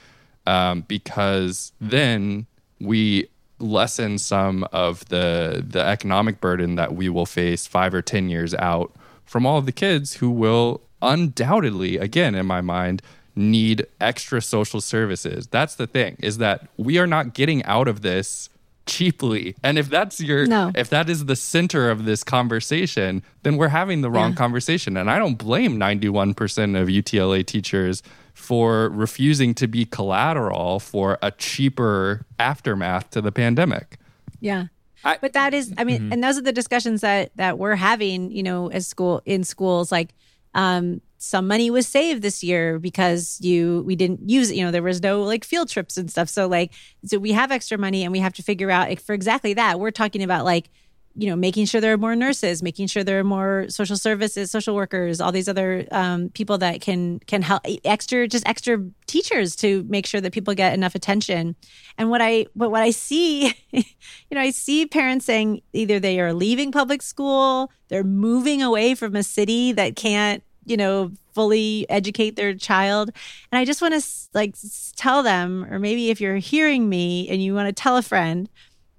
um, 0.46 0.82
because 0.88 1.72
then 1.80 2.46
we 2.80 3.28
lessen 3.58 4.18
some 4.18 4.64
of 4.72 5.04
the 5.08 5.64
the 5.66 5.80
economic 5.80 6.40
burden 6.40 6.76
that 6.76 6.94
we 6.94 7.08
will 7.08 7.26
face 7.26 7.66
five 7.66 7.92
or 7.92 8.00
ten 8.00 8.28
years 8.28 8.54
out 8.54 8.92
from 9.26 9.44
all 9.44 9.58
of 9.58 9.66
the 9.66 9.72
kids 9.72 10.14
who 10.14 10.30
will 10.30 10.80
undoubtedly, 11.02 11.98
again, 11.98 12.34
in 12.34 12.46
my 12.46 12.60
mind, 12.60 13.02
need 13.36 13.86
extra 14.00 14.40
social 14.40 14.80
services. 14.80 15.46
That's 15.46 15.74
the 15.74 15.86
thing 15.86 16.16
is 16.20 16.38
that 16.38 16.66
we 16.76 16.98
are 16.98 17.06
not 17.06 17.34
getting 17.34 17.62
out 17.64 17.88
of 17.88 18.02
this 18.02 18.48
cheaply. 18.88 19.54
And 19.62 19.78
if 19.78 19.88
that's 19.88 20.20
your 20.20 20.46
no. 20.46 20.72
if 20.74 20.90
that 20.90 21.08
is 21.08 21.26
the 21.26 21.36
center 21.36 21.90
of 21.90 22.04
this 22.04 22.24
conversation, 22.24 23.22
then 23.42 23.56
we're 23.56 23.68
having 23.68 24.00
the 24.00 24.10
wrong 24.10 24.30
yeah. 24.30 24.36
conversation. 24.36 24.96
And 24.96 25.10
I 25.10 25.18
don't 25.18 25.36
blame 25.36 25.78
91% 25.78 26.80
of 26.80 26.88
UTLA 26.88 27.46
teachers 27.46 28.02
for 28.34 28.88
refusing 28.88 29.54
to 29.54 29.68
be 29.68 29.84
collateral 29.84 30.80
for 30.80 31.18
a 31.22 31.30
cheaper 31.30 32.24
aftermath 32.38 33.10
to 33.10 33.20
the 33.20 33.30
pandemic. 33.30 33.98
Yeah. 34.40 34.66
I, 35.04 35.18
but 35.20 35.34
that 35.34 35.54
is 35.54 35.72
I 35.78 35.84
mean, 35.84 36.00
mm-hmm. 36.00 36.12
and 36.12 36.24
those 36.24 36.38
are 36.38 36.42
the 36.42 36.52
discussions 36.52 37.02
that 37.02 37.30
that 37.36 37.58
we're 37.58 37.76
having, 37.76 38.32
you 38.32 38.42
know, 38.42 38.68
as 38.70 38.86
school 38.86 39.22
in 39.24 39.44
schools 39.44 39.92
like 39.92 40.14
um 40.54 41.00
some 41.18 41.48
money 41.48 41.68
was 41.68 41.86
saved 41.86 42.22
this 42.22 42.42
year 42.42 42.78
because 42.78 43.38
you 43.40 43.82
we 43.84 43.96
didn't 43.96 44.28
use 44.30 44.50
it 44.50 44.56
you 44.56 44.64
know 44.64 44.70
there 44.70 44.82
was 44.82 45.02
no 45.02 45.22
like 45.22 45.44
field 45.44 45.68
trips 45.68 45.96
and 45.96 46.10
stuff. 46.10 46.28
So 46.28 46.46
like 46.46 46.72
so 47.04 47.18
we 47.18 47.32
have 47.32 47.50
extra 47.50 47.76
money 47.76 48.04
and 48.04 48.12
we 48.12 48.20
have 48.20 48.32
to 48.34 48.42
figure 48.42 48.70
out 48.70 48.88
like, 48.88 49.00
for 49.00 49.12
exactly 49.14 49.54
that 49.54 49.80
we're 49.80 49.90
talking 49.90 50.22
about 50.22 50.44
like 50.44 50.70
you 51.16 51.28
know 51.28 51.34
making 51.34 51.66
sure 51.66 51.80
there 51.80 51.92
are 51.92 51.98
more 51.98 52.14
nurses 52.14 52.62
making 52.62 52.86
sure 52.86 53.02
there 53.02 53.18
are 53.18 53.24
more 53.24 53.66
social 53.68 53.96
services 53.96 54.50
social 54.50 54.76
workers 54.76 55.20
all 55.20 55.32
these 55.32 55.48
other 55.48 55.86
um, 55.90 56.28
people 56.30 56.58
that 56.58 56.80
can 56.80 57.18
can 57.20 57.42
help 57.42 57.62
extra 57.84 58.28
just 58.28 58.46
extra 58.48 58.78
teachers 59.06 59.56
to 59.56 59.84
make 59.88 60.06
sure 60.06 60.20
that 60.20 60.32
people 60.32 60.54
get 60.54 60.74
enough 60.74 60.94
attention. 60.94 61.56
And 61.96 62.10
what 62.10 62.22
i 62.22 62.46
but 62.54 62.70
what 62.70 62.82
i 62.82 62.90
see 62.90 63.52
you 63.72 63.82
know 64.30 64.40
i 64.40 64.50
see 64.50 64.86
parents 64.86 65.26
saying 65.26 65.62
either 65.72 65.98
they 65.98 66.20
are 66.20 66.32
leaving 66.32 66.70
public 66.70 67.02
school 67.02 67.72
they're 67.88 68.04
moving 68.04 68.62
away 68.62 68.94
from 68.94 69.16
a 69.16 69.24
city 69.24 69.72
that 69.72 69.96
can't 69.96 70.44
you 70.70 70.76
know, 70.76 71.12
fully 71.32 71.86
educate 71.88 72.36
their 72.36 72.54
child. 72.54 73.10
And 73.52 73.58
I 73.58 73.64
just 73.64 73.80
want 73.80 73.94
to 73.94 74.06
like 74.34 74.54
tell 74.96 75.22
them, 75.22 75.66
or 75.70 75.78
maybe 75.78 76.10
if 76.10 76.20
you're 76.20 76.36
hearing 76.36 76.88
me 76.88 77.28
and 77.28 77.42
you 77.42 77.54
want 77.54 77.68
to 77.68 77.72
tell 77.72 77.96
a 77.96 78.02
friend, 78.02 78.48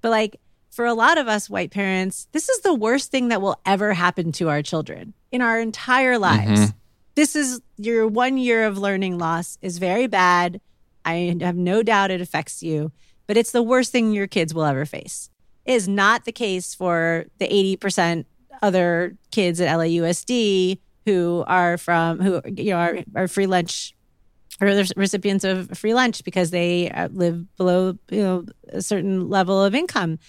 but 0.02 0.10
like 0.10 0.40
for 0.70 0.86
a 0.86 0.94
lot 0.94 1.18
of 1.18 1.28
us 1.28 1.50
white 1.50 1.72
parents, 1.72 2.28
this 2.32 2.48
is 2.48 2.62
the 2.62 2.74
worst 2.74 3.12
thing 3.12 3.28
that 3.28 3.42
will 3.42 3.60
ever 3.66 3.94
happen 3.94 4.32
to 4.34 4.50
our 4.50 4.62
children 4.62 5.14
in 5.32 5.42
our 5.42 5.60
entire 5.60 6.18
lives. 6.18 6.60
Mm-hmm. 6.60 6.78
This 7.16 7.36
is 7.36 7.60
your 7.78 8.08
one 8.08 8.38
year 8.38 8.66
of 8.66 8.78
learning 8.78 9.18
loss 9.18 9.58
is 9.62 9.78
very 9.78 10.08
bad. 10.08 10.62
I 11.04 11.36
have 11.42 11.58
no 11.58 11.84
doubt 11.84 12.12
it 12.12 12.22
affects 12.22 12.64
you, 12.64 12.92
but 13.28 13.36
it's 13.36 13.52
the 13.52 13.64
worst 13.64 13.92
thing 13.92 14.14
your 14.14 14.28
kids 14.28 14.54
will 14.54 14.64
ever 14.64 14.86
face. 14.86 15.30
It 15.66 15.74
is 15.74 15.88
not 15.88 16.24
the 16.24 16.32
case 16.32 16.74
for 16.74 17.26
the 17.40 17.48
80% 17.78 18.26
other 18.62 19.18
kids 19.32 19.60
at 19.60 19.78
LAUSD 19.78 20.80
who 21.06 21.44
are 21.48 21.78
from 21.78 22.20
who 22.20 22.42
you 22.46 22.72
know 22.72 22.78
are, 22.78 23.00
are 23.16 23.28
free 23.28 23.48
lunch 23.48 23.94
or 24.62 24.74
the 24.74 24.92
recipients 24.96 25.44
of 25.44 25.78
free 25.78 25.94
lunch 25.94 26.24
because 26.24 26.52
they 26.52 26.90
uh, 26.92 27.08
live 27.12 27.46
below 27.56 27.98
you 28.10 28.22
know 28.22 28.46
a 28.70 28.82
certain 28.82 29.30
level 29.30 29.64
of 29.64 29.74
income. 29.74 30.20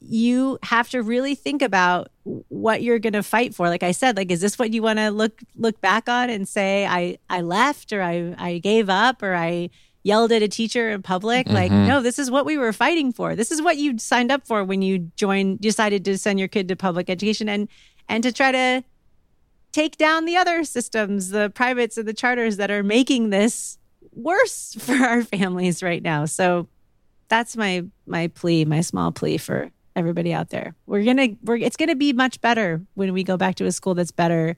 You 0.00 0.58
have 0.62 0.88
to 0.90 1.02
really 1.02 1.34
think 1.34 1.60
about 1.60 2.10
what 2.24 2.82
you're 2.82 2.98
going 2.98 3.14
to 3.14 3.22
fight 3.22 3.54
for. 3.54 3.68
Like 3.68 3.82
i 3.82 3.92
said 3.92 4.16
like 4.16 4.30
is 4.30 4.40
this 4.40 4.58
what 4.58 4.72
you 4.72 4.82
want 4.82 4.98
to 4.98 5.10
look 5.10 5.40
look 5.56 5.80
back 5.80 6.08
on 6.08 6.30
and 6.30 6.46
say 6.46 6.86
i 6.86 7.18
i 7.30 7.40
left 7.40 7.92
or 7.92 8.02
i 8.02 8.34
i 8.38 8.58
gave 8.58 8.88
up 8.88 9.22
or 9.22 9.34
i 9.34 9.70
yelled 10.04 10.30
at 10.30 10.42
a 10.42 10.48
teacher 10.48 10.90
in 10.90 11.02
public 11.02 11.46
mm-hmm. 11.46 11.54
like 11.54 11.72
no 11.72 12.00
this 12.00 12.18
is 12.18 12.30
what 12.30 12.46
we 12.46 12.56
were 12.56 12.72
fighting 12.72 13.12
for. 13.12 13.34
This 13.36 13.50
is 13.50 13.60
what 13.60 13.76
you 13.76 13.98
signed 13.98 14.30
up 14.30 14.46
for 14.46 14.64
when 14.64 14.82
you 14.82 15.10
joined 15.16 15.60
decided 15.60 16.04
to 16.06 16.18
send 16.18 16.38
your 16.38 16.48
kid 16.48 16.68
to 16.68 16.76
public 16.76 17.10
education 17.10 17.48
and 17.48 17.68
and 18.08 18.22
to 18.22 18.32
try 18.32 18.52
to 18.52 18.84
take 19.72 19.96
down 19.96 20.24
the 20.24 20.36
other 20.36 20.64
systems, 20.64 21.30
the 21.30 21.50
privates 21.50 21.98
and 21.98 22.06
the 22.06 22.14
charters 22.14 22.56
that 22.56 22.70
are 22.70 22.82
making 22.82 23.30
this 23.30 23.78
worse 24.12 24.74
for 24.78 24.94
our 24.94 25.22
families 25.22 25.82
right 25.82 26.02
now. 26.02 26.24
So 26.24 26.68
that's 27.28 27.56
my 27.56 27.84
my 28.06 28.28
plea, 28.28 28.64
my 28.64 28.80
small 28.80 29.12
plea 29.12 29.38
for 29.38 29.70
everybody 29.94 30.32
out 30.32 30.50
there. 30.50 30.74
We're 30.86 31.04
gonna 31.04 31.28
we're 31.42 31.56
it's 31.56 31.76
gonna 31.76 31.96
be 31.96 32.12
much 32.12 32.40
better 32.40 32.82
when 32.94 33.12
we 33.12 33.24
go 33.24 33.36
back 33.36 33.56
to 33.56 33.66
a 33.66 33.72
school 33.72 33.94
that's 33.94 34.12
better 34.12 34.56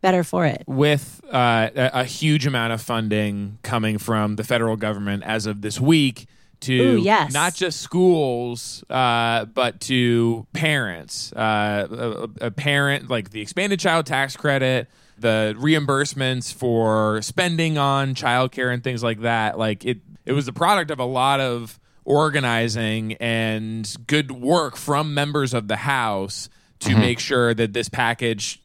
better 0.00 0.22
for 0.22 0.44
it. 0.44 0.64
With 0.66 1.22
uh, 1.30 1.70
a 1.74 2.04
huge 2.04 2.46
amount 2.46 2.74
of 2.74 2.82
funding 2.82 3.58
coming 3.62 3.96
from 3.96 4.36
the 4.36 4.44
federal 4.44 4.76
government 4.76 5.22
as 5.24 5.46
of 5.46 5.62
this 5.62 5.80
week 5.80 6.26
to 6.64 6.74
Ooh, 6.74 6.98
yes. 6.98 7.32
not 7.32 7.54
just 7.54 7.80
schools, 7.80 8.84
uh, 8.90 9.44
but 9.46 9.80
to 9.82 10.46
parents. 10.52 11.32
Uh, 11.32 12.28
a, 12.40 12.46
a, 12.46 12.50
parent, 12.50 13.08
like 13.08 13.30
the 13.30 13.40
expanded 13.40 13.80
child 13.80 14.06
tax 14.06 14.36
credit, 14.36 14.88
the 15.18 15.54
reimbursements 15.58 16.52
for 16.52 17.22
spending 17.22 17.78
on 17.78 18.14
childcare 18.14 18.72
and 18.72 18.82
things 18.82 19.02
like 19.02 19.20
that. 19.20 19.58
Like 19.58 19.84
it, 19.84 19.98
it 20.24 20.32
was 20.32 20.46
the 20.46 20.52
product 20.52 20.90
of 20.90 20.98
a 20.98 21.04
lot 21.04 21.40
of 21.40 21.78
organizing 22.04 23.14
and 23.14 23.94
good 24.06 24.30
work 24.30 24.76
from 24.76 25.14
members 25.14 25.54
of 25.54 25.68
the 25.68 25.76
House 25.76 26.48
to 26.80 26.90
mm-hmm. 26.90 27.00
make 27.00 27.18
sure 27.18 27.54
that 27.54 27.72
this 27.72 27.88
package 27.88 28.60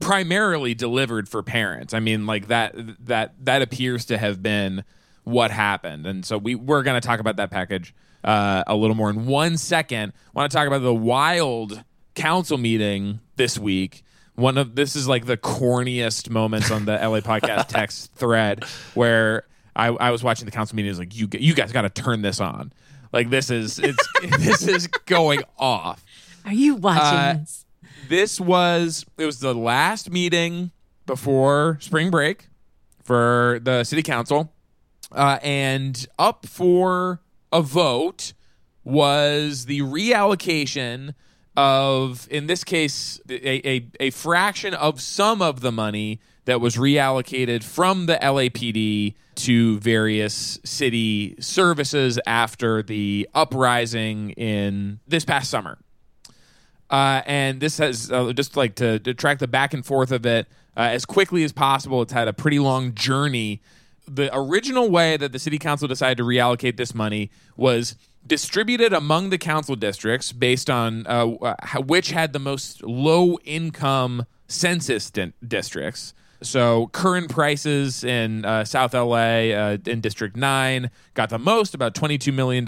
primarily 0.00 0.74
delivered 0.74 1.28
for 1.28 1.42
parents. 1.42 1.94
I 1.94 2.00
mean, 2.00 2.26
like 2.26 2.48
that 2.48 2.74
that 3.06 3.34
that 3.44 3.62
appears 3.62 4.06
to 4.06 4.18
have 4.18 4.42
been 4.42 4.84
what 5.24 5.50
happened. 5.50 6.06
And 6.06 6.24
so 6.24 6.38
we 6.38 6.54
we're 6.54 6.82
going 6.82 7.00
to 7.00 7.06
talk 7.06 7.20
about 7.20 7.36
that 7.36 7.50
package 7.50 7.94
uh, 8.24 8.64
a 8.66 8.74
little 8.74 8.96
more 8.96 9.10
in 9.10 9.26
one 9.26 9.56
second. 9.56 10.12
I 10.34 10.38
want 10.38 10.50
to 10.50 10.56
talk 10.56 10.66
about 10.66 10.82
the 10.82 10.94
wild 10.94 11.82
council 12.14 12.58
meeting 12.58 13.20
this 13.36 13.58
week. 13.58 14.04
One 14.34 14.56
of 14.56 14.74
this 14.74 14.96
is 14.96 15.06
like 15.06 15.26
the 15.26 15.36
corniest 15.36 16.30
moments 16.30 16.70
on 16.70 16.84
the 16.84 16.92
LA 16.92 17.20
podcast 17.20 17.66
text 17.68 18.14
thread 18.14 18.64
where 18.94 19.44
I, 19.76 19.88
I 19.88 20.10
was 20.10 20.22
watching 20.22 20.46
the 20.46 20.52
council 20.52 20.76
meeting. 20.76 20.90
Is 20.90 20.98
like 20.98 21.16
you 21.16 21.28
you 21.32 21.54
guys 21.54 21.72
got 21.72 21.82
to 21.82 21.90
turn 21.90 22.22
this 22.22 22.40
on. 22.40 22.72
Like 23.12 23.30
this 23.30 23.50
is 23.50 23.78
it's 23.78 24.08
this 24.38 24.66
is 24.66 24.86
going 24.86 25.42
off. 25.58 26.04
Are 26.44 26.52
you 26.52 26.76
watching 26.76 27.18
uh, 27.18 27.34
this? 27.34 27.66
This 28.08 28.40
was 28.40 29.04
it 29.18 29.26
was 29.26 29.40
the 29.40 29.54
last 29.54 30.10
meeting 30.10 30.70
before 31.06 31.78
spring 31.80 32.10
break 32.10 32.48
for 33.02 33.60
the 33.62 33.84
city 33.84 34.02
council 34.02 34.52
uh, 35.14 35.38
and 35.42 36.06
up 36.18 36.46
for 36.46 37.20
a 37.52 37.62
vote 37.62 38.32
was 38.84 39.66
the 39.66 39.80
reallocation 39.80 41.14
of, 41.56 42.26
in 42.30 42.46
this 42.46 42.64
case, 42.64 43.20
a, 43.28 43.68
a, 43.68 43.86
a 44.00 44.10
fraction 44.10 44.74
of 44.74 45.00
some 45.00 45.42
of 45.42 45.60
the 45.60 45.70
money 45.70 46.20
that 46.44 46.60
was 46.60 46.76
reallocated 46.76 47.62
from 47.62 48.06
the 48.06 48.16
LAPD 48.16 49.14
to 49.34 49.78
various 49.80 50.58
city 50.64 51.36
services 51.40 52.18
after 52.26 52.82
the 52.82 53.28
uprising 53.34 54.30
in 54.30 54.98
this 55.06 55.24
past 55.24 55.50
summer. 55.50 55.78
Uh, 56.90 57.22
and 57.24 57.60
this 57.60 57.78
has 57.78 58.10
uh, 58.10 58.32
just 58.32 58.56
like 58.56 58.74
to, 58.74 58.98
to, 58.98 59.14
track 59.14 59.38
the 59.38 59.48
back 59.48 59.72
and 59.72 59.86
forth 59.86 60.12
of 60.12 60.26
it 60.26 60.46
uh, 60.76 60.80
as 60.80 61.06
quickly 61.06 61.42
as 61.42 61.50
possible. 61.50 62.02
It's 62.02 62.12
had 62.12 62.28
a 62.28 62.34
pretty 62.34 62.58
long 62.58 62.94
journey. 62.94 63.62
The 64.06 64.30
original 64.36 64.90
way 64.90 65.16
that 65.16 65.32
the 65.32 65.38
city 65.38 65.58
council 65.58 65.88
decided 65.88 66.18
to 66.18 66.24
reallocate 66.24 66.76
this 66.76 66.94
money 66.94 67.30
was 67.56 67.96
distributed 68.26 68.92
among 68.92 69.30
the 69.30 69.38
council 69.38 69.76
districts 69.76 70.32
based 70.32 70.70
on 70.70 71.06
uh, 71.06 71.26
which 71.78 72.10
had 72.10 72.32
the 72.32 72.38
most 72.38 72.82
low 72.82 73.38
income 73.44 74.26
census 74.48 75.10
di- 75.10 75.32
districts. 75.46 76.14
So 76.42 76.88
Curren 76.92 77.28
Price's 77.28 78.02
in 78.02 78.44
uh, 78.44 78.64
South 78.64 78.94
LA 78.94 79.50
uh, 79.52 79.76
in 79.86 80.00
District 80.00 80.36
9 80.36 80.90
got 81.14 81.30
the 81.30 81.38
most, 81.38 81.74
about 81.74 81.94
$22 81.94 82.34
million. 82.34 82.64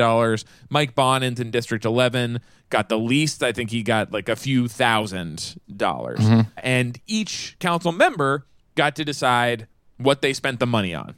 Mike 0.71 0.95
Bonin's 0.95 1.41
in 1.41 1.51
District 1.51 1.85
11 1.85 2.41
got 2.71 2.89
the 2.89 2.99
least. 2.99 3.43
I 3.43 3.53
think 3.53 3.71
he 3.71 3.83
got 3.83 4.13
like 4.13 4.29
a 4.29 4.37
few 4.37 4.69
thousand 4.69 5.57
dollars. 5.77 6.21
Mm-hmm. 6.21 6.41
And 6.59 7.01
each 7.07 7.57
council 7.59 7.93
member 7.93 8.47
got 8.75 8.97
to 8.97 9.05
decide 9.05 9.67
what 9.99 10.23
they 10.23 10.33
spent 10.33 10.61
the 10.61 10.67
money 10.67 10.95
on. 10.95 11.17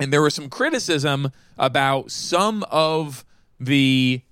And 0.00 0.12
there 0.12 0.22
was 0.22 0.34
some 0.34 0.48
criticism 0.48 1.30
about 1.56 2.10
some 2.10 2.64
of 2.70 3.24
the 3.60 4.22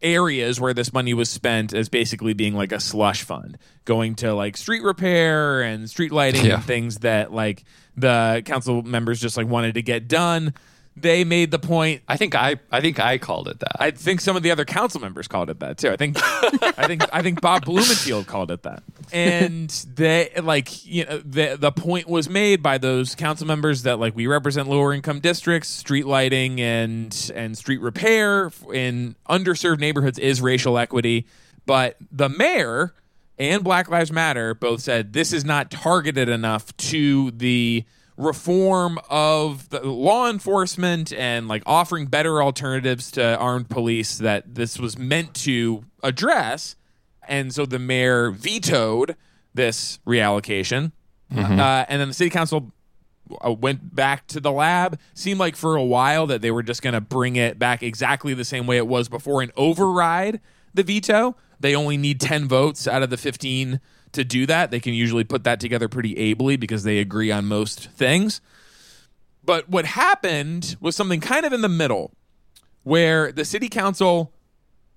areas 0.00 0.60
where 0.60 0.74
this 0.74 0.92
money 0.92 1.14
was 1.14 1.30
spent 1.30 1.72
as 1.72 1.88
basically 1.88 2.32
being 2.34 2.54
like 2.54 2.72
a 2.72 2.80
slush 2.80 3.22
fund, 3.22 3.58
going 3.84 4.14
to 4.16 4.34
like 4.34 4.56
street 4.56 4.82
repair 4.82 5.62
and 5.62 5.88
street 5.88 6.12
lighting 6.12 6.46
yeah. 6.46 6.54
and 6.54 6.64
things 6.64 6.98
that 6.98 7.32
like 7.32 7.64
the 7.96 8.42
council 8.44 8.82
members 8.82 9.20
just 9.20 9.36
like 9.36 9.46
wanted 9.46 9.74
to 9.74 9.82
get 9.82 10.08
done 10.08 10.54
they 10.96 11.24
made 11.24 11.50
the 11.50 11.58
point. 11.58 12.02
I 12.06 12.16
think 12.16 12.34
I 12.34 12.56
I 12.70 12.80
think 12.80 13.00
I 13.00 13.18
called 13.18 13.48
it 13.48 13.60
that. 13.60 13.76
I 13.80 13.90
think 13.90 14.20
some 14.20 14.36
of 14.36 14.42
the 14.42 14.50
other 14.50 14.64
council 14.64 15.00
members 15.00 15.26
called 15.26 15.48
it 15.48 15.60
that 15.60 15.78
too. 15.78 15.90
I 15.90 15.96
think 15.96 16.16
I 16.20 16.86
think 16.86 17.02
I 17.12 17.22
think 17.22 17.40
Bob 17.40 17.64
Blumenfield 17.64 18.26
called 18.26 18.50
it 18.50 18.62
that. 18.62 18.82
And 19.12 19.70
they 19.94 20.30
like 20.42 20.84
you 20.84 21.04
know 21.06 21.18
the 21.18 21.56
the 21.58 21.72
point 21.72 22.08
was 22.08 22.28
made 22.28 22.62
by 22.62 22.78
those 22.78 23.14
council 23.14 23.46
members 23.46 23.82
that 23.82 23.98
like 23.98 24.14
we 24.14 24.26
represent 24.26 24.68
lower 24.68 24.92
income 24.92 25.20
districts, 25.20 25.68
street 25.68 26.06
lighting 26.06 26.60
and 26.60 27.32
and 27.34 27.56
street 27.56 27.80
repair 27.80 28.50
in 28.72 29.16
underserved 29.28 29.80
neighborhoods 29.80 30.18
is 30.18 30.40
racial 30.40 30.76
equity, 30.76 31.26
but 31.64 31.96
the 32.10 32.28
mayor 32.28 32.94
and 33.38 33.64
Black 33.64 33.88
Lives 33.88 34.12
Matter 34.12 34.54
both 34.54 34.82
said 34.82 35.14
this 35.14 35.32
is 35.32 35.44
not 35.44 35.70
targeted 35.70 36.28
enough 36.28 36.76
to 36.76 37.30
the 37.30 37.84
reform 38.16 38.98
of 39.08 39.68
the 39.70 39.80
law 39.80 40.28
enforcement 40.28 41.12
and 41.12 41.48
like 41.48 41.62
offering 41.66 42.06
better 42.06 42.42
alternatives 42.42 43.10
to 43.12 43.36
armed 43.38 43.70
police 43.70 44.18
that 44.18 44.54
this 44.54 44.78
was 44.78 44.98
meant 44.98 45.34
to 45.34 45.84
address. 46.02 46.76
And 47.26 47.54
so 47.54 47.66
the 47.66 47.78
mayor 47.78 48.30
vetoed 48.30 49.16
this 49.54 49.98
reallocation. 50.06 50.92
Mm-hmm. 51.32 51.58
Uh, 51.58 51.84
and 51.88 52.00
then 52.00 52.08
the 52.08 52.14
city 52.14 52.30
council 52.30 52.72
uh, 53.44 53.52
went 53.52 53.94
back 53.94 54.26
to 54.28 54.40
the 54.40 54.52
lab. 54.52 54.98
Seemed 55.14 55.40
like 55.40 55.56
for 55.56 55.76
a 55.76 55.84
while 55.84 56.26
that 56.26 56.42
they 56.42 56.50
were 56.50 56.62
just 56.62 56.82
going 56.82 56.94
to 56.94 57.00
bring 57.00 57.36
it 57.36 57.58
back 57.58 57.82
exactly 57.82 58.34
the 58.34 58.44
same 58.44 58.66
way 58.66 58.76
it 58.76 58.86
was 58.86 59.08
before 59.08 59.42
and 59.42 59.52
override 59.56 60.40
the 60.74 60.82
veto. 60.82 61.36
They 61.60 61.74
only 61.74 61.96
need 61.96 62.20
10 62.20 62.48
votes 62.48 62.88
out 62.88 63.02
of 63.02 63.10
the 63.10 63.16
15 63.16 63.80
to 64.12 64.24
do 64.24 64.46
that. 64.46 64.70
They 64.70 64.80
can 64.80 64.94
usually 64.94 65.24
put 65.24 65.44
that 65.44 65.60
together 65.60 65.88
pretty 65.88 66.16
ably 66.16 66.56
because 66.56 66.84
they 66.84 66.98
agree 66.98 67.30
on 67.30 67.46
most 67.46 67.90
things. 67.90 68.40
But 69.44 69.68
what 69.68 69.84
happened 69.84 70.76
was 70.80 70.94
something 70.94 71.20
kind 71.20 71.44
of 71.44 71.52
in 71.52 71.62
the 71.62 71.68
middle 71.68 72.12
where 72.84 73.32
the 73.32 73.44
city 73.44 73.68
council 73.68 74.32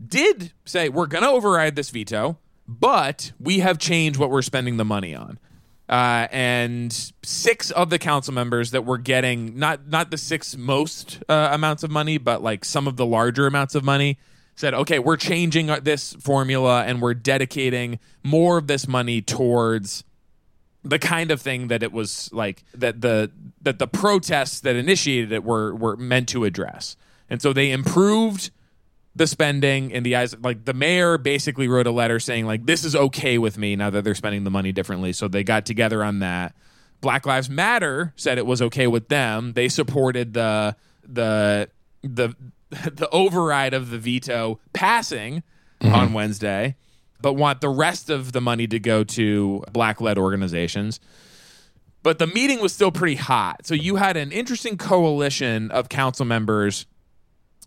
did 0.05 0.51
say, 0.66 0.89
we're 0.89 1.07
going 1.07 1.24
to 1.24 1.30
override 1.30 1.76
this 1.76 1.89
veto, 1.89 2.38
but 2.68 3.32
we 3.39 3.59
have 3.59 3.80
changed 3.80 4.20
what 4.20 4.30
we're 4.30 4.41
spending 4.41 4.78
the 4.78 4.86
money 4.86 5.16
on. 5.16 5.39
Uh, 5.88 6.28
and 6.32 7.13
six 7.24 7.70
of 7.72 7.91
the 7.91 7.99
council 7.99 8.34
members 8.34 8.72
that 8.72 8.86
were 8.86 8.97
getting 8.97 9.59
not 9.59 9.88
not 9.88 10.09
the 10.09 10.18
six 10.18 10.57
most 10.57 11.22
uh, 11.30 11.49
amounts 11.51 11.84
of 11.84 11.91
money, 11.91 12.18
but 12.18 12.41
like 12.41 12.66
some 12.66 12.88
of 12.88 12.97
the 12.97 13.05
larger 13.05 13.45
amounts 13.45 13.76
of 13.76 13.84
money 13.84 14.18
said, 14.56 14.74
okay, 14.74 14.99
we're 14.99 15.18
changing 15.18 15.68
this 15.84 16.14
formula 16.14 16.84
and 16.86 17.01
we're 17.01 17.14
dedicating 17.14 17.99
more 18.24 18.58
of 18.58 18.68
this 18.68 18.88
money 18.88 19.22
towards 19.22 20.03
the 20.84 20.99
kind 20.99 21.32
of 21.32 21.41
thing 21.41 21.68
that 21.68 21.82
it 21.84 21.91
was 21.91 22.30
like 22.32 22.64
that 22.74 23.01
the 23.01 23.32
that 23.62 23.80
the 23.80 23.88
protests 23.88 24.62
that 24.62 24.76
initiated 24.76 25.32
it 25.32 25.43
were 25.43 25.76
were 25.76 25.97
meant 25.97 26.30
to 26.30 26.45
address. 26.45 26.95
And 27.30 27.41
so 27.41 27.53
they 27.53 27.72
improved 27.72 28.51
the 29.16 29.26
spending 29.26 29.91
in 29.91 30.03
the 30.03 30.16
eyes 30.16 30.36
like 30.41 30.66
the 30.66 30.74
mayor 30.74 31.18
basically 31.18 31.68
wrote 31.68 31.88
a 31.88 31.91
letter 31.91 32.20
saying 32.20 32.45
like 32.45 32.66
this 32.66 32.86
is 32.86 32.95
okay 32.95 33.38
with 33.38 33.58
me 33.58 33.76
now 33.76 33.89
that 33.89 34.03
they're 34.03 34.14
spending 34.14 34.43
the 34.43 34.51
money 34.51 34.72
differently. 34.72 35.12
So 35.12 35.28
they 35.28 35.43
got 35.43 35.66
together 35.66 36.03
on 36.03 36.20
that. 36.20 36.56
Black 37.01 37.26
Lives 37.26 37.49
Matter 37.49 38.14
said 38.16 38.38
it 38.38 38.45
was 38.45 38.62
okay 38.62 38.88
with 38.88 39.10
them. 39.10 39.53
They 39.53 39.70
supported 39.70 40.34
the 40.34 40.76
the 41.03 41.70
the 42.03 42.36
the 42.93 43.09
override 43.11 43.73
of 43.73 43.89
the 43.89 43.97
veto 43.97 44.59
passing 44.73 45.43
mm-hmm. 45.82 45.93
on 45.93 46.13
Wednesday, 46.13 46.76
but 47.21 47.34
want 47.34 47.61
the 47.61 47.69
rest 47.69 48.09
of 48.09 48.32
the 48.32 48.41
money 48.41 48.67
to 48.67 48.80
go 48.80 49.03
to 49.03 49.63
black 49.71 50.01
led 50.01 50.17
organizations. 50.17 50.99
But 52.03 52.19
the 52.19 52.28
meeting 52.28 52.61
was 52.61 52.71
still 52.71 52.91
pretty 52.91 53.15
hot. 53.15 53.65
So 53.65 53.73
you 53.73 53.95
had 53.95 54.15
an 54.15 54.32
interesting 54.32 54.78
coalition 54.78 55.71
of 55.71 55.89
council 55.89 56.26
members 56.26 56.86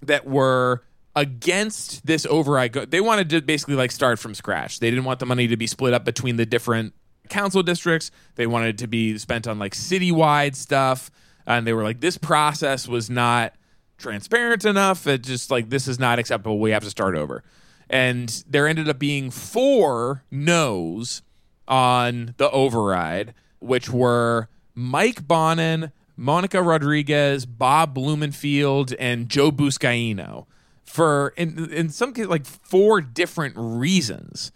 that 0.03 0.27
were 0.27 0.85
against 1.17 2.07
this 2.07 2.25
override. 2.27 2.73
They 2.73 3.01
wanted 3.01 3.31
to 3.31 3.43
basically 3.43 3.75
like 3.75 3.91
start 3.91 4.21
from 4.21 4.35
scratch. 4.35 4.79
They 4.79 4.91
didn't 4.91 5.05
want 5.05 5.19
the 5.19 5.27
money 5.27 5.49
to 5.49 5.57
be 5.57 5.67
split 5.67 5.93
up 5.93 6.05
between 6.05 6.37
the 6.37 6.47
different 6.47 6.95
council 7.29 7.65
districts. 7.65 8.13
They 8.37 8.47
wanted 8.47 8.69
it 8.69 8.79
to 8.79 8.87
be 8.87 9.19
spent 9.19 9.49
on 9.49 9.59
like 9.59 9.75
citywide 9.75 10.55
stuff. 10.55 11.11
And 11.45 11.67
they 11.67 11.73
were 11.73 11.83
like, 11.83 12.01
this 12.01 12.17
process 12.17 12.87
was 12.87 13.11
not 13.11 13.55
transparent 13.99 14.65
enough. 14.65 15.07
It 15.07 15.23
just 15.23 15.51
like 15.51 15.69
this 15.69 15.87
is 15.87 15.99
not 15.99 16.19
acceptable. 16.19 16.59
We 16.59 16.71
have 16.71 16.85
to 16.85 16.91
start 16.91 17.17
over. 17.17 17.43
And 17.91 18.45
there 18.49 18.67
ended 18.67 18.89
up 18.89 18.99
being 18.99 19.31
four 19.31 20.25
no's 20.31 21.23
on 21.67 22.35
the 22.39 22.51
override, 22.51 23.35
which 23.59 23.91
were 23.91 24.49
Mike 24.75 25.27
Bonin, 25.27 25.93
Monica 26.17 26.63
Rodriguez, 26.63 27.47
Bob 27.47 27.95
Blumenfield, 27.95 28.95
and 28.95 29.29
Joe 29.29 29.51
Buscaino 29.51 30.47
for 30.89 31.35
in 31.37 31.71
in 31.71 31.91
some 31.91 32.13
cases 32.13 32.31
like 32.31 32.47
four 32.47 33.01
different 33.01 33.55
reasons 33.57 34.51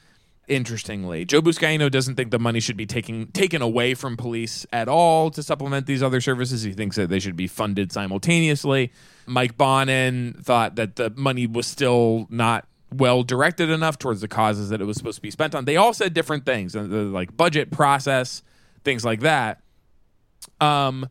interestingly. 0.49 1.25
Joe 1.25 1.41
Buscaino 1.41 1.91
doesn't 1.91 2.17
think 2.17 2.31
the 2.31 2.39
money 2.39 2.61
should 2.61 2.77
be 2.77 2.87
taken 2.87 3.31
taken 3.33 3.63
away 3.63 3.95
from 3.95 4.17
police 4.17 4.67
at 4.73 4.89
all 4.89 5.31
to 5.31 5.43
supplement 5.43 5.87
these 5.87 6.03
other 6.03 6.21
services. 6.21 6.63
He 6.63 6.73
thinks 6.73 6.97
that 6.97 7.09
they 7.09 7.21
should 7.21 7.37
be 7.37 7.47
funded 7.47 7.93
simultaneously. 7.93 8.93
Mike 9.27 9.57
Bonin 9.57 10.35
thought 10.43 10.77
that 10.77 10.97
the 10.97 11.11
money 11.17 11.47
was 11.47 11.67
still 11.67 12.27
not 12.29 12.67
well 12.93 13.23
directed 13.23 13.71
enough 13.71 13.99
towards 13.99 14.21
the 14.21 14.29
causes 14.29 14.69
that 14.69 14.81
it 14.81 14.85
was 14.85 14.97
supposed 14.97 15.17
to 15.17 15.23
be 15.23 15.31
spent 15.31 15.55
on. 15.55 15.65
They 15.65 15.77
all 15.77 15.95
said 15.95 16.15
different 16.15 16.45
things, 16.45 16.75
like 16.75 17.37
budget 17.37 17.71
process, 17.71 18.43
things 18.85 19.05
like 19.05 19.21
that. 19.21 19.63
Um, 20.61 21.09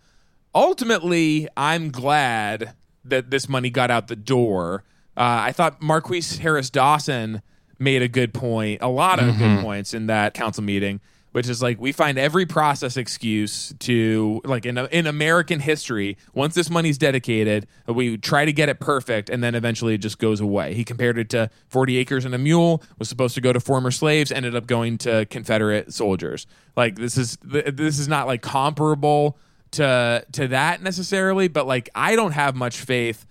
ultimately, 0.53 1.47
I'm 1.57 1.89
glad 1.89 2.75
that 3.05 3.31
this 3.31 3.49
money 3.49 3.69
got 3.69 3.89
out 3.89 4.07
the 4.07 4.15
door. 4.15 4.83
Uh, 5.17 5.47
I 5.47 5.51
thought 5.51 5.81
Marqueece 5.81 6.39
Harris 6.39 6.69
Dawson 6.69 7.41
made 7.81 8.01
a 8.01 8.07
good 8.07 8.33
point, 8.33 8.81
a 8.81 8.87
lot 8.87 9.19
of 9.19 9.25
mm-hmm. 9.25 9.39
good 9.39 9.63
points 9.63 9.93
in 9.93 10.07
that 10.07 10.33
council 10.33 10.63
meeting, 10.63 11.01
which 11.31 11.49
is 11.49 11.61
like 11.61 11.79
we 11.79 11.91
find 11.91 12.17
every 12.17 12.45
process 12.45 12.95
excuse 12.95 13.73
to 13.79 14.41
like 14.45 14.65
in 14.65 14.77
in 14.77 15.07
American 15.07 15.59
history. 15.59 16.17
Once 16.33 16.53
this 16.53 16.69
money's 16.69 16.97
dedicated, 16.97 17.67
we 17.87 18.17
try 18.17 18.45
to 18.45 18.53
get 18.53 18.69
it 18.69 18.79
perfect, 18.79 19.29
and 19.29 19.43
then 19.43 19.55
eventually 19.55 19.95
it 19.95 19.99
just 19.99 20.19
goes 20.19 20.39
away. 20.39 20.73
He 20.73 20.83
compared 20.83 21.17
it 21.17 21.29
to 21.31 21.49
forty 21.67 21.97
acres 21.97 22.23
and 22.23 22.35
a 22.35 22.37
mule 22.37 22.83
was 22.99 23.09
supposed 23.09 23.35
to 23.35 23.41
go 23.41 23.51
to 23.51 23.59
former 23.59 23.91
slaves, 23.91 24.31
ended 24.31 24.55
up 24.55 24.67
going 24.67 24.97
to 24.99 25.25
Confederate 25.25 25.93
soldiers. 25.93 26.47
Like 26.77 26.95
this 26.95 27.17
is 27.17 27.37
this 27.43 27.97
is 27.97 28.07
not 28.07 28.27
like 28.27 28.41
comparable 28.41 29.37
to 29.71 30.25
to 30.33 30.47
that 30.49 30.83
necessarily, 30.83 31.47
but 31.47 31.65
like 31.65 31.89
I 31.95 32.15
don't 32.15 32.33
have 32.33 32.55
much 32.55 32.77
faith 32.77 33.25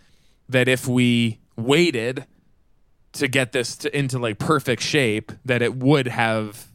that 0.48 0.66
if 0.66 0.88
we 0.88 1.38
waited 1.56 2.26
to 3.12 3.28
get 3.28 3.52
this 3.52 3.76
to, 3.76 3.96
into 3.96 4.18
like 4.18 4.38
perfect 4.38 4.82
shape 4.82 5.32
that 5.44 5.62
it 5.62 5.74
would 5.76 6.06
have 6.08 6.66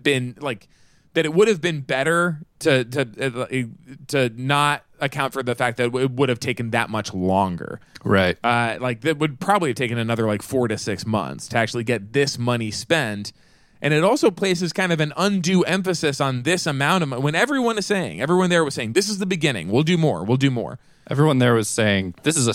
been 0.00 0.36
like 0.40 0.68
that 1.14 1.26
it 1.26 1.34
would 1.34 1.48
have 1.48 1.60
been 1.60 1.80
better 1.80 2.40
to 2.60 2.84
to 2.84 3.00
uh, 3.20 3.66
to 4.08 4.30
not 4.36 4.84
account 5.00 5.32
for 5.32 5.42
the 5.42 5.54
fact 5.54 5.76
that 5.76 5.94
it 5.94 6.10
would 6.12 6.28
have 6.28 6.40
taken 6.40 6.70
that 6.70 6.88
much 6.88 7.12
longer. 7.12 7.80
Right. 8.04 8.38
Uh, 8.42 8.78
like 8.80 9.02
that 9.02 9.18
would 9.18 9.40
probably 9.40 9.70
have 9.70 9.76
taken 9.76 9.98
another 9.98 10.26
like 10.26 10.42
four 10.42 10.68
to 10.68 10.78
six 10.78 11.04
months 11.04 11.48
to 11.48 11.58
actually 11.58 11.84
get 11.84 12.12
this 12.12 12.38
money 12.38 12.70
spent. 12.70 13.32
And 13.84 13.92
it 13.92 14.04
also 14.04 14.30
places 14.30 14.72
kind 14.72 14.92
of 14.92 15.00
an 15.00 15.12
undue 15.16 15.62
emphasis 15.64 16.20
on 16.20 16.44
this 16.44 16.66
amount 16.66 17.02
of 17.02 17.08
money. 17.08 17.22
When 17.22 17.34
everyone 17.34 17.76
is 17.78 17.86
saying, 17.86 18.20
everyone 18.20 18.48
there 18.48 18.64
was 18.64 18.74
saying, 18.74 18.92
this 18.92 19.08
is 19.08 19.18
the 19.18 19.26
beginning. 19.26 19.70
We'll 19.70 19.82
do 19.82 19.98
more. 19.98 20.22
We'll 20.22 20.36
do 20.36 20.52
more. 20.52 20.78
Everyone 21.10 21.38
there 21.38 21.54
was 21.54 21.66
saying 21.66 22.14
this 22.22 22.36
is 22.36 22.46
a 22.46 22.54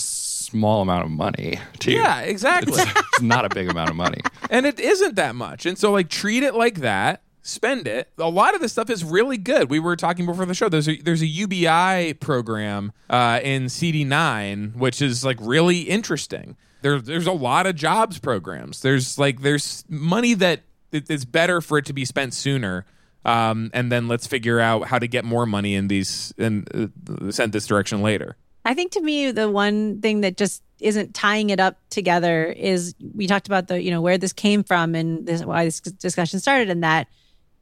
small 0.52 0.82
amount 0.82 1.06
of 1.06 1.12
money. 1.12 1.60
Too. 1.80 1.92
Yeah, 1.92 2.22
exactly. 2.22 2.82
It's, 2.82 2.92
it's 3.14 3.22
not 3.22 3.46
a 3.46 3.50
big 3.50 3.70
amount 3.70 3.90
of 3.90 3.96
money. 3.96 4.22
and 4.50 4.66
it 4.66 4.80
isn't 4.80 5.16
that 5.16 5.36
much. 5.36 5.66
And 5.66 5.78
so, 5.78 5.92
like, 5.92 6.10
treat 6.10 6.44
it 6.44 6.54
like 6.56 6.76
that. 6.82 7.22
Spend 7.42 7.88
it. 7.88 8.10
A 8.18 8.30
lot 8.30 8.56
of 8.56 8.62
this 8.62 8.74
stuff 8.74 8.90
is 8.90 9.04
really 9.06 9.38
good. 9.38 9.70
We 9.70 9.80
were 9.80 9.96
talking 9.96 10.26
before 10.26 10.46
the 10.46 10.54
show. 10.54 10.68
There's 10.68 10.90
a 10.90 10.98
there's 11.02 11.22
a 11.22 11.28
UBI 11.28 12.16
program 12.16 12.92
uh, 13.10 13.40
in 13.42 13.66
CD9, 13.68 14.76
which 14.76 15.02
is 15.02 15.24
like 15.24 15.38
really 15.40 15.82
interesting. 15.82 16.58
There's 16.82 17.04
there's 17.04 17.26
a 17.28 17.32
lot 17.32 17.66
of 17.66 17.76
jobs 17.76 18.20
programs. 18.20 18.82
There's 18.82 19.18
like 19.18 19.42
there's 19.42 19.86
money 19.88 20.34
that 20.34 20.62
it- 20.92 21.10
it's 21.10 21.24
better 21.26 21.62
for 21.62 21.78
it 21.78 21.86
to 21.86 21.94
be 21.94 22.04
spent 22.06 22.34
sooner. 22.34 22.86
Um, 23.26 23.72
and 23.74 23.92
then 23.92 24.08
let's 24.08 24.26
figure 24.28 24.60
out 24.60 24.88
how 24.88 25.00
to 25.00 25.08
get 25.08 25.26
more 25.26 25.46
money 25.46 25.76
in 25.76 25.88
these 25.90 26.34
and 26.38 26.68
uh, 26.74 27.32
send 27.32 27.52
this 27.54 27.68
direction 27.68 28.02
later. 28.02 28.38
I 28.66 28.74
think 28.74 28.92
to 28.94 29.02
me, 29.02 29.32
the 29.32 29.50
one 29.50 30.02
thing 30.02 30.22
that 30.22 30.38
just 30.38 30.64
isn't 30.80 31.14
tying 31.14 31.50
it 31.50 31.60
up 31.60 31.78
together 31.90 32.46
is 32.46 32.94
we 33.16 33.28
talked 33.28 33.48
about 33.48 33.68
the, 33.68 33.82
you 33.82 33.90
know, 33.90 34.02
where 34.02 34.18
this 34.18 34.34
came 34.34 34.64
from 34.64 34.94
and 34.94 35.26
this, 35.26 35.44
why 35.44 35.66
this 35.66 35.80
discussion 35.80 36.40
started 36.40 36.70
and 36.70 36.84
that 36.84 37.08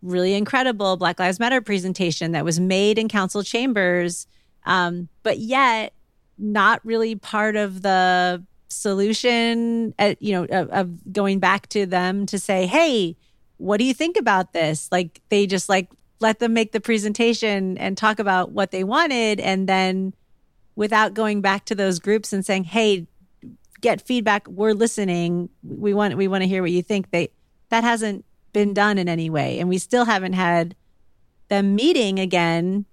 really 0.02 0.34
incredible 0.34 0.98
Black 0.98 1.20
Lives 1.20 1.40
Matter 1.40 1.62
presentation 1.62 2.34
that 2.34 2.46
was 2.46 2.60
made 2.60 3.00
in 3.00 3.08
council 3.08 3.44
chambers, 3.44 4.28
um, 4.66 5.08
but 5.24 5.40
yet 5.40 5.94
not 6.38 6.86
really 6.86 7.16
part 7.16 7.56
of 7.56 7.82
the 7.82 8.44
solution, 8.68 9.94
at, 9.98 10.22
you 10.22 10.34
know, 10.34 10.44
of, 10.46 10.70
of 10.70 11.14
going 11.14 11.40
back 11.40 11.68
to 11.70 11.86
them 11.86 12.26
to 12.26 12.38
say, 12.38 12.66
hey, 12.66 13.16
what 13.58 13.78
do 13.78 13.86
you 13.86 13.94
think 13.94 14.18
about 14.18 14.54
this? 14.54 14.90
Like 14.92 15.22
they 15.30 15.48
just 15.48 15.70
like 15.70 15.90
let 16.20 16.40
them 16.40 16.54
make 16.54 16.72
the 16.72 16.82
presentation 16.82 17.78
and 17.78 17.98
talk 17.98 18.20
about 18.20 18.52
what 18.52 18.72
they 18.72 18.84
wanted 18.84 19.40
and 19.40 19.68
then 19.68 20.14
without 20.76 21.14
going 21.14 21.42
back 21.42 21.66
to 21.66 21.76
those 21.76 22.00
groups 22.00 22.34
and 22.34 22.46
saying, 22.46 22.66
"Hey, 22.66 23.08
get 23.82 24.02
feedback. 24.02 24.48
We're 24.48 24.74
listening. 24.74 25.50
We 25.64 25.94
want 25.94 26.16
we 26.18 26.28
want 26.28 26.44
to 26.44 26.48
hear 26.48 26.62
what 26.62 26.72
you 26.72 26.82
think." 26.82 27.12
They 27.12 27.30
that 27.70 27.84
hasn't 27.84 28.26
been 28.54 28.74
done 28.74 28.98
in 28.98 29.10
any 29.10 29.30
way, 29.30 29.60
and 29.60 29.68
we 29.70 29.78
still 29.78 30.06
haven't 30.06 30.34
had 30.34 30.76
them 31.50 31.76
meeting 31.76 32.20
again 32.20 32.86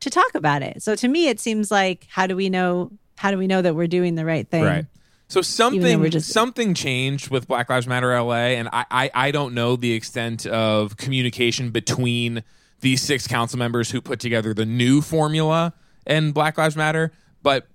to 0.00 0.10
talk 0.10 0.34
about 0.34 0.62
it. 0.62 0.82
So 0.82 0.94
to 0.94 1.08
me, 1.08 1.28
it 1.28 1.40
seems 1.40 1.70
like 1.70 2.06
how 2.10 2.26
do 2.26 2.36
we 2.36 2.48
know? 2.50 2.92
How 3.16 3.30
do 3.30 3.38
we 3.38 3.46
know 3.46 3.62
that 3.62 3.74
we're 3.74 3.88
doing 3.88 4.14
the 4.14 4.24
right 4.24 4.48
thing? 4.48 4.64
Right. 4.64 4.86
So 5.30 5.42
something 5.42 6.10
just- 6.10 6.30
something 6.30 6.72
changed 6.72 7.28
with 7.30 7.46
Black 7.46 7.68
Lives 7.68 7.86
Matter 7.86 8.12
LA, 8.18 8.54
and 8.56 8.68
I, 8.72 8.86
I 8.90 9.10
I 9.14 9.30
don't 9.30 9.52
know 9.54 9.76
the 9.76 9.92
extent 9.92 10.46
of 10.46 10.96
communication 10.96 11.70
between 11.70 12.42
these 12.80 13.02
six 13.02 13.26
council 13.26 13.58
members 13.58 13.90
who 13.90 14.00
put 14.00 14.20
together 14.20 14.54
the 14.54 14.64
new 14.64 15.02
formula 15.02 15.74
and 16.08 16.34
Black 16.34 16.58
Lives 16.58 16.74
Matter, 16.76 17.12
but 17.42 17.68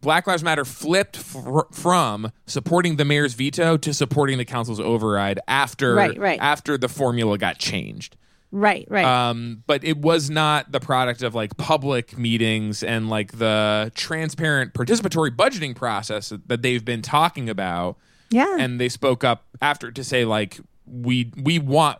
Black 0.00 0.26
Lives 0.26 0.42
Matter 0.42 0.64
flipped 0.64 1.18
fr- 1.18 1.60
from 1.72 2.32
supporting 2.46 2.96
the 2.96 3.04
mayor's 3.04 3.34
veto 3.34 3.76
to 3.76 3.92
supporting 3.92 4.38
the 4.38 4.46
council's 4.46 4.80
override 4.80 5.38
after 5.46 5.94
Right, 5.94 6.16
right. 6.18 6.38
after 6.40 6.78
the 6.78 6.88
formula 6.88 7.36
got 7.36 7.58
changed. 7.58 8.16
Right. 8.52 8.86
Right. 8.88 9.04
Um, 9.04 9.62
but 9.66 9.84
it 9.84 9.98
was 9.98 10.28
not 10.30 10.72
the 10.72 10.80
product 10.80 11.22
of 11.22 11.34
like 11.34 11.56
public 11.56 12.16
meetings 12.18 12.82
and 12.82 13.08
like 13.10 13.32
the 13.38 13.92
transparent 13.94 14.72
participatory 14.74 15.30
budgeting 15.30 15.76
process 15.76 16.32
that 16.46 16.62
they've 16.62 16.84
been 16.84 17.02
talking 17.02 17.48
about. 17.50 17.96
yeah. 18.30 18.56
And 18.58 18.80
they 18.80 18.88
spoke 18.88 19.22
up 19.22 19.44
after 19.62 19.92
to 19.92 20.02
say 20.02 20.24
like 20.24 20.58
we 20.86 21.30
we 21.40 21.58
want 21.60 21.98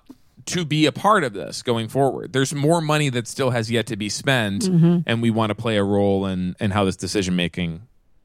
to 0.50 0.64
be 0.64 0.86
a 0.86 0.92
part 0.92 1.24
of 1.24 1.32
this 1.32 1.62
going 1.62 1.88
forward. 1.88 2.32
There's 2.32 2.54
more 2.54 2.80
money 2.80 3.08
that 3.10 3.26
still 3.26 3.50
has 3.50 3.70
yet 3.70 3.86
to 3.86 3.96
be 3.96 4.08
spent, 4.08 4.66
and 4.68 5.20
we 5.22 5.30
want 5.30 5.50
to 5.50 5.54
play 5.54 5.76
a 5.76 5.84
role 5.84 6.26
in 6.26 6.54
in 6.60 6.70
how 6.70 6.84
this 6.84 6.96
decision 6.96 7.34
making 7.36 7.82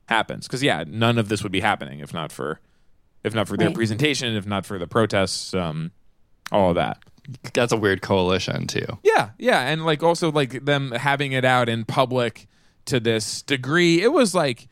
happens. 0.07 0.47
Because 0.47 0.61
yeah, 0.63 0.83
none 0.87 1.17
of 1.17 1.29
this 1.29 1.43
would 1.43 1.51
be 1.51 1.61
happening 1.61 1.99
if 1.99 2.13
not 2.13 2.31
for 2.31 2.59
if 3.23 3.33
not 3.33 3.47
for 3.47 3.57
their 3.57 3.67
Right. 3.69 3.75
presentation, 3.75 4.35
if 4.35 4.45
not 4.45 4.65
for 4.65 4.77
the 4.77 4.85
protests, 4.87 5.53
um, 5.53 5.91
all 6.51 6.69
of 6.69 6.75
that. 6.75 6.99
That's 7.53 7.71
a 7.71 7.77
weird 7.77 8.03
coalition 8.03 8.67
too. 8.67 8.85
Yeah, 9.03 9.29
yeah, 9.39 9.61
and 9.61 9.83
like 9.83 10.03
also 10.03 10.31
like 10.31 10.63
them 10.65 10.91
having 10.91 11.31
it 11.31 11.43
out 11.43 11.67
in 11.69 11.83
public 11.85 12.47
to 12.85 12.99
this 12.99 13.41
degree, 13.41 14.03
it 14.03 14.13
was 14.13 14.35
like 14.35 14.67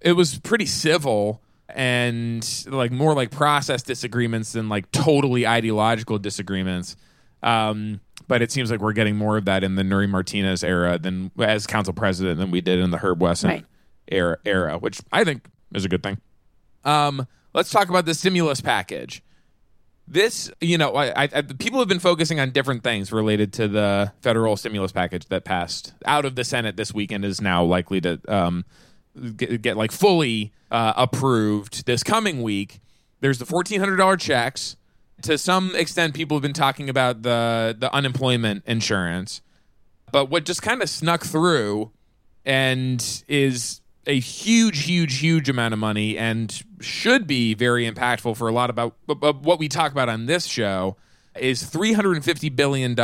it 0.00 0.12
was 0.12 0.38
pretty 0.40 0.66
civil 0.66 1.40
and 1.68 2.64
like 2.68 2.92
more 2.92 3.14
like 3.14 3.30
process 3.30 3.82
disagreements 3.82 4.52
than 4.52 4.68
like 4.68 4.90
totally 4.92 5.46
ideological 5.46 6.18
disagreements. 6.18 6.96
Um, 7.42 8.00
but 8.28 8.42
it 8.42 8.50
seems 8.50 8.70
like 8.70 8.80
we're 8.80 8.92
getting 8.92 9.16
more 9.16 9.36
of 9.36 9.44
that 9.44 9.62
in 9.62 9.74
the 9.76 9.82
Nury 9.82 10.08
Martinez 10.08 10.64
era 10.64 10.98
than 10.98 11.30
as 11.38 11.66
council 11.66 11.92
president 11.92 12.38
than 12.38 12.50
we 12.50 12.60
did 12.60 12.78
in 12.78 12.90
the 12.90 12.98
Herb 12.98 13.20
Wesson 13.20 13.50
Right. 13.50 13.64
era, 14.08 14.38
era, 14.44 14.78
which 14.78 15.00
I 15.12 15.24
think 15.24 15.46
is 15.74 15.84
a 15.84 15.88
good 15.88 16.02
thing. 16.02 16.18
Um, 16.84 17.26
let's 17.52 17.70
talk 17.70 17.88
about 17.88 18.04
the 18.06 18.14
stimulus 18.14 18.60
package 18.60 19.22
this 20.08 20.50
you 20.60 20.78
know 20.78 20.94
I, 20.94 21.24
I, 21.34 21.42
people 21.42 21.80
have 21.80 21.88
been 21.88 21.98
focusing 21.98 22.38
on 22.38 22.50
different 22.52 22.84
things 22.84 23.10
related 23.10 23.52
to 23.54 23.66
the 23.66 24.12
federal 24.20 24.56
stimulus 24.56 24.92
package 24.92 25.26
that 25.30 25.44
passed 25.44 25.94
out 26.04 26.24
of 26.24 26.36
the 26.36 26.44
senate 26.44 26.76
this 26.76 26.94
weekend 26.94 27.24
is 27.24 27.40
now 27.40 27.64
likely 27.64 28.00
to 28.02 28.20
um, 28.28 28.64
get, 29.36 29.62
get 29.62 29.76
like 29.76 29.92
fully 29.92 30.52
uh, 30.70 30.92
approved 30.96 31.86
this 31.86 32.02
coming 32.02 32.42
week. 32.42 32.80
There's 33.20 33.38
the 33.38 33.44
$1400 33.44 34.20
checks. 34.20 34.76
To 35.22 35.38
some 35.38 35.74
extent 35.74 36.14
people 36.14 36.36
have 36.36 36.42
been 36.42 36.52
talking 36.52 36.90
about 36.90 37.22
the 37.22 37.74
the 37.78 37.92
unemployment 37.94 38.64
insurance. 38.66 39.40
But 40.12 40.26
what 40.30 40.44
just 40.44 40.62
kind 40.62 40.82
of 40.82 40.90
snuck 40.90 41.24
through 41.24 41.90
and 42.44 43.24
is 43.26 43.80
a 44.06 44.18
huge, 44.18 44.84
huge, 44.84 45.18
huge 45.18 45.48
amount 45.48 45.74
of 45.74 45.80
money 45.80 46.16
and 46.16 46.62
should 46.80 47.26
be 47.26 47.54
very 47.54 47.90
impactful 47.90 48.36
for 48.36 48.48
a 48.48 48.52
lot 48.52 48.70
about 48.70 48.94
what 49.06 49.58
we 49.58 49.68
talk 49.68 49.90
about 49.90 50.08
on 50.08 50.26
this 50.26 50.46
show 50.46 50.96
is 51.38 51.64
$350 51.64 52.54
billion 52.54 52.94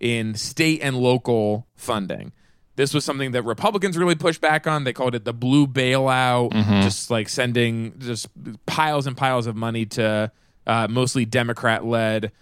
in 0.00 0.34
state 0.34 0.80
and 0.82 0.96
local 0.96 1.66
funding. 1.76 2.32
This 2.80 2.94
was 2.94 3.04
something 3.04 3.32
that 3.32 3.42
Republicans 3.42 3.98
really 3.98 4.14
pushed 4.14 4.40
back 4.40 4.66
on. 4.66 4.84
They 4.84 4.94
called 4.94 5.14
it 5.14 5.26
the 5.26 5.34
blue 5.34 5.66
bailout, 5.66 6.52
just 6.82 7.10
like 7.10 7.28
sending 7.28 7.92
just 7.98 8.26
piles 8.64 9.06
and 9.06 9.14
piles 9.14 9.46
of 9.46 9.54
money 9.54 9.84
to 9.84 10.32
uh, 10.66 10.86
mostly 10.88 11.26
Democrat 11.26 11.84
led 11.84 12.32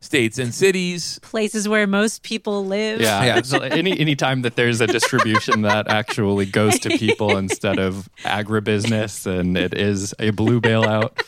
states 0.00 0.38
and 0.38 0.54
cities. 0.54 1.18
Places 1.20 1.66
where 1.66 1.86
most 1.86 2.22
people 2.22 2.66
live. 2.66 3.00
Yeah, 3.00 3.24
yeah. 3.36 3.40
So 3.40 3.60
any 3.60 3.98
any 3.98 4.14
time 4.14 4.42
that 4.42 4.54
there's 4.56 4.82
a 4.82 4.86
distribution 4.86 5.62
that 5.62 5.88
actually 5.88 6.44
goes 6.44 6.78
to 6.80 6.90
people 6.90 7.34
instead 7.38 7.78
of 7.78 8.10
agribusiness, 8.18 9.24
and 9.26 9.56
it 9.56 9.72
is 9.72 10.14
a 10.18 10.28
blue 10.28 10.60
bailout. 10.60 11.22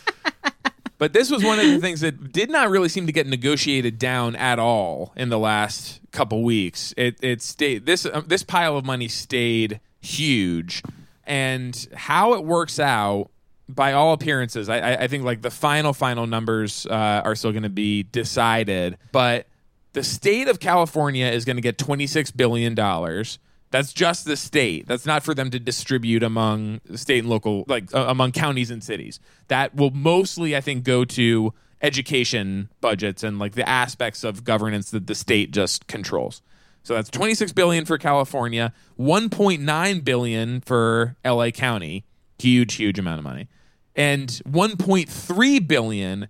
But 0.99 1.13
this 1.13 1.31
was 1.31 1.45
one 1.45 1.59
of 1.61 1.65
the 1.67 1.79
things 1.79 2.01
that 2.01 2.33
did 2.33 2.51
not 2.51 2.71
really 2.71 2.89
seem 2.89 3.07
to 3.07 3.13
get 3.13 3.27
negotiated 3.27 3.99
down 3.99 4.35
at 4.35 4.59
all 4.59 5.13
in 5.17 5.29
the 5.29 5.39
last 5.39 6.01
couple 6.11 6.43
weeks. 6.43 6.93
It 6.97 7.17
it 7.23 7.41
stayed 7.41 7.87
this 7.87 8.05
um, 8.05 8.25
this 8.27 8.43
pile 8.43 8.77
of 8.77 8.85
money 8.85 9.07
stayed 9.09 9.79
huge, 10.01 10.83
and 11.25 11.89
how 11.95 12.35
it 12.35 12.45
works 12.45 12.79
out. 12.81 13.31
By 13.71 13.93
all 13.93 14.15
appearances, 14.15 14.71
I, 14.71 14.95
I- 14.95 15.09
think 15.09 15.25
like 15.25 15.43
the 15.43 15.51
final 15.51 15.93
final 15.93 16.27
numbers 16.27 16.87
uh, 16.87 17.21
are 17.23 17.35
still 17.35 17.51
going 17.53 17.65
to 17.65 17.69
be 17.69 18.03
decided, 18.03 18.97
but 19.13 19.47
the 19.93 20.03
state 20.03 20.49
of 20.49 20.59
California 20.59 21.27
is 21.27 21.45
going 21.45 21.57
to 21.57 21.63
get 21.63 21.77
twenty 21.77 22.07
six 22.07 22.31
billion 22.31 22.75
dollars. 22.75 23.39
That's 23.71 23.93
just 23.93 24.25
the 24.25 24.37
state. 24.37 24.87
That's 24.87 25.05
not 25.05 25.23
for 25.23 25.35
them 25.35 25.51
to 25.51 25.59
distribute 25.59 26.23
among 26.23 26.81
state 26.95 27.19
and 27.21 27.29
local, 27.29 27.65
like 27.69 27.95
uh, 27.95 28.07
among 28.09 28.33
counties 28.33 28.71
and 28.71 28.83
cities. 28.83 29.21
That 29.49 29.75
will 29.75 29.91
mostly, 29.91 30.57
I 30.57 30.61
think, 30.63 30.85
go 30.85 31.05
to 31.05 31.53
education 31.83 32.71
budgets 32.81 33.23
and 33.23 33.39
like 33.39 33.53
the 33.55 33.69
aspects 33.69 34.25
of 34.25 34.43
governance 34.45 34.91
that 34.91 35.07
the 35.07 35.15
state 35.15 35.51
just 35.51 35.87
controls. 35.87 36.41
So 36.83 36.95
that's 36.95 37.11
26 37.11 37.53
billion 37.53 37.85
for 37.85 37.99
California, 37.99 38.73
1.9 38.99 40.05
billion 40.05 40.61
for 40.63 41.17
LA 41.25 41.51
County, 41.51 42.05
huge 42.39 42.75
huge 42.75 42.99
amount 42.99 43.19
of 43.19 43.25
money. 43.25 43.49
And 43.95 44.29
1.3 44.49 45.69
billion 45.69 46.29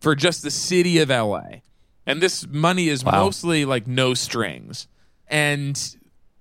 for 0.00 0.14
just 0.14 0.42
the 0.42 0.50
city 0.50 0.98
of 1.00 1.10
LA. 1.10 1.60
And 2.06 2.20
this 2.22 2.46
money 2.46 2.88
is 2.88 3.04
Wow. 3.04 3.24
mostly 3.24 3.64
like 3.64 3.86
no 3.86 4.14
strings. 4.14 4.88
And 5.26 5.96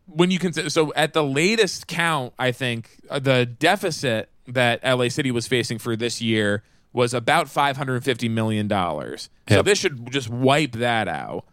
when 0.07 0.31
you 0.31 0.39
consider 0.39 0.69
so 0.69 0.93
at 0.95 1.13
the 1.13 1.23
latest 1.23 1.87
count 1.87 2.33
i 2.39 2.51
think 2.51 2.97
uh, 3.09 3.19
the 3.19 3.45
deficit 3.45 4.29
that 4.47 4.81
la 4.83 5.07
city 5.09 5.31
was 5.31 5.47
facing 5.47 5.77
for 5.77 5.95
this 5.95 6.21
year 6.21 6.63
was 6.93 7.13
about 7.13 7.47
550 7.47 8.27
million 8.29 8.67
dollars. 8.67 9.29
So 9.47 9.61
this 9.61 9.77
should 9.77 10.11
just 10.11 10.29
wipe 10.29 10.71
that 10.73 11.07
out. 11.07 11.45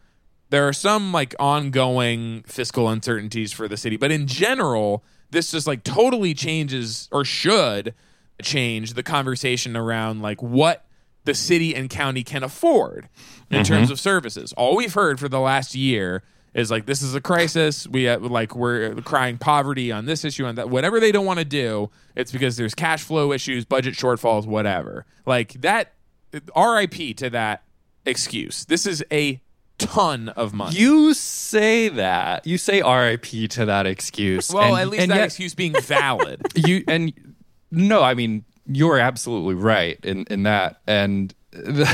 There 0.48 0.66
are 0.66 0.72
some 0.72 1.12
like 1.12 1.34
ongoing 1.38 2.44
fiscal 2.46 2.88
uncertainties 2.88 3.52
for 3.52 3.68
the 3.68 3.76
city, 3.76 3.96
but 3.98 4.10
in 4.10 4.26
general, 4.26 5.04
this 5.32 5.50
just 5.50 5.66
like 5.66 5.84
totally 5.84 6.32
changes 6.32 7.08
or 7.12 7.24
should 7.26 7.94
change 8.40 8.94
the 8.94 9.02
conversation 9.02 9.76
around 9.76 10.22
like 10.22 10.42
what 10.42 10.86
the 11.24 11.34
city 11.34 11.74
and 11.74 11.90
county 11.90 12.22
can 12.22 12.42
afford 12.42 13.08
in 13.50 13.64
terms 13.64 13.90
of 13.90 14.00
services. 14.00 14.52
All 14.54 14.76
we've 14.76 14.94
heard 14.94 15.20
for 15.20 15.28
the 15.28 15.40
last 15.40 15.74
year 15.74 16.22
is 16.54 16.70
like 16.70 16.86
this 16.86 17.02
is 17.02 17.14
a 17.14 17.20
crisis. 17.20 17.86
We 17.86 18.04
have, 18.04 18.22
like 18.22 18.54
we're 18.54 18.94
crying 19.02 19.38
poverty 19.38 19.90
on 19.92 20.06
this 20.06 20.24
issue 20.24 20.44
on 20.46 20.54
that. 20.54 20.70
Whatever 20.70 21.00
they 21.00 21.12
don't 21.12 21.26
want 21.26 21.40
to 21.40 21.44
do, 21.44 21.90
it's 22.14 22.32
because 22.32 22.56
there's 22.56 22.74
cash 22.74 23.02
flow 23.02 23.32
issues, 23.32 23.64
budget 23.64 23.94
shortfalls, 23.94 24.46
whatever. 24.46 25.06
Like 25.26 25.54
that. 25.60 25.92
R.I.P. 26.56 27.14
to 27.14 27.30
that 27.30 27.62
excuse. 28.04 28.64
This 28.64 28.86
is 28.86 29.04
a 29.12 29.40
ton 29.78 30.30
of 30.30 30.52
money. 30.54 30.76
You 30.76 31.14
say 31.14 31.88
that. 31.88 32.46
You 32.46 32.58
say 32.58 32.82
RIP 32.82 33.50
to 33.50 33.66
that 33.66 33.86
excuse. 33.86 34.50
well, 34.50 34.74
and- 34.74 34.82
at 34.82 34.88
least 34.88 35.08
that 35.08 35.16
yet 35.16 35.24
excuse 35.26 35.54
being 35.54 35.74
valid. 35.80 36.42
you 36.54 36.84
and 36.88 37.12
no, 37.70 38.02
I 38.02 38.14
mean 38.14 38.44
you're 38.66 38.98
absolutely 38.98 39.54
right 39.54 39.98
in 40.02 40.24
in 40.24 40.44
that. 40.44 40.80
And 40.86 41.34
the, 41.50 41.90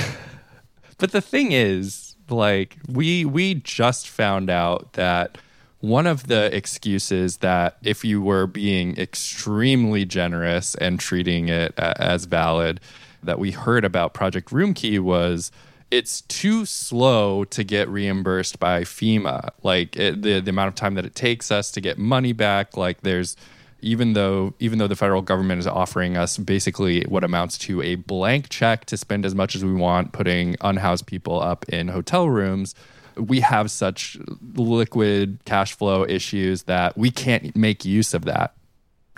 but 0.98 1.12
the 1.12 1.20
thing 1.20 1.52
is, 1.52 2.09
like 2.30 2.76
we 2.88 3.24
we 3.24 3.54
just 3.54 4.08
found 4.08 4.50
out 4.50 4.94
that 4.94 5.38
one 5.80 6.06
of 6.06 6.26
the 6.26 6.54
excuses 6.54 7.38
that 7.38 7.78
if 7.82 8.04
you 8.04 8.20
were 8.20 8.46
being 8.46 8.96
extremely 8.98 10.04
generous 10.04 10.74
and 10.74 11.00
treating 11.00 11.48
it 11.48 11.72
as 11.78 12.26
valid 12.26 12.80
that 13.22 13.38
we 13.38 13.50
heard 13.50 13.84
about 13.84 14.14
Project 14.14 14.50
Roomkey 14.50 14.98
was 14.98 15.50
it's 15.90 16.20
too 16.22 16.64
slow 16.64 17.44
to 17.44 17.64
get 17.64 17.88
reimbursed 17.88 18.60
by 18.60 18.82
FEMA. 18.82 19.50
Like 19.62 19.96
it, 19.96 20.22
the 20.22 20.40
the 20.40 20.50
amount 20.50 20.68
of 20.68 20.74
time 20.74 20.94
that 20.94 21.04
it 21.04 21.14
takes 21.14 21.50
us 21.50 21.70
to 21.72 21.80
get 21.80 21.98
money 21.98 22.32
back. 22.32 22.76
Like 22.76 23.00
there's 23.00 23.36
even 23.82 24.12
though 24.14 24.54
even 24.58 24.78
though 24.78 24.86
the 24.86 24.96
federal 24.96 25.22
government 25.22 25.58
is 25.58 25.66
offering 25.66 26.16
us 26.16 26.38
basically 26.38 27.02
what 27.04 27.24
amounts 27.24 27.58
to 27.58 27.82
a 27.82 27.94
blank 27.96 28.48
check 28.48 28.84
to 28.86 28.96
spend 28.96 29.24
as 29.24 29.34
much 29.34 29.54
as 29.54 29.64
we 29.64 29.72
want, 29.72 30.12
putting 30.12 30.56
unhoused 30.60 31.06
people 31.06 31.40
up 31.40 31.68
in 31.68 31.88
hotel 31.88 32.28
rooms. 32.28 32.74
We 33.16 33.40
have 33.40 33.70
such 33.70 34.16
liquid 34.54 35.40
cash 35.44 35.74
flow 35.74 36.04
issues 36.04 36.62
that 36.64 36.96
we 36.96 37.10
can't 37.10 37.54
make 37.56 37.84
use 37.84 38.14
of 38.14 38.24
that 38.24 38.54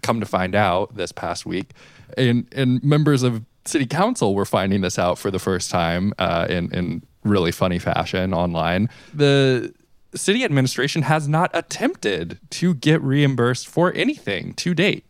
come 0.02 0.20
to 0.20 0.26
find 0.26 0.54
out 0.54 0.96
this 0.96 1.12
past 1.12 1.46
week, 1.46 1.72
and 2.16 2.46
and 2.52 2.82
members 2.82 3.22
of 3.22 3.44
city 3.64 3.86
council 3.86 4.34
were 4.34 4.44
finding 4.44 4.80
this 4.80 4.98
out 4.98 5.18
for 5.18 5.30
the 5.30 5.38
first 5.38 5.70
time 5.70 6.12
uh, 6.18 6.46
in 6.50 6.72
in 6.74 7.02
really 7.24 7.52
funny 7.52 7.78
fashion 7.78 8.34
online. 8.34 8.88
The 9.14 9.72
city 10.14 10.44
administration 10.44 11.02
has 11.02 11.28
not 11.28 11.50
attempted 11.54 12.38
to 12.50 12.74
get 12.74 13.00
reimbursed 13.02 13.68
for 13.68 13.92
anything 13.94 14.54
to 14.54 14.74
date, 14.74 15.06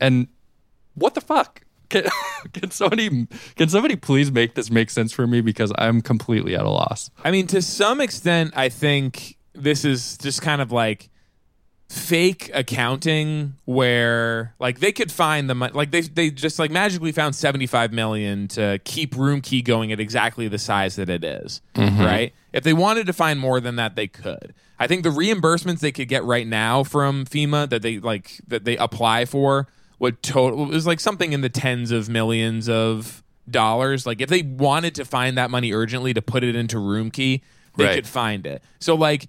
and 0.00 0.28
what 0.94 1.14
the 1.14 1.20
fuck? 1.20 1.62
Can, 1.88 2.04
can 2.52 2.70
somebody 2.70 3.26
can 3.56 3.70
somebody 3.70 3.96
please 3.96 4.30
make 4.30 4.54
this 4.54 4.70
make 4.70 4.90
sense 4.90 5.10
for 5.10 5.26
me 5.26 5.40
because 5.40 5.72
I'm 5.78 6.02
completely 6.02 6.54
at 6.54 6.60
a 6.60 6.68
loss. 6.68 7.10
I 7.24 7.30
mean, 7.30 7.46
to 7.46 7.62
some 7.62 8.02
extent, 8.02 8.52
I 8.54 8.68
think 8.68 9.38
this 9.54 9.86
is 9.86 10.18
just 10.18 10.42
kind 10.42 10.60
of 10.60 10.70
like 10.70 11.08
fake 11.88 12.50
accounting 12.52 13.54
where 13.64 14.54
like 14.58 14.80
they 14.80 14.92
could 14.92 15.10
find 15.10 15.48
the 15.48 15.54
money 15.54 15.72
like 15.72 15.90
they 15.90 16.02
they 16.02 16.30
just 16.30 16.58
like 16.58 16.70
magically 16.70 17.12
found 17.12 17.34
75 17.34 17.92
million 17.94 18.46
to 18.48 18.78
keep 18.84 19.16
room 19.16 19.40
key 19.40 19.62
going 19.62 19.90
at 19.90 19.98
exactly 19.98 20.48
the 20.48 20.58
size 20.58 20.96
that 20.96 21.08
it 21.08 21.24
is, 21.24 21.62
mm-hmm. 21.74 21.98
right? 22.00 22.34
If 22.52 22.62
they 22.62 22.74
wanted 22.74 23.06
to 23.06 23.12
find 23.14 23.40
more 23.40 23.60
than 23.60 23.76
that 23.76 23.96
they 23.96 24.06
could. 24.06 24.54
I 24.78 24.86
think 24.86 25.02
the 25.02 25.08
reimbursements 25.08 25.80
they 25.80 25.90
could 25.90 26.08
get 26.08 26.24
right 26.24 26.46
now 26.46 26.84
from 26.84 27.24
fema 27.24 27.68
that 27.70 27.82
they 27.82 27.98
like 27.98 28.38
that 28.46 28.64
they 28.64 28.76
apply 28.76 29.24
for 29.24 29.66
would 29.98 30.22
total 30.22 30.64
it 30.64 30.68
was 30.68 30.86
like 30.86 31.00
something 31.00 31.32
in 31.32 31.40
the 31.40 31.48
tens 31.48 31.90
of 31.90 32.08
millions 32.10 32.68
of 32.68 33.22
dollars. 33.50 34.04
Like 34.06 34.20
if 34.20 34.28
they 34.28 34.42
wanted 34.42 34.94
to 34.96 35.06
find 35.06 35.38
that 35.38 35.50
money 35.50 35.72
urgently 35.72 36.12
to 36.12 36.20
put 36.20 36.44
it 36.44 36.54
into 36.54 36.78
room 36.78 37.10
key 37.10 37.42
they 37.76 37.84
Right. 37.84 37.94
could 37.94 38.06
find 38.06 38.46
it. 38.46 38.62
So 38.80 38.94
like 38.94 39.28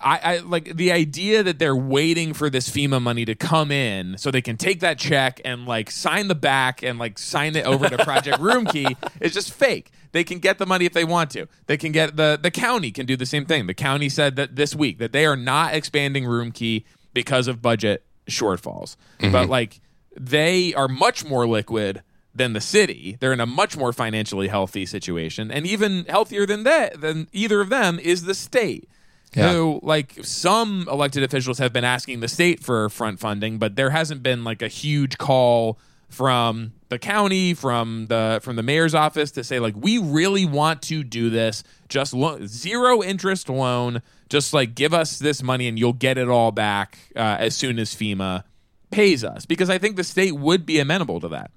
I, 0.00 0.18
I 0.18 0.38
like 0.38 0.76
the 0.76 0.92
idea 0.92 1.42
that 1.42 1.58
they're 1.58 1.76
waiting 1.76 2.32
for 2.32 2.48
this 2.48 2.70
FEMA 2.70 3.02
money 3.02 3.26
to 3.26 3.34
come 3.34 3.70
in 3.70 4.16
so 4.16 4.30
they 4.30 4.40
can 4.40 4.56
take 4.56 4.80
that 4.80 4.98
check 4.98 5.40
and 5.44 5.66
like 5.66 5.90
sign 5.90 6.28
the 6.28 6.34
back 6.34 6.82
and 6.82 6.98
like 6.98 7.18
sign 7.18 7.54
it 7.54 7.66
over 7.66 7.88
to 7.88 7.98
Project 7.98 8.38
Roomkey 8.40 8.96
is 9.20 9.34
just 9.34 9.52
fake. 9.52 9.90
They 10.12 10.24
can 10.24 10.38
get 10.38 10.58
the 10.58 10.66
money 10.66 10.86
if 10.86 10.94
they 10.94 11.04
want 11.04 11.30
to. 11.32 11.46
They 11.66 11.76
can 11.76 11.92
get 11.92 12.16
the 12.16 12.38
the 12.40 12.50
county 12.50 12.90
can 12.90 13.04
do 13.04 13.16
the 13.16 13.26
same 13.26 13.44
thing. 13.44 13.66
The 13.66 13.74
county 13.74 14.08
said 14.08 14.36
that 14.36 14.56
this 14.56 14.74
week 14.74 14.98
that 14.98 15.12
they 15.12 15.26
are 15.26 15.36
not 15.36 15.74
expanding 15.74 16.24
Roomkey 16.24 16.84
because 17.12 17.46
of 17.46 17.60
budget 17.60 18.04
shortfalls. 18.28 18.96
But 19.18 19.26
mm-hmm. 19.26 19.50
like 19.50 19.80
they 20.16 20.72
are 20.74 20.88
much 20.88 21.24
more 21.24 21.46
liquid 21.46 22.02
than 22.34 22.54
the 22.54 22.60
city. 22.60 23.16
They're 23.20 23.32
in 23.32 23.40
a 23.40 23.46
much 23.46 23.76
more 23.76 23.92
financially 23.92 24.48
healthy 24.48 24.86
situation, 24.86 25.50
and 25.50 25.66
even 25.66 26.06
healthier 26.08 26.46
than 26.46 26.62
that 26.64 27.00
than 27.00 27.28
either 27.32 27.60
of 27.60 27.68
them 27.68 27.98
is 27.98 28.22
the 28.22 28.34
state. 28.34 28.88
Yeah. 29.34 29.52
Who 29.52 29.80
like 29.82 30.24
some 30.24 30.88
elected 30.90 31.22
officials 31.22 31.58
have 31.58 31.72
been 31.72 31.84
asking 31.84 32.20
the 32.20 32.28
state 32.28 32.62
for 32.62 32.88
front 32.88 33.20
funding, 33.20 33.58
but 33.58 33.76
there 33.76 33.90
hasn't 33.90 34.22
been 34.22 34.42
like 34.42 34.60
a 34.60 34.68
huge 34.68 35.18
call 35.18 35.78
from 36.08 36.72
the 36.88 36.98
county, 36.98 37.54
from 37.54 38.06
the 38.08 38.40
from 38.42 38.56
the 38.56 38.62
mayor's 38.64 38.94
office 38.94 39.30
to 39.32 39.44
say 39.44 39.60
like 39.60 39.74
we 39.76 39.98
really 39.98 40.44
want 40.44 40.82
to 40.82 41.04
do 41.04 41.30
this. 41.30 41.62
Just 41.88 42.12
lo- 42.12 42.44
zero 42.44 43.02
interest 43.02 43.48
loan. 43.48 44.02
Just 44.28 44.52
like 44.52 44.74
give 44.74 44.92
us 44.92 45.18
this 45.18 45.42
money 45.42 45.68
and 45.68 45.78
you'll 45.78 45.92
get 45.92 46.18
it 46.18 46.28
all 46.28 46.50
back 46.50 46.98
uh, 47.14 47.36
as 47.38 47.54
soon 47.54 47.78
as 47.78 47.94
FEMA 47.94 48.44
pays 48.90 49.22
us. 49.22 49.46
Because 49.46 49.70
I 49.70 49.78
think 49.78 49.96
the 49.96 50.04
state 50.04 50.32
would 50.36 50.66
be 50.66 50.80
amenable 50.80 51.20
to 51.20 51.28
that. 51.28 51.52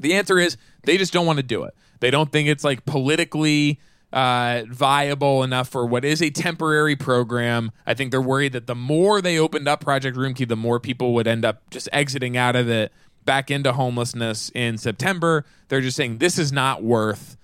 The 0.00 0.14
answer 0.14 0.38
is 0.38 0.56
they 0.84 0.96
just 0.96 1.12
don't 1.12 1.26
want 1.26 1.38
to 1.38 1.42
do 1.44 1.64
it. 1.64 1.74
They 2.00 2.10
don't 2.10 2.30
think 2.30 2.48
it's 2.48 2.64
like 2.64 2.84
politically 2.84 3.80
uh, 4.12 4.62
viable 4.68 5.42
enough 5.42 5.68
for 5.68 5.84
what 5.86 6.04
is 6.04 6.22
a 6.22 6.30
temporary 6.30 6.96
program. 6.96 7.72
I 7.86 7.94
think 7.94 8.10
they're 8.10 8.20
worried 8.20 8.52
that 8.52 8.66
the 8.66 8.74
more 8.74 9.20
they 9.20 9.38
opened 9.38 9.68
up 9.68 9.80
Project 9.80 10.16
Roomkey, 10.16 10.48
the 10.48 10.56
more 10.56 10.80
people 10.80 11.14
would 11.14 11.26
end 11.26 11.44
up 11.44 11.68
just 11.70 11.88
exiting 11.92 12.36
out 12.36 12.56
of 12.56 12.68
it 12.68 12.92
back 13.24 13.50
into 13.50 13.72
homelessness 13.72 14.50
in 14.54 14.78
September. 14.78 15.44
They're 15.68 15.82
just 15.82 15.96
saying 15.96 16.18
this 16.18 16.38
is 16.38 16.52
not 16.52 16.82
worth 16.82 17.36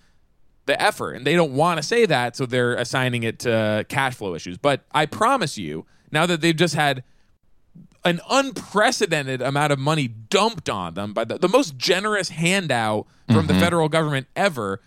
the 0.67 0.81
effort, 0.81 1.13
and 1.13 1.27
they 1.27 1.35
don't 1.35 1.53
want 1.53 1.77
to 1.77 1.83
say 1.83 2.07
that, 2.07 2.37
so 2.37 2.47
they're 2.47 2.75
assigning 2.77 3.23
it 3.23 3.41
to 3.41 3.85
cash 3.91 4.15
flow 4.15 4.35
issues. 4.35 4.57
But 4.57 4.85
I 4.93 5.05
promise 5.05 5.59
you, 5.59 5.85
now 6.11 6.25
that 6.25 6.41
they've 6.41 6.57
just 6.57 6.75
had 6.75 7.05
an 8.05 8.21
unprecedented 8.31 9.43
amount 9.43 9.73
of 9.73 9.79
money 9.79 10.09
dumped 10.09 10.69
on 10.69 10.95
them 10.95 11.13
by 11.13 11.25
the, 11.25 11.39
the 11.39 11.49
most 11.49 11.77
generous 11.77 12.31
handout 12.31 13.07
from 13.31 13.47
the 13.47 13.55
federal 13.55 13.89
government 13.89 14.27
ever. 14.37 14.81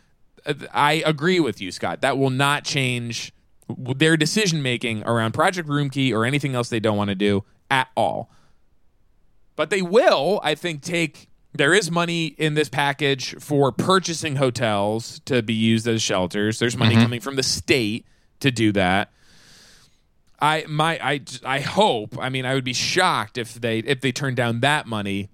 I 0.74 1.04
agree 1.06 1.40
with 1.40 1.62
you, 1.62 1.72
Scott. 1.72 2.02
That 2.02 2.18
will 2.18 2.30
not 2.30 2.64
change 2.64 3.34
their 3.78 4.16
decision 4.16 4.62
making 4.62 5.04
around 5.04 5.34
Project 5.34 5.68
Roomkey 5.68 6.14
or 6.14 6.26
anything 6.26 6.56
else 6.56 6.70
they 6.70 6.80
don't 6.80 6.98
want 6.98 7.10
to 7.10 7.16
do 7.16 7.44
at 7.70 7.90
all. 7.96 8.30
But 9.56 9.70
they 9.70 9.82
will, 9.82 10.40
I 10.44 10.56
think, 10.56 10.82
take. 10.82 11.30
There 11.54 11.74
is 11.74 11.90
money 11.90 12.28
in 12.28 12.54
this 12.54 12.70
package 12.70 13.36
for 13.40 13.72
purchasing 13.72 14.36
hotels 14.36 15.20
to 15.26 15.42
be 15.42 15.54
used 15.54 15.88
as 15.88 16.02
shelters. 16.02 16.60
There's 16.60 16.78
money 16.78 16.94
mm-hmm. 16.94 17.04
coming 17.04 17.20
from 17.20 17.36
the 17.36 17.44
state 17.44 18.06
to 18.42 18.52
do 18.52 18.72
that. 18.74 19.12
I 20.40 20.66
my 20.68 21.00
I 21.02 21.22
I 21.44 21.60
hope. 21.60 22.18
I 22.20 22.30
mean, 22.30 22.46
I 22.46 22.54
would 22.54 22.64
be 22.64 22.74
shocked 22.74 23.38
if 23.38 23.56
they 23.56 23.80
if 23.80 24.02
they 24.02 24.12
turn 24.12 24.36
down 24.36 24.60
that 24.60 24.86
money. 24.86 25.30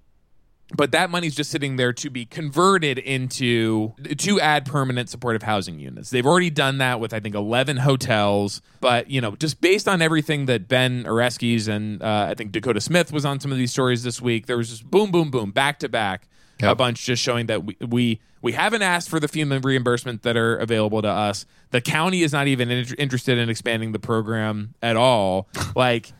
But 0.76 0.92
that 0.92 1.10
money's 1.10 1.34
just 1.34 1.50
sitting 1.50 1.76
there 1.76 1.92
to 1.92 2.10
be 2.10 2.24
converted 2.24 2.98
into 2.98 3.92
to 4.18 4.40
add 4.40 4.66
permanent 4.66 5.08
supportive 5.08 5.42
housing 5.42 5.78
units. 5.78 6.10
They've 6.10 6.26
already 6.26 6.50
done 6.50 6.78
that 6.78 7.00
with 7.00 7.14
I 7.14 7.20
think 7.20 7.34
eleven 7.34 7.78
hotels. 7.78 8.60
But 8.80 9.10
you 9.10 9.20
know, 9.20 9.36
just 9.36 9.60
based 9.60 9.88
on 9.88 10.02
everything 10.02 10.46
that 10.46 10.68
Ben 10.68 11.04
Oreskes 11.04 11.68
and 11.68 12.02
uh, 12.02 12.28
I 12.30 12.34
think 12.34 12.52
Dakota 12.52 12.80
Smith 12.80 13.12
was 13.12 13.24
on 13.24 13.40
some 13.40 13.52
of 13.52 13.58
these 13.58 13.70
stories 13.70 14.02
this 14.02 14.20
week, 14.20 14.46
there 14.46 14.56
was 14.56 14.70
just 14.70 14.90
boom, 14.90 15.10
boom, 15.10 15.30
boom, 15.30 15.50
back 15.50 15.78
to 15.80 15.88
back, 15.88 16.28
a 16.62 16.74
bunch 16.74 17.04
just 17.04 17.22
showing 17.22 17.46
that 17.46 17.64
we, 17.64 17.76
we 17.86 18.20
we 18.42 18.52
haven't 18.52 18.82
asked 18.82 19.08
for 19.08 19.18
the 19.18 19.26
FEMA 19.26 19.64
reimbursement 19.64 20.22
that 20.22 20.36
are 20.36 20.56
available 20.56 21.00
to 21.00 21.08
us. 21.08 21.46
The 21.70 21.80
county 21.80 22.22
is 22.22 22.32
not 22.32 22.46
even 22.46 22.70
in- 22.70 22.94
interested 22.98 23.38
in 23.38 23.48
expanding 23.48 23.92
the 23.92 23.98
program 23.98 24.74
at 24.82 24.96
all. 24.96 25.48
like 25.76 26.12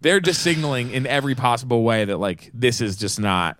they're 0.00 0.20
just 0.20 0.42
signaling 0.42 0.90
in 0.90 1.06
every 1.06 1.34
possible 1.34 1.82
way 1.82 2.04
that 2.04 2.18
like 2.18 2.50
this 2.54 2.80
is 2.80 2.96
just 2.96 3.18
not 3.18 3.58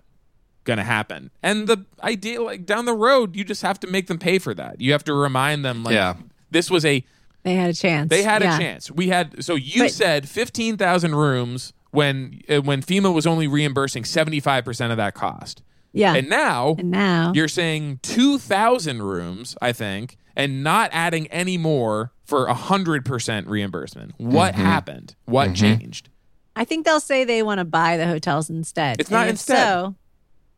going 0.63 0.77
to 0.77 0.83
happen. 0.83 1.31
And 1.41 1.67
the 1.67 1.85
idea 2.03 2.41
like 2.41 2.65
down 2.65 2.85
the 2.85 2.93
road 2.93 3.35
you 3.35 3.43
just 3.43 3.61
have 3.61 3.79
to 3.81 3.87
make 3.87 4.07
them 4.07 4.17
pay 4.19 4.39
for 4.39 4.53
that. 4.53 4.79
You 4.81 4.91
have 4.93 5.03
to 5.05 5.13
remind 5.13 5.63
them 5.65 5.83
like 5.83 5.93
Yeah. 5.95 6.15
this 6.51 6.69
was 6.71 6.85
a 6.85 7.03
They 7.43 7.55
had 7.55 7.69
a 7.69 7.73
chance. 7.73 8.09
they 8.09 8.23
had 8.23 8.41
Yeah. 8.41 8.55
a 8.55 8.59
chance. 8.59 8.89
We 8.91 9.09
had 9.09 9.43
so 9.43 9.55
you 9.55 9.83
But- 9.83 9.91
said 9.91 10.29
15,000 10.29 11.15
rooms 11.15 11.73
when 11.91 12.41
uh, 12.49 12.61
when 12.61 12.81
FEMA 12.81 13.13
was 13.13 13.27
only 13.27 13.47
reimbursing 13.47 14.03
75% 14.03 14.91
of 14.91 14.97
that 14.97 15.13
cost. 15.13 15.61
Yeah. 15.91 16.15
And 16.15 16.27
now 16.29 16.75
And 16.79 16.89
now 16.91 17.31
you're 17.35 17.47
saying 17.47 17.99
2,000 18.01 19.03
rooms, 19.03 19.55
I 19.61 19.73
think, 19.73 20.17
and 20.35 20.63
not 20.63 20.89
adding 20.91 21.27
any 21.27 21.57
more 21.57 22.11
for 22.25 22.47
100% 22.47 23.47
reimbursement. 23.47 24.13
What 24.17 24.55
happened? 24.55 25.13
What 25.25 25.53
changed? 25.53 26.09
I 26.55 26.65
think 26.65 26.85
they'll 26.85 26.99
say 26.99 27.23
they 27.25 27.43
want 27.43 27.59
to 27.59 27.65
buy 27.65 27.97
the 27.97 28.07
hotels 28.07 28.49
instead. 28.49 28.99
It's 28.99 29.11
not 29.11 29.21
And 29.21 29.29
if 29.29 29.33
instead. 29.33 29.57
So, 29.57 29.95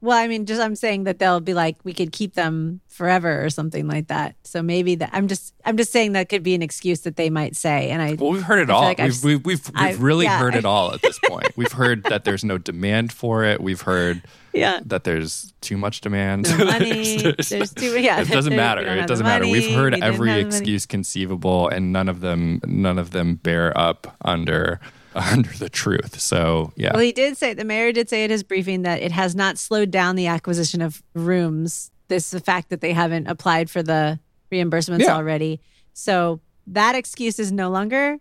well, 0.06 0.18
I 0.18 0.28
mean, 0.28 0.46
just 0.46 0.62
I'm 0.62 0.76
saying 0.76 1.04
that 1.06 1.20
they'll 1.20 1.40
be 1.40 1.54
like, 1.54 1.76
we 1.84 1.94
could 1.94 2.12
keep 2.12 2.36
them 2.36 2.80
forever 2.88 3.44
or 3.44 3.50
something 3.50 3.88
like 3.88 4.08
that. 4.08 4.36
So 4.44 4.62
maybe 4.62 4.96
that 4.96 5.10
I'm 5.12 5.28
just 5.28 5.54
I'm 5.66 5.76
just 5.76 5.92
saying 5.92 6.14
that 6.14 6.30
could 6.30 6.44
be 6.44 6.56
an 6.56 6.62
excuse 6.62 7.02
that 7.02 7.18
they 7.18 7.30
might 7.30 7.56
say. 7.56 7.90
And 7.90 8.02
I 8.02 8.14
Well, 8.14 8.32
we've 8.32 8.44
heard 8.44 8.60
it 8.60 8.70
all. 8.70 8.84
like 8.84 9.00
we've, 9.00 9.24
we've, 9.24 9.46
we've, 9.46 9.72
we've 9.78 10.02
really 10.02 10.26
yeah. 10.26 10.40
heard 10.40 10.56
it 10.56 10.64
all 10.64 10.94
at 10.94 11.02
this 11.02 11.20
point. 11.26 11.58
we've 11.58 11.72
heard 11.72 12.04
that 12.04 12.24
there's 12.24 12.44
no 12.46 12.58
demand 12.58 13.12
for 13.12 13.44
it. 13.44 13.60
We've 13.62 13.82
heard 13.82 14.22
yeah. 14.54 14.80
that 14.86 15.04
there's 15.04 15.54
too 15.62 15.76
much 15.78 16.02
demand. 16.02 16.48
No 16.58 16.66
money. 16.66 17.18
There's- 17.18 17.50
There's 17.50 17.74
too 17.74 18.00
yeah. 18.00 18.22
it 18.22 18.30
doesn't 18.30 18.56
matter. 18.56 18.82
It 18.82 19.08
doesn't 19.08 19.26
matter. 19.26 19.48
We've 19.48 19.76
heard 19.76 19.96
every 19.96 20.30
money. 20.30 20.42
excuse 20.42 20.86
conceivable, 20.86 21.68
and 21.68 21.92
none 21.92 22.08
of 22.08 22.22
them, 22.22 22.62
none 22.66 22.98
of 23.00 23.12
them 23.12 23.36
bear 23.36 23.78
up 23.78 24.16
under 24.24 24.80
under 25.34 25.50
the 25.58 25.70
truth. 25.70 26.20
So 26.20 26.74
yeah, 26.76 26.92
Well, 26.94 27.02
he 27.02 27.12
did 27.12 27.38
say 27.38 27.54
the 27.54 27.64
mayor 27.66 27.92
did 27.92 28.10
say 28.10 28.24
at 28.24 28.30
his 28.30 28.44
briefing 28.44 28.82
that 28.84 29.02
it 29.02 29.12
has 29.12 29.36
not 29.36 29.58
slowed 29.58 29.90
down 29.92 30.16
the 30.16 30.28
acquisition 30.28 30.82
of 30.82 31.02
rooms. 31.14 31.92
This 32.08 32.30
the 32.32 32.40
fact 32.40 32.70
that 32.70 32.82
they 32.82 32.94
haven't 32.94 33.28
applied 33.28 33.70
for 33.70 33.82
the 33.82 34.20
reimbursements 34.52 35.00
Yeah. 35.00 35.16
already. 35.16 35.60
So 35.94 36.42
that 36.68 36.96
excuse 36.96 37.40
is 37.40 37.52
no 37.52 37.70
longer 37.70 38.18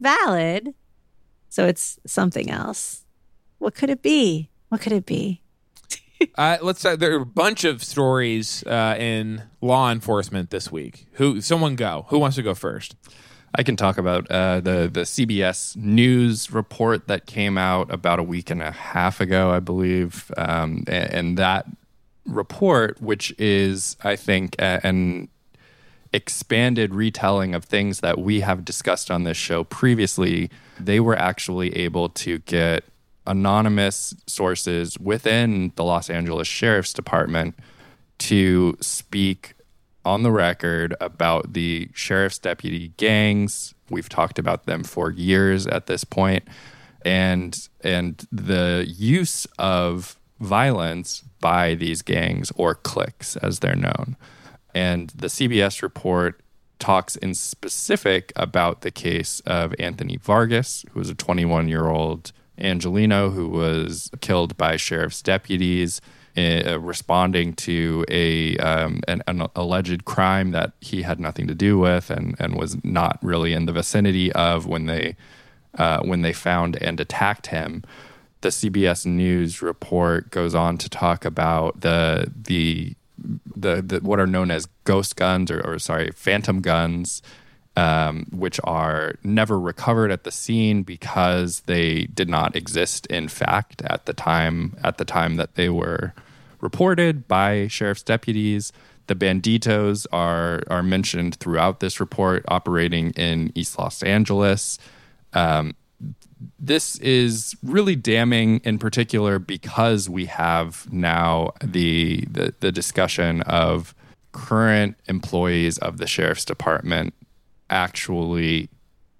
valid. 0.00 0.74
So 1.48 1.66
it's 1.66 1.98
something 2.06 2.50
else. 2.50 3.04
What 3.58 3.74
could 3.74 3.90
it 3.90 4.02
be? 4.02 4.50
What 4.68 4.80
could 4.80 4.92
it 4.92 5.06
be? 5.06 5.42
Uh, 6.38 6.56
let's. 6.62 6.82
Uh, 6.82 6.96
there 6.96 7.12
are 7.12 7.20
a 7.20 7.26
bunch 7.26 7.62
of 7.64 7.84
stories 7.84 8.64
uh, 8.66 8.96
in 8.98 9.42
law 9.60 9.92
enforcement 9.92 10.48
this 10.48 10.72
week. 10.72 11.06
Who? 11.12 11.42
Someone 11.42 11.76
go. 11.76 12.06
Who 12.08 12.18
wants 12.18 12.36
to 12.36 12.42
go 12.42 12.54
first? 12.54 12.96
I 13.54 13.62
can 13.62 13.76
talk 13.76 13.96
about 13.98 14.30
uh, 14.30 14.60
the 14.60 14.90
the 14.92 15.02
CBS 15.02 15.76
News 15.76 16.50
report 16.50 17.06
that 17.08 17.26
came 17.26 17.56
out 17.56 17.92
about 17.92 18.18
a 18.18 18.22
week 18.22 18.50
and 18.50 18.62
a 18.62 18.70
half 18.70 19.20
ago, 19.20 19.50
I 19.50 19.60
believe, 19.60 20.30
um, 20.36 20.84
and, 20.86 21.10
and 21.12 21.38
that 21.38 21.66
report, 22.26 23.00
which 23.00 23.34
is, 23.38 23.96
I 24.02 24.16
think, 24.16 24.56
an 24.58 25.28
expanded 26.12 26.94
retelling 26.94 27.54
of 27.54 27.64
things 27.64 28.00
that 28.00 28.18
we 28.18 28.40
have 28.40 28.64
discussed 28.64 29.10
on 29.10 29.24
this 29.24 29.36
show 29.36 29.64
previously, 29.64 30.50
they 30.78 31.00
were 31.00 31.16
actually 31.16 31.76
able 31.76 32.08
to 32.08 32.38
get 32.40 32.84
anonymous 33.26 34.14
sources 34.26 34.98
within 34.98 35.72
the 35.76 35.84
Los 35.84 36.08
Angeles 36.08 36.46
Sheriff's 36.48 36.92
Department 36.92 37.54
to 38.18 38.76
speak 38.80 39.54
on 40.06 40.22
the 40.22 40.30
record 40.30 40.94
about 41.00 41.52
the 41.52 41.90
sheriff's 41.92 42.38
deputy 42.38 42.92
gangs. 42.96 43.74
We've 43.90 44.08
talked 44.08 44.38
about 44.38 44.64
them 44.64 44.84
for 44.84 45.10
years 45.10 45.66
at 45.66 45.86
this 45.86 46.04
point, 46.04 46.44
and 47.04 47.54
and 47.82 48.24
the 48.30 48.86
use 48.88 49.46
of 49.58 50.16
violence 50.38 51.24
by 51.40 51.74
these 51.74 52.02
gangs 52.02 52.52
or 52.56 52.76
cliques, 52.76 53.36
as 53.38 53.58
they're 53.58 53.74
known. 53.74 54.16
And 54.74 55.10
the 55.10 55.26
CBS 55.26 55.82
report 55.82 56.40
talks 56.78 57.16
in 57.16 57.34
specific 57.34 58.32
about 58.36 58.82
the 58.82 58.90
case 58.90 59.40
of 59.40 59.74
Anthony 59.78 60.18
Vargas, 60.18 60.84
who 60.92 61.00
was 61.00 61.10
a 61.10 61.14
21 61.14 61.68
year 61.68 61.88
old 61.88 62.32
Angelino 62.58 63.30
who 63.30 63.48
was 63.48 64.10
killed 64.20 64.56
by 64.56 64.76
sheriff's 64.76 65.20
deputies 65.20 66.00
uh, 66.36 66.78
responding 66.78 67.54
to 67.54 68.04
a 68.08 68.56
um, 68.58 69.00
an, 69.08 69.22
an 69.26 69.46
alleged 69.56 70.04
crime 70.04 70.50
that 70.50 70.72
he 70.80 71.02
had 71.02 71.18
nothing 71.18 71.46
to 71.46 71.54
do 71.54 71.78
with 71.78 72.10
and, 72.10 72.36
and 72.38 72.56
was 72.56 72.82
not 72.84 73.18
really 73.22 73.52
in 73.52 73.66
the 73.66 73.72
vicinity 73.72 74.30
of 74.32 74.66
when 74.66 74.86
they 74.86 75.16
uh, 75.78 76.00
when 76.00 76.22
they 76.22 76.32
found 76.32 76.76
and 76.82 77.00
attacked 77.00 77.48
him. 77.48 77.82
The 78.42 78.48
CBS 78.48 79.06
News 79.06 79.62
report 79.62 80.30
goes 80.30 80.54
on 80.54 80.78
to 80.78 80.88
talk 80.88 81.24
about 81.24 81.80
the 81.80 82.30
the 82.36 82.94
the, 83.18 83.82
the 83.82 84.00
what 84.00 84.20
are 84.20 84.26
known 84.26 84.50
as 84.50 84.68
ghost 84.84 85.16
guns 85.16 85.50
or, 85.50 85.60
or 85.62 85.78
sorry 85.78 86.10
phantom 86.14 86.60
guns 86.60 87.22
um, 87.76 88.26
which 88.30 88.58
are 88.64 89.14
never 89.22 89.58
recovered 89.58 90.10
at 90.10 90.24
the 90.24 90.30
scene 90.30 90.82
because 90.82 91.60
they 91.60 92.04
did 92.04 92.28
not 92.28 92.56
exist 92.56 93.06
in 93.06 93.28
fact 93.28 93.82
at 93.82 94.06
the 94.06 94.12
time 94.12 94.76
at 94.82 94.98
the 94.98 95.04
time 95.04 95.36
that 95.36 95.54
they 95.54 95.68
were 95.68 96.12
reported 96.66 97.28
by 97.28 97.68
sheriff's 97.68 98.02
deputies. 98.02 98.72
The 99.06 99.14
banditos 99.14 100.04
are 100.12 100.62
are 100.66 100.82
mentioned 100.82 101.36
throughout 101.36 101.78
this 101.78 102.00
report 102.00 102.44
operating 102.48 103.10
in 103.12 103.52
east 103.54 103.78
los 103.78 104.02
angeles. 104.02 104.80
Um, 105.32 105.76
this 106.58 106.98
is 106.98 107.54
really 107.62 107.94
damning 107.94 108.60
in 108.64 108.78
particular 108.78 109.38
because 109.38 110.10
we 110.10 110.26
have 110.26 110.92
now 110.92 111.52
the, 111.62 112.24
the 112.28 112.52
the 112.58 112.72
discussion 112.72 113.42
of 113.42 113.94
current 114.32 114.96
employees 115.06 115.78
of 115.78 115.98
the 115.98 116.08
sheriff's 116.08 116.44
department 116.44 117.14
actually 117.70 118.68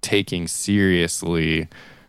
taking 0.02 0.48
seriously 0.48 1.68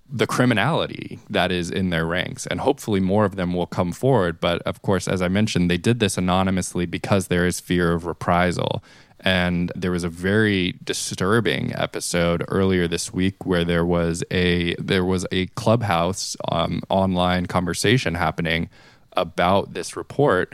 the 0.10 0.28
criminality 0.28 1.20
that 1.30 1.52
is 1.52 1.70
in 1.70 1.90
their 1.90 2.06
ranks. 2.06 2.48
And 2.48 2.62
hopefully 2.62 3.00
more 3.00 3.26
of 3.26 3.36
them 3.36 3.54
will 3.54 3.68
come 3.68 3.92
forward. 3.92 4.40
But 4.40 4.62
of 4.64 4.82
course 4.82 5.08
as 5.08 5.22
i 5.22 5.28
mentioned 5.28 5.70
they 5.70 5.78
did 5.78 6.00
this 6.00 6.18
anonymously 6.18 6.86
because 6.86 7.28
there 7.28 7.46
is 7.46 7.60
fear 7.60 7.94
of 7.94 8.06
reprisal. 8.06 8.84
And 9.20 9.72
there 9.76 9.92
was 9.92 10.04
a 10.04 10.10
very 10.10 10.76
disturbing 10.84 11.74
episode 11.76 12.46
earlier 12.50 12.88
this 12.88 13.12
week 13.12 13.46
where 13.46 13.66
there 13.66 13.86
was 13.86 14.24
a 14.32 14.76
there 14.76 15.04
was 15.04 15.26
a 15.32 15.48
clubhouse 15.48 16.38
um, 16.52 16.82
online 16.90 17.48
conversation 17.48 18.16
happening 18.16 18.70
about 19.14 19.74
this 19.74 19.98
report. 19.98 20.54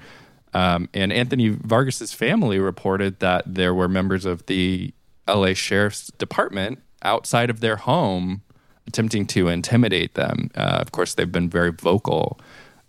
Um, 0.53 0.87
and 0.93 1.11
Anthony 1.11 1.49
Vargas's 1.49 2.13
family 2.13 2.57
reported 2.57 3.19
that 3.19 3.43
there 3.45 3.73
were 3.73 3.89
members 3.89 4.23
of 4.23 4.45
the 4.45 4.93
LA 5.27 5.53
Sheriff's 5.53 6.07
Department 6.17 6.79
outside 7.01 7.49
of 7.49 7.59
their 7.59 7.75
home 7.75 8.42
attempting 8.87 9.25
to 9.27 9.47
intimidate 9.47 10.15
them. 10.15 10.49
Uh, 10.55 10.79
of 10.81 10.91
course, 10.91 11.13
they've 11.13 11.31
been 11.31 11.49
very 11.49 11.71
vocal 11.71 12.39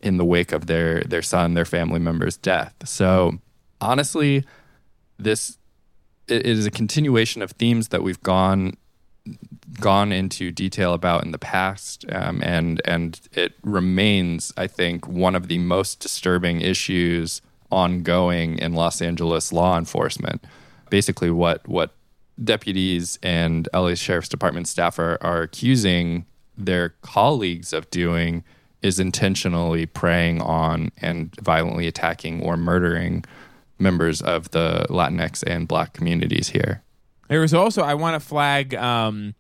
in 0.01 0.17
the 0.19 0.25
wake 0.25 0.53
of 0.53 0.67
their 0.67 1.03
their 1.03 1.23
son, 1.23 1.55
their 1.55 1.65
family 1.65 2.01
member's 2.01 2.37
death. 2.37 2.75
So, 2.85 3.39
honestly, 3.81 4.45
this 5.19 5.59
it 6.29 6.47
is 6.47 6.67
a 6.67 6.71
continuation 6.71 7.43
of 7.43 7.53
themes 7.53 7.89
that 7.89 8.03
we've 8.03 8.23
gone 8.23 8.77
gone 9.81 10.13
into 10.13 10.51
detail 10.51 10.93
about 10.93 11.25
in 11.25 11.33
the 11.33 11.39
past, 11.39 12.05
um, 12.11 12.43
and 12.43 12.81
and 12.85 13.21
it 13.33 13.55
remains, 13.63 14.53
I 14.57 14.67
think, 14.67 15.09
one 15.09 15.35
of 15.35 15.49
the 15.49 15.59
most 15.59 16.01
disturbing 16.01 16.61
issues 16.61 17.41
ongoing 17.71 18.59
in 18.59 18.75
Los 18.75 19.01
Angeles 19.01 19.53
law 19.53 19.79
enforcement. 19.79 20.45
Basically, 20.91 21.31
what 21.31 21.67
what 21.67 21.95
deputies 22.43 23.19
and 23.23 23.69
LA 23.73 23.95
Sheriff's 23.95 24.29
Department 24.29 24.69
staff 24.69 24.99
are, 24.99 25.19
are 25.21 25.43
accusing 25.43 26.27
their 26.57 26.91
colleagues 27.03 27.73
of 27.73 27.89
doing 27.91 28.45
is 28.83 29.01
intentionally 29.01 29.87
preying 29.87 30.41
on 30.43 30.91
and 30.99 31.35
violently 31.41 31.87
attacking 31.87 32.43
or 32.43 32.57
murdering 32.57 33.25
members 33.79 34.21
of 34.21 34.51
the 34.51 34.87
Latinx 34.91 35.43
and 35.47 35.67
Black 35.67 35.95
communities 35.95 36.51
here. 36.51 36.83
There 37.29 37.41
was 37.41 37.55
also 37.55 37.83
I 37.83 37.95
want 37.95 38.21
to 38.21 38.27
flag. 38.27 38.75
Um, 38.75 39.35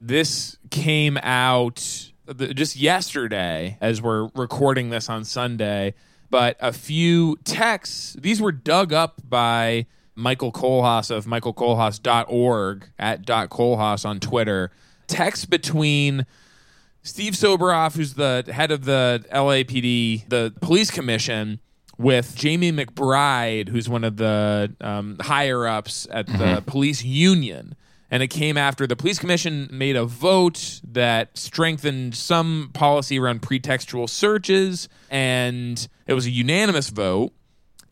this 0.00 0.58
came 0.70 1.16
out 1.18 2.10
just 2.54 2.76
yesterday 2.76 3.78
as 3.80 4.02
we're 4.02 4.28
recording 4.34 4.90
this 4.90 5.08
on 5.08 5.24
Sunday, 5.24 5.94
but 6.30 6.56
a 6.60 6.72
few 6.72 7.36
texts. 7.44 8.16
These 8.20 8.40
were 8.40 8.52
dug 8.52 8.92
up 8.92 9.22
by 9.26 9.86
Michael 10.18 10.50
Kohlhaas 10.50 11.10
of 11.12 11.26
michaelkohlhaas.org 11.26 12.90
at 12.98 13.24
dot 13.24 13.50
Kohlhaas 13.50 14.04
on 14.04 14.18
Twitter. 14.18 14.72
Text 15.06 15.48
between 15.48 16.26
Steve 17.02 17.34
Soboroff, 17.34 17.96
who's 17.96 18.14
the 18.14 18.44
head 18.52 18.72
of 18.72 18.84
the 18.84 19.24
LAPD, 19.32 20.28
the 20.28 20.52
police 20.60 20.90
commission, 20.90 21.60
with 21.98 22.34
Jamie 22.36 22.72
McBride, 22.72 23.68
who's 23.68 23.88
one 23.88 24.02
of 24.04 24.16
the 24.16 24.74
um, 24.80 25.16
higher 25.20 25.66
ups 25.66 26.06
at 26.10 26.26
the 26.26 26.62
police 26.66 27.04
union. 27.04 27.76
And 28.10 28.22
it 28.22 28.28
came 28.28 28.56
after 28.56 28.86
the 28.86 28.96
police 28.96 29.18
commission 29.18 29.68
made 29.70 29.94
a 29.94 30.04
vote 30.04 30.80
that 30.82 31.36
strengthened 31.36 32.14
some 32.14 32.70
policy 32.72 33.18
around 33.18 33.42
pretextual 33.42 34.08
searches. 34.08 34.88
And 35.10 35.86
it 36.06 36.14
was 36.14 36.26
a 36.26 36.30
unanimous 36.30 36.88
vote. 36.88 37.32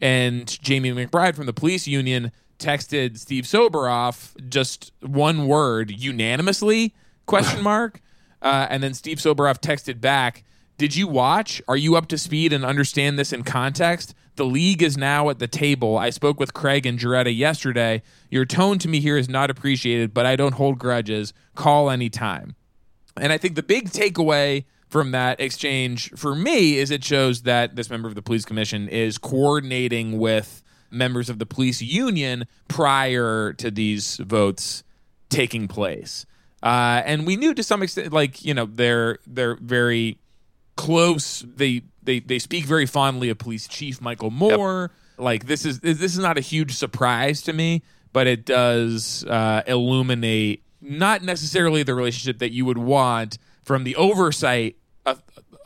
And 0.01 0.61
Jamie 0.63 0.93
McBride 0.93 1.35
from 1.35 1.47
the 1.47 1.53
police 1.53 1.87
union 1.87 2.33
texted 2.59 3.19
Steve 3.19 3.45
Soboroff 3.45 4.35
just 4.49 4.93
one 5.01 5.47
word 5.47 5.91
unanimously 5.91 6.95
question 7.27 7.63
mark 7.63 8.01
uh, 8.43 8.67
and 8.71 8.83
then 8.83 8.95
Steve 8.95 9.19
Soboroff 9.19 9.61
texted 9.61 10.01
back 10.01 10.45
Did 10.79 10.95
you 10.95 11.09
watch? 11.09 11.63
Are 11.69 11.77
you 11.77 11.97
up 11.97 12.09
to 12.09 12.19
speed 12.19 12.53
and 12.53 12.65
understand 12.65 13.19
this 13.19 13.33
in 13.33 13.43
context? 13.43 14.15
The 14.37 14.45
league 14.45 14.83
is 14.83 14.99
now 14.99 15.31
at 15.31 15.39
the 15.39 15.49
table. 15.49 15.97
I 15.97 16.11
spoke 16.11 16.39
with 16.39 16.53
Craig 16.53 16.85
and 16.85 16.99
Jaretta 16.99 17.35
yesterday. 17.35 18.03
Your 18.31 18.45
tone 18.45 18.79
to 18.81 18.89
me 18.89 19.01
here 19.01 19.17
is 19.17 19.31
not 19.31 19.49
appreciated, 19.49 20.13
but 20.13 20.27
I 20.27 20.37
don't 20.37 20.55
hold 20.55 20.79
grudges. 20.79 21.33
Call 21.55 21.91
anytime. 21.91 22.55
And 23.19 23.33
I 23.33 23.39
think 23.39 23.55
the 23.55 23.63
big 23.63 23.89
takeaway 23.89 24.65
from 24.89 25.11
that 25.11 25.41
exchange 25.41 26.11
for 26.17 26.35
me 26.35 26.79
is 26.79 26.91
it 26.91 27.03
shows 27.05 27.43
that 27.43 27.77
this 27.77 27.91
member 27.91 28.09
of 28.09 28.15
the 28.15 28.23
police 28.23 28.45
commission 28.45 28.89
is 28.89 29.19
coordinating 29.19 30.19
with 30.19 30.63
members 30.91 31.29
of 31.29 31.39
the 31.39 31.47
police 31.47 31.83
union 31.83 32.45
prior 32.69 33.53
to 33.55 33.71
these 33.71 34.17
votes 34.19 34.85
taking 35.29 35.69
place. 35.69 36.27
Uh, 36.63 37.03
and 37.05 37.27
we 37.27 37.37
knew 37.37 37.55
to 37.55 37.63
some 37.63 37.83
extent, 37.83 38.13
like 38.13 38.45
you 38.45 38.55
know, 38.55 38.67
they're 38.67 39.19
they're 39.27 39.57
very 39.57 40.19
close. 40.77 41.45
They 41.47 41.83
they 42.03 42.21
they 42.21 42.39
speak 42.39 42.65
very 42.65 42.87
fondly 42.87 43.29
of 43.29 43.39
Police 43.39 43.69
Chief 43.69 44.01
Michael 44.01 44.31
Moore. 44.31 44.91
Yep. 45.17 45.25
Like 45.25 45.47
this 45.47 45.65
is 45.65 45.81
this 45.81 46.01
is 46.01 46.19
not 46.19 46.39
a 46.39 46.41
huge 46.41 46.73
surprise 46.75 47.43
to 47.43 47.53
me, 47.53 47.83
but 48.13 48.27
it 48.27 48.45
does 48.45 49.25
uh, 49.25 49.63
illuminate 49.67 50.63
not 50.81 51.23
necessarily 51.23 51.83
the 51.83 51.95
relationship 51.95 52.39
that 52.39 52.53
you 52.53 52.65
would 52.65 52.79
want 52.79 53.39
from 53.67 53.83
the 53.83 53.97
oversight 53.97 54.77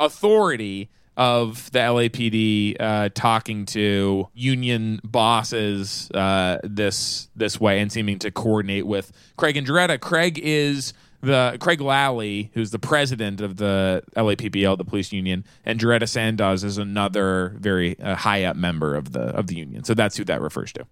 authority 0.00 0.88
of 1.18 1.70
the 1.72 1.80
LAPD 1.80 2.76
uh, 2.80 3.10
talking 3.14 3.66
to 3.66 4.26
union 4.32 5.00
bosses 5.04 6.10
uh, 6.12 6.58
this 6.64 7.28
this 7.36 7.60
way 7.60 7.78
and 7.80 7.92
seeming 7.92 8.18
to 8.18 8.30
coordinate 8.30 8.86
with 8.86 9.12
Craig 9.36 9.58
and 9.58 9.66
Jerretta. 9.66 10.00
Craig 10.00 10.40
is 10.42 10.94
the 11.20 11.58
Craig 11.60 11.82
Lally, 11.82 12.50
who's 12.54 12.70
the 12.70 12.78
president 12.78 13.42
of 13.42 13.58
the 13.58 14.02
LAPPL, 14.16 14.78
the 14.78 14.84
police 14.84 15.12
union, 15.12 15.44
and 15.66 15.78
Jerretta 15.78 16.08
Sandoz 16.08 16.64
is 16.64 16.78
another 16.78 17.54
very 17.58 18.00
uh, 18.00 18.14
high 18.16 18.44
up 18.44 18.56
member 18.56 18.94
of 18.94 19.12
the 19.12 19.24
of 19.24 19.46
the 19.46 19.56
union. 19.56 19.84
So 19.84 19.92
that's 19.92 20.16
who 20.16 20.24
that 20.24 20.40
refers 20.40 20.72
to. 20.72 20.86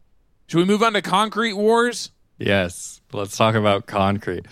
Should 0.49 0.59
we 0.59 0.67
move 0.67 0.83
on 0.83 0.93
to 0.93 1.01
concrete 1.01 1.55
wars? 1.55 2.11
Yes, 2.39 3.01
let's 3.15 3.37
talk 3.37 3.55
about 3.55 3.87
concrete. 3.87 4.45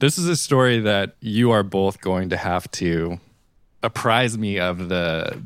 This 0.00 0.16
is 0.16 0.26
a 0.28 0.36
story 0.36 0.80
that 0.80 1.16
you 1.20 1.50
are 1.50 1.62
both 1.62 2.00
going 2.00 2.30
to 2.30 2.36
have 2.38 2.70
to 2.72 3.20
apprise 3.82 4.36
me 4.36 4.58
of 4.58 4.88
the 4.88 5.38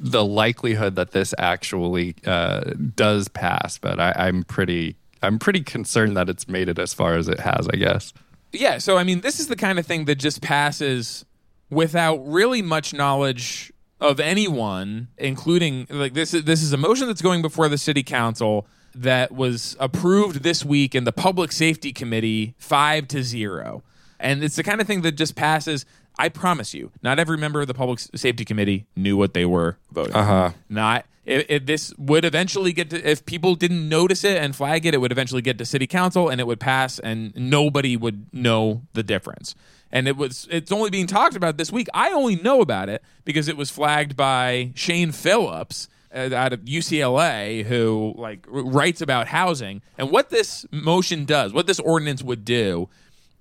the 0.00 0.24
likelihood 0.24 0.96
that 0.96 1.12
this 1.12 1.32
actually 1.38 2.16
uh, 2.26 2.72
does 2.96 3.28
pass. 3.28 3.78
But 3.78 4.00
I, 4.00 4.12
I'm 4.16 4.42
pretty 4.42 4.96
I'm 5.22 5.38
pretty 5.38 5.60
concerned 5.60 6.16
that 6.16 6.28
it's 6.28 6.48
made 6.48 6.68
it 6.68 6.80
as 6.80 6.92
far 6.92 7.14
as 7.14 7.28
it 7.28 7.38
has. 7.38 7.68
I 7.72 7.76
guess. 7.76 8.12
Yeah. 8.50 8.78
So 8.78 8.98
I 8.98 9.04
mean, 9.04 9.20
this 9.20 9.38
is 9.38 9.46
the 9.46 9.54
kind 9.54 9.78
of 9.78 9.86
thing 9.86 10.06
that 10.06 10.16
just 10.16 10.42
passes 10.42 11.24
without 11.70 12.16
really 12.26 12.60
much 12.60 12.92
knowledge 12.92 13.72
of 14.00 14.18
anyone, 14.18 15.06
including 15.16 15.86
like 15.88 16.14
this. 16.14 16.34
Is, 16.34 16.42
this 16.42 16.60
is 16.60 16.72
a 16.72 16.76
motion 16.76 17.06
that's 17.06 17.22
going 17.22 17.40
before 17.40 17.68
the 17.68 17.78
city 17.78 18.02
council 18.02 18.66
that 18.96 19.30
was 19.30 19.76
approved 19.78 20.42
this 20.42 20.64
week 20.64 20.96
in 20.96 21.04
the 21.04 21.12
public 21.12 21.52
safety 21.52 21.92
committee 21.92 22.56
five 22.58 23.06
to 23.06 23.22
zero. 23.22 23.84
And 24.22 24.42
it's 24.42 24.56
the 24.56 24.62
kind 24.62 24.80
of 24.80 24.86
thing 24.86 25.02
that 25.02 25.12
just 25.12 25.34
passes. 25.34 25.84
I 26.18 26.28
promise 26.28 26.72
you, 26.72 26.92
not 27.02 27.18
every 27.18 27.36
member 27.36 27.60
of 27.60 27.66
the 27.66 27.74
public 27.74 27.98
safety 27.98 28.44
committee 28.44 28.86
knew 28.94 29.16
what 29.16 29.34
they 29.34 29.44
were 29.44 29.78
voting. 29.90 30.14
Uh 30.14 30.24
huh. 30.24 30.50
Not 30.68 31.04
if, 31.24 31.46
if, 31.48 31.66
this 31.66 31.94
would 31.98 32.24
eventually 32.24 32.72
get 32.72 32.90
to 32.90 33.08
if 33.08 33.24
people 33.24 33.54
didn't 33.54 33.88
notice 33.88 34.24
it 34.24 34.42
and 34.42 34.54
flag 34.56 34.86
it, 34.86 34.94
it 34.94 34.98
would 34.98 35.12
eventually 35.12 35.42
get 35.42 35.58
to 35.58 35.64
city 35.64 35.86
council 35.86 36.28
and 36.28 36.40
it 36.40 36.46
would 36.46 36.60
pass, 36.60 36.98
and 36.98 37.34
nobody 37.36 37.96
would 37.96 38.32
know 38.32 38.82
the 38.92 39.02
difference. 39.02 39.54
And 39.90 40.08
it 40.08 40.16
was 40.16 40.48
it's 40.50 40.72
only 40.72 40.90
being 40.90 41.06
talked 41.06 41.36
about 41.36 41.58
this 41.58 41.70
week. 41.70 41.88
I 41.94 42.12
only 42.12 42.36
know 42.36 42.60
about 42.60 42.88
it 42.88 43.02
because 43.24 43.48
it 43.48 43.56
was 43.56 43.70
flagged 43.70 44.16
by 44.16 44.72
Shane 44.74 45.12
Phillips 45.12 45.88
uh, 46.14 46.30
out 46.34 46.52
of 46.52 46.60
UCLA 46.60 47.64
who 47.64 48.14
like 48.16 48.44
writes 48.48 49.00
about 49.00 49.28
housing 49.28 49.82
and 49.98 50.10
what 50.10 50.30
this 50.30 50.66
motion 50.70 51.24
does, 51.24 51.52
what 51.52 51.66
this 51.66 51.80
ordinance 51.80 52.22
would 52.22 52.44
do 52.44 52.88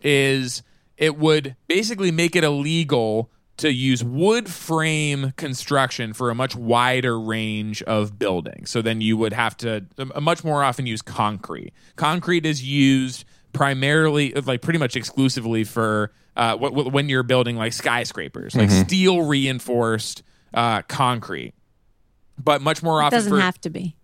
is 0.04 0.64
it 1.02 1.18
would 1.18 1.56
basically 1.68 2.12
make 2.12 2.36
it 2.36 2.46
illegal 2.46 3.30
to 3.58 3.74
use 3.74 4.04
wood 4.04 4.48
frame 4.48 5.34
construction 5.36 6.14
for 6.14 6.30
a 6.30 6.36
much 6.36 6.56
wider 6.56 7.20
range 7.20 7.82
of 7.84 8.18
buildings. 8.18 8.70
So 8.70 8.82
then 8.82 9.02
you 9.02 9.18
would 9.18 9.34
have 9.34 9.58
to 9.58 9.86
uh, 9.98 10.22
much 10.22 10.44
more 10.44 10.64
often 10.64 10.86
use 10.86 11.02
concrete. 11.02 11.74
Concrete 11.96 12.46
is 12.46 12.64
used 12.64 13.26
primarily, 13.52 14.32
like 14.34 14.62
pretty 14.62 14.80
much 14.80 14.96
exclusively 14.96 15.64
for 15.64 16.12
uh, 16.38 16.56
when 16.58 17.10
you're 17.10 17.24
building 17.24 17.56
like 17.56 17.74
skyscrapers, 17.74 18.56
like 18.56 18.70
mm-hmm. 18.70 18.84
steel 18.84 19.24
reinforced 19.24 20.24
uh, 20.54 20.84
concrete. 20.84 21.54
But 22.38 22.62
much 22.62 22.82
more 22.82 23.02
often, 23.02 23.18
it 23.18 23.22
doesn't 23.22 23.34
for, 23.34 23.42
have 23.42 23.60
to 23.62 23.70
be. 23.70 23.96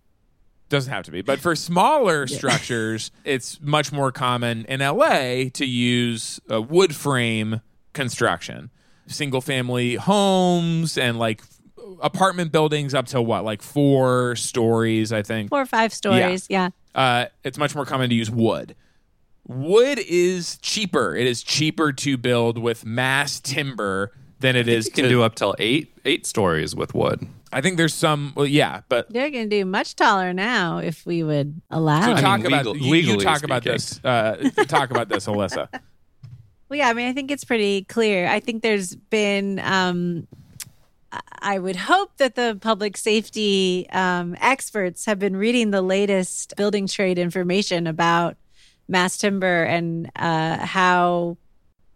Doesn't 0.68 0.92
have 0.92 1.04
to 1.04 1.10
be. 1.10 1.22
But 1.22 1.40
for 1.40 1.56
smaller 1.56 2.26
yeah. 2.28 2.36
structures, 2.36 3.10
it's 3.24 3.60
much 3.60 3.92
more 3.92 4.12
common 4.12 4.64
in 4.66 4.80
LA 4.80 5.48
to 5.54 5.64
use 5.64 6.40
a 6.48 6.60
wood 6.60 6.94
frame 6.94 7.62
construction. 7.92 8.70
Single 9.06 9.40
family 9.40 9.94
homes 9.94 10.98
and 10.98 11.18
like 11.18 11.42
apartment 12.02 12.52
buildings 12.52 12.94
up 12.94 13.06
to 13.06 13.22
what, 13.22 13.44
like 13.44 13.62
four 13.62 14.36
stories, 14.36 15.12
I 15.12 15.22
think. 15.22 15.48
Four 15.48 15.62
or 15.62 15.66
five 15.66 15.92
stories, 15.92 16.46
yeah. 16.50 16.70
yeah. 16.94 17.00
Uh, 17.00 17.26
it's 17.44 17.58
much 17.58 17.74
more 17.74 17.84
common 17.84 18.10
to 18.10 18.14
use 18.14 18.30
wood. 18.30 18.74
Wood 19.46 19.98
is 20.06 20.58
cheaper. 20.58 21.16
It 21.16 21.26
is 21.26 21.42
cheaper 21.42 21.92
to 21.92 22.18
build 22.18 22.58
with 22.58 22.84
mass 22.84 23.40
timber 23.40 24.12
than 24.40 24.56
it 24.56 24.68
is. 24.68 24.86
You 24.86 24.92
can 24.92 25.04
to, 25.04 25.10
do 25.10 25.22
up 25.22 25.34
till 25.34 25.54
eight 25.58 25.96
eight 26.04 26.26
stories 26.26 26.74
with 26.74 26.94
wood. 26.94 27.26
I 27.52 27.60
think 27.60 27.76
there's 27.76 27.94
some. 27.94 28.32
Well, 28.36 28.46
yeah, 28.46 28.82
but 28.88 29.12
they're 29.12 29.30
going 29.30 29.48
to 29.48 29.56
do 29.56 29.64
much 29.64 29.96
taller 29.96 30.32
now 30.32 30.78
if 30.78 31.06
we 31.06 31.22
would 31.22 31.60
allow. 31.70 32.04
So 32.04 32.12
it. 32.12 32.20
talk 32.20 32.40
I 32.40 32.42
mean, 32.42 32.46
about 32.46 32.66
legal, 32.66 32.94
you, 32.94 33.12
you 33.12 33.20
talk 33.20 33.42
about 33.42 33.64
this. 33.64 34.00
Uh, 34.04 34.50
talk 34.66 34.90
about 34.90 35.08
this, 35.08 35.26
Alyssa. 35.26 35.68
Well, 36.68 36.76
yeah, 36.76 36.90
I 36.90 36.92
mean, 36.92 37.08
I 37.08 37.14
think 37.14 37.30
it's 37.30 37.44
pretty 37.44 37.84
clear. 37.84 38.28
I 38.28 38.40
think 38.40 38.62
there's 38.62 38.94
been. 38.94 39.58
Um, 39.58 40.28
I 41.40 41.58
would 41.58 41.76
hope 41.76 42.18
that 42.18 42.34
the 42.34 42.58
public 42.60 42.98
safety 42.98 43.86
um, 43.90 44.36
experts 44.38 45.06
have 45.06 45.18
been 45.18 45.34
reading 45.34 45.70
the 45.70 45.80
latest 45.80 46.54
building 46.56 46.86
trade 46.86 47.18
information 47.18 47.86
about 47.86 48.36
mass 48.86 49.16
timber 49.16 49.64
and 49.64 50.10
uh, 50.16 50.58
how 50.58 51.38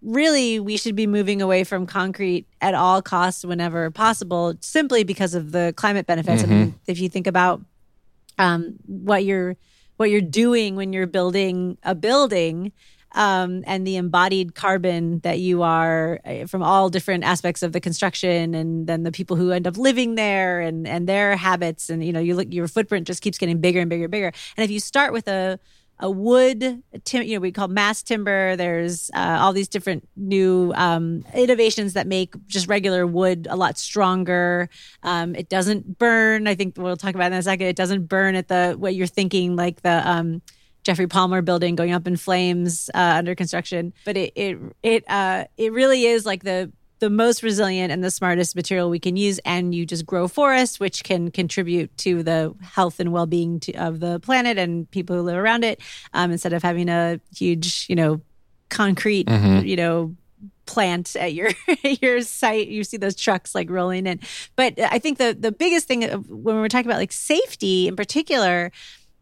really 0.03 0.59
we 0.59 0.77
should 0.77 0.97
be 0.97 1.07
moving 1.07 1.41
away 1.41 1.65
from 1.65 1.87
concrete 1.87 2.47
at 2.61 2.75
all 2.75 3.01
costs 3.01 3.45
whenever 3.45 3.91
possible 3.91 4.55
simply 4.61 5.05
because 5.05 5.35
of 5.35 5.53
the 5.53 5.73
climate 5.77 6.07
benefits 6.07 6.43
mm-hmm. 6.43 6.53
I 6.53 6.57
mean, 6.57 6.81
if 6.87 6.99
you 6.99 7.09
think 7.09 7.27
about 7.27 7.61
um, 8.39 8.75
what 8.87 9.25
you're 9.25 9.57
what 9.97 10.11
you're 10.11 10.21
doing 10.21 10.75
when 10.75 10.93
you're 10.93 11.07
building 11.07 11.79
a 11.83 11.95
building 11.95 12.73
um, 13.15 13.63
and 13.67 13.87
the 13.87 13.97
embodied 13.97 14.55
carbon 14.55 15.21
that 15.21 15.39
you 15.39 15.63
are 15.63 16.21
uh, 16.25 16.47
from 16.47 16.63
all 16.63 16.89
different 16.89 17.25
aspects 17.25 17.63
of 17.63 17.73
the 17.73 17.81
construction 17.81 18.55
and 18.55 18.87
then 18.87 19.03
the 19.03 19.13
people 19.13 19.37
who 19.37 19.51
end 19.51 19.67
up 19.67 19.77
living 19.77 20.15
there 20.15 20.61
and 20.61 20.89
and 20.89 21.09
their 21.09 21.37
habits 21.37 21.91
and 21.91 22.05
you 22.05 22.13
know 22.13 22.21
you 22.21 22.35
look 22.35 22.53
your 22.53 22.67
footprint 22.69 23.07
just 23.07 23.23
keeps 23.23 23.39
getting 23.39 23.61
bigger 23.61 23.81
and 23.81 23.91
bigger 23.91 24.05
and 24.05 24.11
bigger 24.11 24.33
and 24.57 24.65
if 24.65 24.71
you 24.71 24.81
start 24.81 25.13
with 25.13 25.29
a 25.29 25.59
a 26.03 26.11
wood, 26.11 26.83
tim- 27.05 27.23
you 27.23 27.37
know, 27.37 27.41
we 27.41 27.53
call 27.53 27.69
mass 27.69 28.03
timber. 28.03 28.57
There's 28.57 29.09
uh, 29.15 29.39
all 29.41 29.53
these 29.53 29.69
different 29.69 30.07
new 30.17 30.73
um, 30.75 31.25
innovations 31.33 31.93
that 31.93 32.09
make 32.09 32.35
just 32.49 32.67
regular 32.69 33.07
wood 33.07 33.47
a 33.49 33.55
lot 33.55 33.79
stronger. 33.79 34.69
Um, 35.05 35.37
it 35.37 35.49
doesn't 35.49 35.99
burn. 35.99 36.49
I 36.49 36.57
think 36.57 36.77
we'll 36.77 36.97
talk 36.97 37.15
about 37.15 37.31
in 37.31 37.39
a 37.39 37.43
second. 37.43 37.69
It 37.69 37.77
doesn't 37.77 38.09
burn 38.09 38.35
at 38.35 38.49
the 38.49 38.75
what 38.77 38.97
you're 38.97 39.07
thinking, 39.07 39.55
like 39.55 39.83
the 39.83 40.03
um, 40.05 40.43
Geoffrey 40.83 41.07
Palmer 41.07 41.41
building 41.41 41.77
going 41.77 41.93
up 41.93 42.09
in 42.09 42.17
flames 42.17 42.91
uh, 42.95 43.15
under 43.19 43.37
construction. 43.37 43.93
But 44.05 44.17
it 44.17 44.33
it 44.35 44.59
it 44.83 45.05
uh, 45.09 45.45
it 45.57 45.73
really 45.73 46.05
is 46.07 46.27
like 46.27 46.43
the 46.43 46.73
the 47.03 47.11
most 47.11 47.43
resilient 47.43 47.91
and 47.91 48.05
the 48.05 48.13
smartest 48.13 48.55
material 48.55 48.89
we 48.89 49.01
can 49.01 49.17
use 49.17 49.41
and 49.45 49.75
you 49.75 49.85
just 49.85 50.07
grow 50.07 50.29
forests 50.29 50.79
which 50.79 51.03
can 51.03 51.33
contribute 51.33 51.95
to 51.99 52.23
the 52.23 52.55
health 52.63 53.01
and 53.01 53.13
well-being 53.13 53.59
to, 53.59 53.73
of 53.73 53.99
the 53.99 54.21
planet 54.21 54.57
and 54.57 54.89
people 54.93 55.17
who 55.17 55.23
live 55.23 55.37
around 55.37 55.65
it 55.65 55.81
um, 56.15 56.31
instead 56.31 56.53
of 56.53 56.63
having 56.63 56.89
a 56.89 57.19
huge 57.37 57.87
you 57.89 57.97
know 57.97 58.21
concrete 58.69 59.27
mm-hmm. 59.27 59.67
you 59.67 59.75
know 59.75 60.15
plant 60.65 61.17
at 61.17 61.35
your 61.35 61.51
your 61.83 62.21
site 62.21 62.69
you 62.69 62.85
see 62.85 62.99
those 62.99 63.17
trucks 63.17 63.53
like 63.53 63.69
rolling 63.69 64.07
in 64.07 64.21
but 64.55 64.79
i 64.79 65.01
think 65.01 65.19
the 65.19 65.37
the 65.37 65.51
biggest 65.51 65.89
thing 65.89 66.03
when 66.29 66.55
we're 66.55 66.69
talking 66.69 66.87
about 66.87 67.01
like 67.01 67.11
safety 67.11 67.89
in 67.89 67.97
particular 67.97 68.71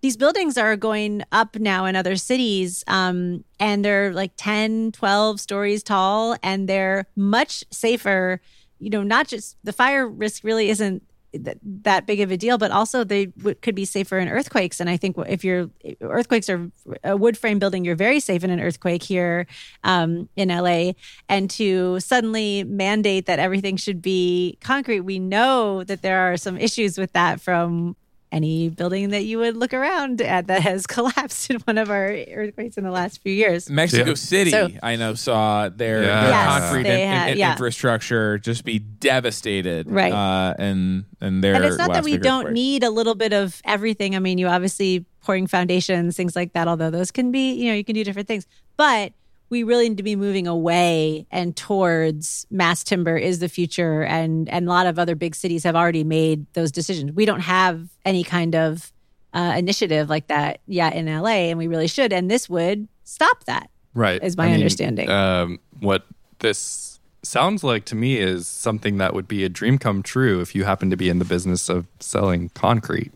these 0.01 0.17
buildings 0.17 0.57
are 0.57 0.77
going 0.77 1.23
up 1.33 1.57
now 1.57 1.85
in 1.85 1.97
other 1.97 2.17
cities 2.17 2.85
um, 2.87 3.45
and 3.59 3.85
they're 3.85 4.13
like 4.13 4.33
10 4.37 4.93
12 4.93 5.41
stories 5.41 5.83
tall 5.83 6.37
and 6.43 6.69
they're 6.69 7.07
much 7.17 7.65
safer 7.71 8.41
you 8.79 8.91
know 8.91 9.03
not 9.03 9.29
just 9.29 9.57
the 9.65 9.73
fire 9.73 10.09
risk 10.09 10.45
really 10.45 10.71
isn't 10.71 11.03
th- 11.33 11.59
that 11.63 12.07
big 12.07 12.21
of 12.21 12.31
a 12.31 12.37
deal, 12.37 12.59
but 12.59 12.71
also 12.71 13.05
they 13.05 13.27
w- 13.27 13.55
could 13.63 13.75
be 13.75 13.85
safer 13.85 14.19
in 14.19 14.29
earthquakes. 14.29 14.81
And 14.81 14.91
I 14.91 14.97
think 14.97 15.17
if 15.29 15.45
you're 15.45 15.71
earthquakes 16.01 16.49
are 16.49 16.71
a 17.05 17.17
wood 17.17 17.37
frame 17.37 17.59
building, 17.59 17.85
you're 17.85 17.97
very 17.97 18.21
safe 18.21 18.45
in 18.45 18.51
an 18.51 18.61
earthquake 18.61 19.03
here 19.03 19.47
um, 19.85 20.29
in 20.37 20.49
LA. 20.49 20.93
And 21.29 21.51
to 21.51 22.01
suddenly 22.01 22.65
mandate 22.65 23.27
that 23.27 23.39
everything 23.39 23.77
should 23.77 24.03
be 24.03 24.59
concrete, 24.61 25.01
we 25.01 25.19
know 25.19 25.85
that 25.85 26.03
there 26.03 26.33
are 26.33 26.37
some 26.37 26.57
issues 26.57 26.99
with 26.99 27.13
that 27.13 27.41
from 27.41 27.97
any 28.33 28.69
building 28.69 29.11
that 29.11 29.25
you 29.25 29.39
would 29.39 29.57
look 29.57 29.75
around 29.75 30.21
at 30.21 30.47
that 30.47 30.63
has 30.63 30.87
collapsed 30.95 31.51
in 31.51 31.57
one 31.61 31.79
of 31.79 31.91
our 31.91 32.07
earthquakes 32.33 32.77
in 32.77 32.85
the 32.85 32.91
last 32.91 33.21
few 33.23 33.33
years. 33.33 33.69
Mexico 33.69 34.11
Yeah. 34.11 34.15
City, 34.15 34.51
So- 34.53 34.69
I 34.83 34.97
know, 34.97 35.15
saw 35.15 35.69
their, 35.69 36.03
Yeah. 36.05 36.21
their 36.23 36.31
Yes, 36.31 36.61
concrete 36.61 36.87
in- 36.87 37.01
in- 37.01 37.09
had- 37.09 37.31
in- 37.33 37.39
yeah. 37.39 37.51
infrastructure 37.53 38.39
just 38.39 38.65
be 38.65 38.79
devastated, 38.79 39.91
Right. 39.91 40.13
Uh, 40.13 40.55
and 40.59 41.05
and 41.21 41.43
their 41.45 41.55
and 41.55 41.65
it's 41.65 41.77
not 41.77 41.93
that 41.93 42.05
we 42.05 42.17
don't 42.17 42.41
earthquake. 42.47 42.55
need 42.55 42.83
a 42.85 42.91
little 42.91 43.15
bit 43.15 43.33
of 43.33 43.61
everything. 43.65 44.15
I 44.17 44.19
mean, 44.21 44.39
you 44.39 44.47
obviously 44.47 45.05
pouring 45.23 45.47
foundations, 45.47 46.17
things 46.17 46.35
like 46.37 46.53
that, 46.55 46.67
although 46.69 46.91
those 46.91 47.11
can 47.11 47.31
be, 47.31 47.53
you 47.53 47.69
know, 47.69 47.75
you 47.75 47.85
can 47.85 47.95
do 47.95 48.05
different 48.05 48.27
things. 48.29 48.47
But 48.77 49.13
we 49.51 49.65
really 49.65 49.89
need 49.89 49.99
to 49.99 50.05
be 50.05 50.17
moving 50.17 50.47
away 50.47 51.27
and 51.31 51.57
towards 51.57 52.47
mass 52.51 52.83
timber 52.85 53.17
is 53.17 53.41
the 53.41 53.49
future 53.49 54.05
and 54.05 54.49
and 54.49 54.67
a 54.67 54.71
lot 54.71 54.87
of 54.87 54.99
other 54.99 55.15
big 55.15 55.35
cities 55.35 55.65
have 55.65 55.77
already 55.77 56.05
made 56.05 56.47
those 56.55 56.73
decisions. 56.73 57.13
We 57.13 57.27
don't 57.27 57.41
have 57.41 57.89
any 58.05 58.25
kind 58.25 58.55
of 58.55 58.93
uh, 59.35 59.55
initiative 59.57 60.09
like 60.09 60.29
that 60.29 60.61
yet 60.67 60.95
in 60.95 61.07
LA 61.07 61.51
and 61.51 61.59
we 61.59 61.67
really 61.67 61.89
should 61.89 62.13
and 62.13 62.31
this 62.31 62.49
would 62.49 62.89
stop 63.05 63.45
that. 63.45 63.69
Right. 63.93 64.23
is 64.23 64.37
my 64.37 64.53
understanding. 64.53 65.11
Um, 65.11 65.59
what 65.81 66.07
this 66.39 67.01
sounds 67.23 67.65
like 67.65 67.85
to 67.87 67.97
me 67.97 68.19
is 68.19 68.47
something 68.47 68.99
that 68.99 69.15
would 69.15 69.27
be 69.27 69.45
a 69.45 69.49
dream 69.49 69.79
come 69.79 70.03
true 70.03 70.41
if 70.41 70.55
you 70.55 70.65
happen 70.65 70.91
to 70.91 70.97
be 70.97 71.09
in 71.09 71.19
the 71.19 71.25
business 71.25 71.69
of 71.69 71.87
selling 71.99 72.51
concrete. 72.51 73.13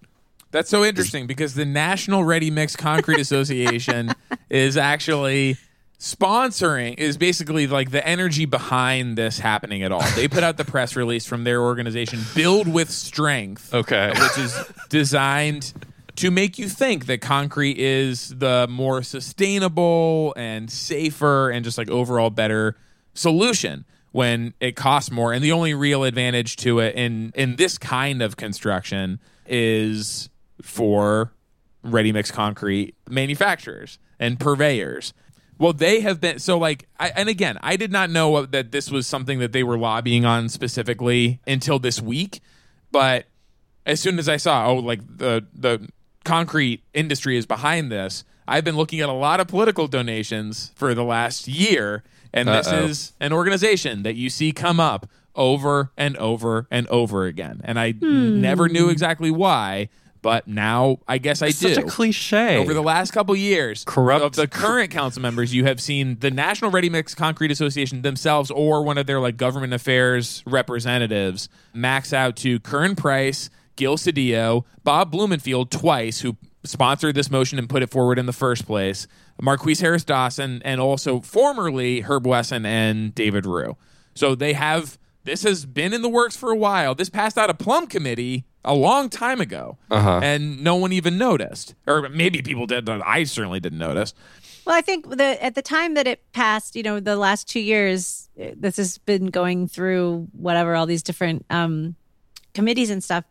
That's 0.50 0.70
so 0.70 0.84
interesting 0.84 1.26
because 1.26 1.54
the 1.54 1.64
National 1.64 2.22
Ready 2.22 2.50
Mix 2.50 2.76
Concrete 2.76 3.18
Association 3.18 4.12
is 4.50 4.76
actually 4.76 5.56
sponsoring 6.04 6.98
is 6.98 7.16
basically 7.16 7.66
like 7.66 7.90
the 7.90 8.06
energy 8.06 8.44
behind 8.44 9.16
this 9.16 9.38
happening 9.38 9.82
at 9.82 9.90
all. 9.90 10.02
They 10.14 10.28
put 10.28 10.42
out 10.42 10.58
the 10.58 10.64
press 10.64 10.96
release 10.96 11.24
from 11.24 11.44
their 11.44 11.62
organization 11.62 12.20
Build 12.34 12.68
with 12.68 12.90
Strength. 12.90 13.72
Okay. 13.72 14.10
Which 14.10 14.36
is 14.36 14.54
designed 14.90 15.72
to 16.16 16.30
make 16.30 16.58
you 16.58 16.68
think 16.68 17.06
that 17.06 17.22
concrete 17.22 17.78
is 17.78 18.28
the 18.28 18.66
more 18.68 19.02
sustainable 19.02 20.34
and 20.36 20.70
safer 20.70 21.48
and 21.48 21.64
just 21.64 21.78
like 21.78 21.88
overall 21.88 22.28
better 22.28 22.76
solution 23.14 23.86
when 24.12 24.52
it 24.60 24.76
costs 24.76 25.10
more 25.10 25.32
and 25.32 25.42
the 25.42 25.52
only 25.52 25.72
real 25.72 26.04
advantage 26.04 26.56
to 26.56 26.80
it 26.80 26.94
in 26.94 27.32
in 27.34 27.56
this 27.56 27.78
kind 27.78 28.22
of 28.22 28.36
construction 28.36 29.18
is 29.46 30.28
for 30.62 31.32
ready 31.82 32.12
mix 32.12 32.30
concrete 32.30 32.94
manufacturers 33.08 33.98
and 34.20 34.38
purveyors 34.38 35.12
well 35.58 35.72
they 35.72 36.00
have 36.00 36.20
been 36.20 36.38
so 36.38 36.58
like 36.58 36.86
I, 36.98 37.10
and 37.10 37.28
again 37.28 37.58
i 37.62 37.76
did 37.76 37.92
not 37.92 38.10
know 38.10 38.44
that 38.46 38.72
this 38.72 38.90
was 38.90 39.06
something 39.06 39.38
that 39.38 39.52
they 39.52 39.62
were 39.62 39.78
lobbying 39.78 40.24
on 40.24 40.48
specifically 40.48 41.40
until 41.46 41.78
this 41.78 42.00
week 42.00 42.40
but 42.90 43.26
as 43.86 44.00
soon 44.00 44.18
as 44.18 44.28
I 44.28 44.36
saw, 44.36 44.66
oh, 44.66 44.76
like 44.76 45.00
the 45.18 45.46
the 45.52 45.88
concrete 46.24 46.82
industry 46.94 47.36
is 47.36 47.46
behind 47.46 47.92
this, 47.92 48.24
I've 48.48 48.64
been 48.64 48.76
looking 48.76 49.00
at 49.00 49.08
a 49.08 49.12
lot 49.12 49.40
of 49.40 49.48
political 49.48 49.88
donations 49.88 50.72
for 50.74 50.94
the 50.94 51.04
last 51.04 51.48
year, 51.48 52.02
and 52.32 52.48
this 52.48 52.68
Uh-oh. 52.68 52.84
is 52.84 53.12
an 53.20 53.32
organization 53.32 54.02
that 54.02 54.14
you 54.14 54.30
see 54.30 54.52
come 54.52 54.80
up 54.80 55.08
over 55.34 55.90
and 55.96 56.16
over 56.16 56.66
and 56.70 56.86
over 56.88 57.24
again, 57.24 57.60
and 57.64 57.78
I 57.78 57.92
hmm. 57.92 58.40
never 58.40 58.68
knew 58.68 58.88
exactly 58.88 59.30
why, 59.30 59.88
but 60.24 60.48
now 60.48 61.00
I 61.06 61.18
guess 61.18 61.42
I 61.42 61.48
do. 61.48 61.52
Such 61.52 61.76
a 61.76 61.82
cliche. 61.82 62.56
Over 62.56 62.72
the 62.72 62.82
last 62.82 63.10
couple 63.10 63.36
years, 63.36 63.84
Corrupt- 63.84 64.24
of 64.24 64.32
the 64.32 64.48
current 64.48 64.90
council 64.90 65.20
members, 65.20 65.54
you 65.54 65.66
have 65.66 65.82
seen 65.82 66.16
the 66.20 66.30
National 66.30 66.70
Ready 66.70 66.88
Mix 66.88 67.14
Concrete 67.14 67.50
Association 67.50 68.00
themselves 68.00 68.50
or 68.50 68.82
one 68.82 68.96
of 68.96 69.06
their 69.06 69.20
like 69.20 69.36
government 69.36 69.74
affairs 69.74 70.42
representatives 70.46 71.50
max 71.74 72.14
out 72.14 72.36
to 72.36 72.58
Curren 72.60 72.96
Price, 72.96 73.50
Gil 73.76 73.98
Cedillo, 73.98 74.64
Bob 74.82 75.12
Blumenfield 75.12 75.70
twice, 75.70 76.22
who 76.22 76.38
sponsored 76.64 77.14
this 77.14 77.30
motion 77.30 77.58
and 77.58 77.68
put 77.68 77.82
it 77.82 77.90
forward 77.90 78.18
in 78.18 78.24
the 78.24 78.32
first 78.32 78.64
place, 78.64 79.06
Marqueece 79.42 79.82
Harris 79.82 80.04
Dawson, 80.04 80.62
and 80.64 80.80
also 80.80 81.20
formerly 81.20 82.00
Herb 82.00 82.26
Wesson 82.26 82.64
and 82.64 83.14
David 83.14 83.44
Ryu. 83.44 83.76
So 84.14 84.34
they 84.34 84.54
have 84.54 84.98
this 85.24 85.42
has 85.42 85.66
been 85.66 85.92
in 85.92 86.00
the 86.00 86.08
works 86.08 86.34
for 86.34 86.50
a 86.50 86.56
while. 86.56 86.94
This 86.94 87.10
passed 87.10 87.36
out 87.36 87.50
a 87.50 87.54
PLUM 87.54 87.88
committee 87.88 88.46
a 88.64 88.74
long 88.74 89.08
time 89.10 89.40
ago, 89.40 89.76
Uh-huh. 89.90 90.20
and 90.22 90.62
no 90.62 90.76
one 90.76 90.92
even 90.92 91.18
noticed, 91.18 91.74
or 91.86 92.08
maybe 92.08 92.42
people 92.42 92.66
did. 92.66 92.84
But 92.84 93.02
I 93.06 93.24
certainly 93.24 93.60
didn't 93.60 93.78
notice. 93.78 94.14
Well, 94.66 94.74
I 94.76 94.80
think 94.80 95.10
the 95.10 95.42
at 95.44 95.54
the 95.54 95.62
time 95.62 95.94
that 95.94 96.06
it 96.06 96.22
passed, 96.32 96.74
you 96.74 96.82
know, 96.82 96.98
the 97.00 97.16
last 97.16 97.46
two 97.48 97.60
years, 97.60 98.28
this 98.36 98.76
has 98.78 98.96
been 98.98 99.26
going 99.26 99.68
through 99.68 100.28
whatever 100.32 100.74
all 100.74 100.86
these 100.86 101.02
different 101.02 101.44
um, 101.50 101.94
committees 102.54 102.88
and 102.90 103.04
stuff. 103.04 103.24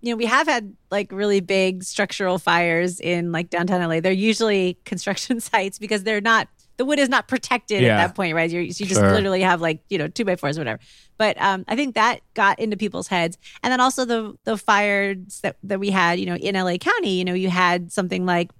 You 0.00 0.10
know, 0.10 0.16
we 0.16 0.26
have 0.26 0.48
had 0.48 0.74
like 0.90 1.12
really 1.12 1.38
big 1.38 1.84
structural 1.84 2.38
fires 2.38 2.98
in 2.98 3.30
like 3.30 3.50
downtown 3.50 3.88
LA. 3.88 4.00
They're 4.00 4.10
usually 4.12 4.76
construction 4.84 5.38
sites 5.40 5.78
because 5.78 6.02
they're 6.02 6.20
not 6.20 6.48
the 6.78 6.84
wood 6.84 6.98
is 6.98 7.08
not 7.08 7.28
protected 7.28 7.82
Yeah. 7.82 7.94
at 8.00 8.06
that 8.08 8.14
point, 8.14 8.34
right? 8.34 8.50
You're, 8.50 8.62
you 8.62 8.72
just 8.72 8.92
Sure. 8.94 9.12
literally 9.12 9.42
have 9.42 9.60
like 9.60 9.80
you 9.88 9.98
know 9.98 10.08
two 10.08 10.24
by 10.24 10.36
fours, 10.36 10.56
or 10.58 10.60
whatever. 10.62 10.80
But 11.18 11.40
um, 11.40 11.64
I 11.68 11.76
think 11.76 11.94
that 11.94 12.20
got 12.34 12.58
into 12.58 12.76
people's 12.76 13.08
heads, 13.08 13.38
and 13.62 13.70
then 13.70 13.80
also 13.80 14.04
the 14.04 14.34
the 14.44 14.56
fires 14.56 15.40
that 15.42 15.56
that 15.62 15.78
we 15.80 15.90
had, 15.90 16.18
you 16.18 16.26
know, 16.26 16.36
in 16.36 16.54
LA 16.54 16.76
County. 16.78 17.18
You 17.18 17.24
know, 17.24 17.34
you 17.34 17.50
had 17.50 17.92
something 17.92 18.26
like 18.26 18.50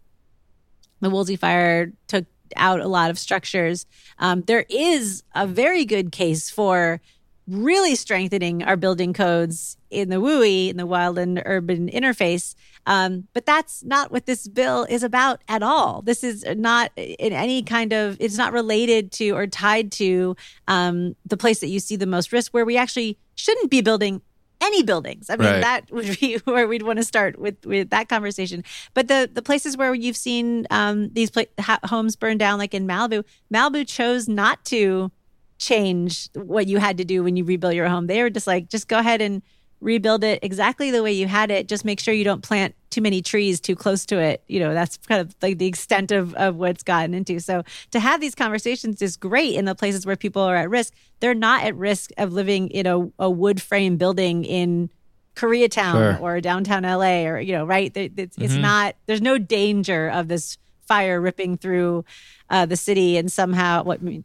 the 1.00 1.10
Woolsey 1.10 1.36
fire 1.36 1.92
took 2.06 2.26
out 2.56 2.80
a 2.80 2.86
lot 2.88 3.10
of 3.10 3.18
structures. 3.18 3.86
Um, 4.18 4.42
there 4.42 4.66
is 4.68 5.22
a 5.34 5.46
very 5.46 5.84
good 5.84 6.12
case 6.12 6.50
for 6.50 7.00
really 7.48 7.94
strengthening 7.96 8.62
our 8.62 8.76
building 8.76 9.12
codes 9.12 9.76
in 9.90 10.10
the 10.10 10.16
WUI, 10.16 10.68
in 10.70 10.76
the 10.76 10.86
wild 10.86 11.18
and 11.18 11.42
urban 11.44 11.88
interface. 11.90 12.54
Um, 12.86 13.28
but 13.32 13.46
that's 13.46 13.84
not 13.84 14.10
what 14.10 14.26
this 14.26 14.48
bill 14.48 14.84
is 14.84 15.02
about 15.02 15.40
at 15.48 15.62
all. 15.62 16.02
This 16.02 16.24
is 16.24 16.44
not 16.56 16.90
in 16.96 17.32
any 17.32 17.62
kind 17.62 17.92
of, 17.92 18.16
it's 18.20 18.36
not 18.36 18.52
related 18.52 19.12
to 19.12 19.30
or 19.30 19.46
tied 19.46 19.92
to 19.92 20.34
um, 20.68 21.14
the 21.24 21.36
place 21.36 21.60
that 21.60 21.68
you 21.68 21.78
see 21.80 21.96
the 21.96 22.06
most 22.06 22.32
risk, 22.32 22.52
where 22.52 22.64
we 22.64 22.76
actually 22.76 23.18
shouldn't 23.36 23.70
be 23.70 23.80
building 23.82 24.20
any 24.60 24.82
buildings. 24.84 25.28
I 25.28 25.36
mean, 25.36 25.48
Right. 25.48 25.60
that 25.60 25.90
would 25.90 26.18
be 26.20 26.36
where 26.44 26.66
we'd 26.68 26.82
want 26.82 26.98
to 26.98 27.04
start 27.04 27.38
with 27.38 27.64
with 27.66 27.90
that 27.90 28.08
conversation. 28.08 28.62
But 28.94 29.08
the 29.08 29.28
the 29.32 29.42
places 29.42 29.76
where 29.76 29.92
you've 29.94 30.16
seen 30.16 30.66
um, 30.70 31.08
these 31.12 31.30
pla- 31.30 31.44
ha- 31.60 31.80
homes 31.84 32.14
burned 32.16 32.38
down, 32.40 32.58
like 32.58 32.72
in 32.74 32.86
Malibu, 32.86 33.24
Malibu 33.52 33.86
chose 33.86 34.28
not 34.28 34.64
to 34.66 35.10
change 35.58 36.28
what 36.34 36.66
you 36.66 36.78
had 36.78 36.98
to 36.98 37.04
do 37.04 37.22
when 37.22 37.36
you 37.36 37.44
rebuild 37.44 37.74
your 37.74 37.88
home. 37.88 38.06
They 38.06 38.22
were 38.22 38.30
just 38.30 38.46
like, 38.46 38.68
just 38.68 38.88
go 38.88 38.98
ahead 38.98 39.20
and 39.20 39.42
rebuild 39.82 40.24
it 40.24 40.38
exactly 40.42 40.90
the 40.90 41.02
way 41.02 41.12
you 41.12 41.26
had 41.26 41.50
it. 41.50 41.68
Just 41.68 41.84
make 41.84 42.00
sure 42.00 42.14
you 42.14 42.24
don't 42.24 42.42
plant 42.42 42.74
too 42.90 43.00
many 43.00 43.20
trees 43.22 43.60
too 43.60 43.74
close 43.74 44.06
to 44.06 44.18
it. 44.18 44.42
You 44.46 44.60
know, 44.60 44.72
that's 44.74 44.96
kind 44.98 45.20
of 45.20 45.34
like 45.42 45.58
the 45.58 45.66
extent 45.66 46.12
of, 46.12 46.34
of 46.34 46.56
what's 46.56 46.82
gotten 46.82 47.14
into. 47.14 47.40
So 47.40 47.62
to 47.90 48.00
have 48.00 48.20
these 48.20 48.34
conversations 48.34 49.02
is 49.02 49.16
great 49.16 49.54
in 49.54 49.64
the 49.64 49.74
places 49.74 50.06
where 50.06 50.16
people 50.16 50.42
are 50.42 50.56
at 50.56 50.70
risk. 50.70 50.92
They're 51.20 51.34
not 51.34 51.64
at 51.64 51.74
risk 51.76 52.10
of 52.18 52.32
living 52.32 52.68
in 52.68 52.86
a, 52.86 53.10
a 53.18 53.28
wood 53.30 53.60
frame 53.60 53.96
building 53.96 54.44
in 54.44 54.90
Koreatown 55.34 55.92
Sure. 55.92 56.18
or 56.20 56.40
downtown 56.40 56.84
LA 56.84 57.24
or, 57.26 57.40
you 57.40 57.52
know, 57.52 57.64
right? 57.64 57.90
It's, 57.96 58.36
it's 58.36 58.54
Mhm. 58.54 58.60
not, 58.60 58.96
there's 59.06 59.22
no 59.22 59.38
danger 59.38 60.08
of 60.10 60.28
this 60.28 60.58
fire 60.86 61.20
ripping 61.20 61.56
through 61.56 62.04
uh, 62.50 62.66
the 62.66 62.76
city 62.76 63.16
and 63.16 63.32
somehow, 63.32 63.82
what 63.84 64.00
I 64.00 64.02
mean, 64.04 64.24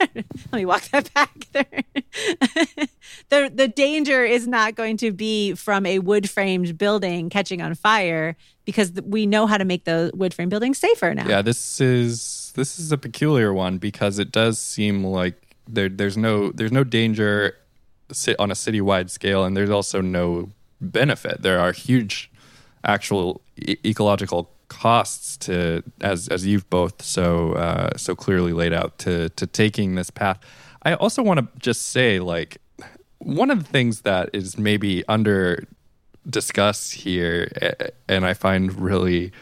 let 0.00 0.52
me 0.52 0.64
walk 0.64 0.82
that 0.90 1.12
back 1.12 1.32
there. 1.52 1.82
the 3.30 3.50
the 3.54 3.68
danger 3.68 4.24
is 4.24 4.46
not 4.46 4.74
going 4.74 4.96
to 4.98 5.12
be 5.12 5.54
from 5.54 5.86
a 5.86 5.98
wood 5.98 6.28
framed 6.28 6.78
building 6.78 7.28
catching 7.28 7.60
on 7.60 7.74
fire 7.74 8.36
because 8.64 8.92
we 9.04 9.26
know 9.26 9.46
how 9.46 9.58
to 9.58 9.64
make 9.64 9.84
the 9.84 10.10
wood 10.14 10.34
frame 10.34 10.48
buildings 10.48 10.78
safer 10.78 11.14
now. 11.14 11.26
Yeah, 11.26 11.42
this 11.42 11.80
is 11.80 12.52
this 12.54 12.78
is 12.78 12.92
a 12.92 12.98
peculiar 12.98 13.52
one 13.52 13.78
because 13.78 14.18
it 14.18 14.32
does 14.32 14.58
seem 14.58 15.04
like 15.04 15.56
there 15.68 15.88
there's 15.88 16.16
no 16.16 16.50
there's 16.52 16.72
no 16.72 16.84
danger 16.84 17.56
on 18.38 18.50
a 18.50 18.54
citywide 18.54 19.10
scale, 19.10 19.44
and 19.44 19.56
there's 19.56 19.70
also 19.70 20.00
no 20.00 20.50
benefit. 20.80 21.42
There 21.42 21.58
are 21.58 21.72
huge 21.72 22.30
actual 22.84 23.42
e- 23.56 23.76
ecological 23.84 24.50
costs 24.68 25.36
to 25.38 25.82
as 26.00 26.28
as 26.28 26.46
you've 26.46 26.68
both 26.70 27.02
so 27.02 27.52
uh, 27.52 27.96
so 27.96 28.14
clearly 28.14 28.52
laid 28.52 28.72
out 28.72 28.98
to 28.98 29.28
to 29.30 29.46
taking 29.46 29.94
this 29.94 30.10
path. 30.10 30.38
I 30.82 30.94
also 30.94 31.22
want 31.22 31.40
to 31.40 31.48
just 31.58 31.88
say 31.88 32.20
like 32.20 32.58
one 33.18 33.50
of 33.50 33.58
the 33.64 33.68
things 33.68 34.02
that 34.02 34.30
is 34.32 34.58
maybe 34.58 35.06
under 35.08 35.66
discussed 36.28 36.94
here 36.94 37.50
and 38.08 38.26
I 38.26 38.34
find 38.34 38.72
really 38.78 39.32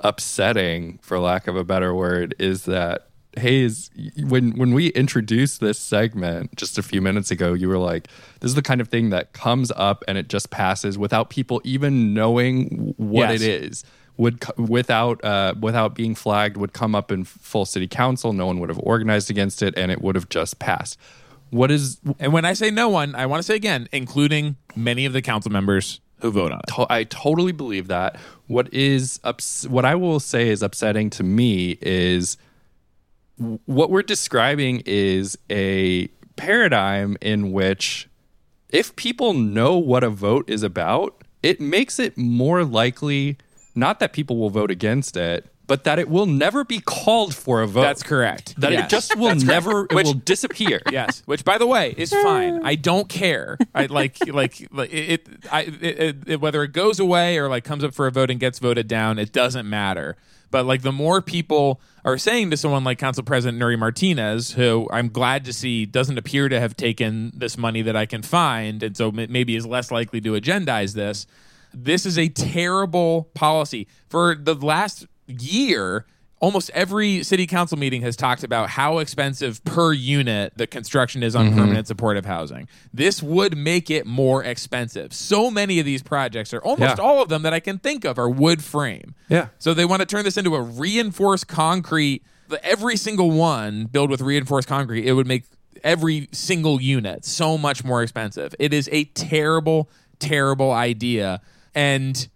upsetting 0.00 0.98
for 1.02 1.18
lack 1.18 1.46
of 1.46 1.56
a 1.56 1.64
better 1.64 1.94
word 1.94 2.34
is 2.38 2.64
that 2.64 3.04
Hayes, 3.36 3.90
when 4.24 4.52
when 4.56 4.72
we 4.74 4.88
introduced 4.88 5.60
this 5.60 5.78
segment 5.78 6.56
just 6.56 6.76
a 6.78 6.82
few 6.82 7.00
minutes 7.00 7.30
ago, 7.30 7.52
you 7.52 7.68
were 7.68 7.78
like, 7.78 8.08
"This 8.40 8.48
is 8.50 8.54
the 8.56 8.62
kind 8.62 8.80
of 8.80 8.88
thing 8.88 9.10
that 9.10 9.32
comes 9.32 9.70
up 9.76 10.02
and 10.08 10.18
it 10.18 10.28
just 10.28 10.50
passes 10.50 10.98
without 10.98 11.30
people 11.30 11.60
even 11.62 12.14
knowing 12.14 12.94
what 12.96 13.30
Yes. 13.30 13.42
it 13.42 13.48
is." 13.48 13.84
Would 14.16 14.44
without 14.56 15.22
uh, 15.24 15.54
without 15.60 15.94
being 15.94 16.16
flagged 16.16 16.56
would 16.56 16.72
come 16.72 16.96
up 16.96 17.12
in 17.12 17.22
full 17.22 17.64
city 17.64 17.86
council. 17.86 18.32
No 18.32 18.46
one 18.46 18.58
would 18.58 18.70
have 18.70 18.80
organized 18.82 19.30
against 19.30 19.62
it, 19.62 19.74
and 19.76 19.92
it 19.92 20.02
would 20.02 20.16
have 20.16 20.28
just 20.28 20.58
passed. 20.58 20.98
What 21.50 21.70
is 21.70 21.98
And 22.18 22.32
when 22.32 22.44
I 22.44 22.52
say 22.52 22.70
no 22.70 22.88
one, 22.88 23.14
I 23.14 23.26
want 23.26 23.40
to 23.40 23.42
say 23.42 23.54
again, 23.56 23.88
including 23.92 24.56
many 24.76 25.04
of 25.06 25.12
the 25.12 25.22
council 25.22 25.50
members 25.52 26.00
who 26.20 26.30
vote 26.30 26.52
on 26.52 26.58
it. 26.58 26.74
to- 26.74 26.86
I 26.92 27.04
totally 27.04 27.52
believe 27.52 27.88
that. 27.88 28.16
What 28.48 28.72
is 28.74 29.20
ups- 29.24 29.66
what 29.68 29.84
I 29.84 29.94
will 29.94 30.20
say 30.20 30.48
is 30.48 30.62
upsetting 30.62 31.10
to 31.10 31.22
me 31.22 31.78
is 31.80 32.36
what 33.66 33.90
we're 33.90 34.02
describing 34.02 34.82
is 34.84 35.38
a 35.50 36.08
paradigm 36.36 37.16
in 37.20 37.52
which 37.52 38.08
if 38.70 38.94
people 38.96 39.32
know 39.32 39.78
what 39.78 40.02
a 40.04 40.10
vote 40.10 40.48
is 40.50 40.62
about, 40.62 41.22
it 41.42 41.60
makes 41.60 41.98
it 41.98 42.18
more 42.18 42.64
likely 42.64 43.36
not 43.74 44.00
that 44.00 44.12
people 44.12 44.36
will 44.36 44.50
vote 44.50 44.70
against 44.72 45.16
it, 45.16 45.46
but 45.68 45.84
that 45.84 46.00
it 46.00 46.08
will 46.08 46.26
never 46.26 46.64
be 46.64 46.80
called 46.80 47.32
for 47.34 47.62
a 47.62 47.66
vote. 47.68 47.82
That's 47.82 48.02
correct. 48.02 48.54
That 48.60 48.72
Yes. 48.72 48.86
it 48.86 48.90
just 48.90 49.16
will 49.16 49.36
never 49.36 49.84
it 49.84 49.92
Which- 49.94 50.06
will 50.06 50.14
disappear. 50.14 50.80
yes, 50.90 51.22
which 51.26 51.44
by 51.44 51.58
the 51.58 51.66
way 51.68 51.94
is 51.96 52.10
fine. 52.24 52.64
I 52.64 52.74
don't 52.74 53.08
care. 53.08 53.56
I 53.74 53.86
like 53.86 54.16
like 54.26 54.66
like 54.72 54.92
it. 54.92 55.28
I 55.52 55.60
it, 55.62 55.82
it, 55.82 56.16
it, 56.26 56.40
whether 56.40 56.64
it 56.64 56.72
goes 56.72 56.98
away 56.98 57.38
or 57.38 57.48
like 57.48 57.62
comes 57.62 57.84
up 57.84 57.94
for 57.94 58.08
a 58.08 58.10
vote 58.10 58.30
and 58.30 58.40
gets 58.40 58.58
voted 58.58 58.88
down, 58.88 59.18
it 59.20 59.30
doesn't 59.32 59.68
matter. 59.70 60.16
But 60.50 60.64
like 60.64 60.80
the 60.80 60.92
more 60.92 61.20
people 61.20 61.78
are 62.06 62.16
saying 62.16 62.50
to 62.52 62.56
someone 62.56 62.82
like 62.82 62.98
Council 62.98 63.22
President 63.22 63.62
Nury 63.62 63.78
Martinez, 63.78 64.52
who 64.52 64.88
I'm 64.90 65.10
glad 65.10 65.44
to 65.44 65.52
see 65.52 65.84
doesn't 65.84 66.16
appear 66.16 66.48
to 66.48 66.58
have 66.58 66.74
taken 66.74 67.30
this 67.36 67.58
money 67.58 67.82
that 67.82 67.94
I 67.96 68.06
can 68.06 68.22
find, 68.22 68.82
and 68.82 68.96
so 68.96 69.08
m- 69.08 69.30
maybe 69.30 69.54
is 69.56 69.66
less 69.66 69.90
likely 69.90 70.22
to 70.22 70.32
agendize 70.32 70.94
this. 70.94 71.26
This 71.74 72.06
is 72.06 72.16
a 72.18 72.28
terrible 72.28 73.28
policy 73.34 73.86
for 74.08 74.34
the 74.34 74.54
last 74.54 75.06
year 75.28 76.06
almost 76.40 76.70
every 76.70 77.22
city 77.22 77.46
council 77.46 77.78
meeting 77.78 78.02
has 78.02 78.16
talked 78.16 78.44
about 78.44 78.70
how 78.70 78.98
expensive 78.98 79.62
per 79.64 79.92
unit 79.92 80.52
the 80.56 80.66
construction 80.66 81.22
is 81.22 81.34
on 81.34 81.46
mm-hmm. 81.46 81.58
permanent 81.58 81.86
supportive 81.86 82.24
housing. 82.24 82.68
This 82.92 83.22
would 83.22 83.56
make 83.56 83.90
it 83.90 84.06
more 84.06 84.44
expensive. 84.44 85.12
So 85.12 85.50
many 85.50 85.78
of 85.80 85.86
these 85.86 86.02
projects 86.02 86.54
are 86.54 86.60
almost 86.60 86.98
Yeah. 86.98 87.04
all 87.04 87.22
of 87.22 87.28
them 87.28 87.42
that 87.42 87.52
I 87.52 87.60
can 87.60 87.78
think 87.78 88.04
of 88.04 88.18
are 88.18 88.28
wood 88.28 88.62
frame. 88.62 89.14
Yeah. 89.28 89.48
So 89.58 89.74
they 89.74 89.84
want 89.84 90.00
to 90.00 90.06
turn 90.06 90.24
this 90.24 90.36
into 90.36 90.54
a 90.54 90.62
reinforced 90.62 91.48
concrete. 91.48 92.22
Every 92.62 92.96
single 92.96 93.30
one 93.30 93.86
built 93.86 94.10
with 94.10 94.20
reinforced 94.20 94.68
concrete, 94.68 95.06
it 95.06 95.12
would 95.12 95.26
make 95.26 95.44
every 95.84 96.28
single 96.32 96.80
unit 96.80 97.24
so 97.24 97.58
much 97.58 97.84
more 97.84 98.02
expensive. 98.02 98.54
It 98.58 98.72
is 98.72 98.88
a 98.92 99.04
terrible, 99.04 99.90
terrible 100.18 100.72
idea. 100.72 101.40
And 101.74 102.28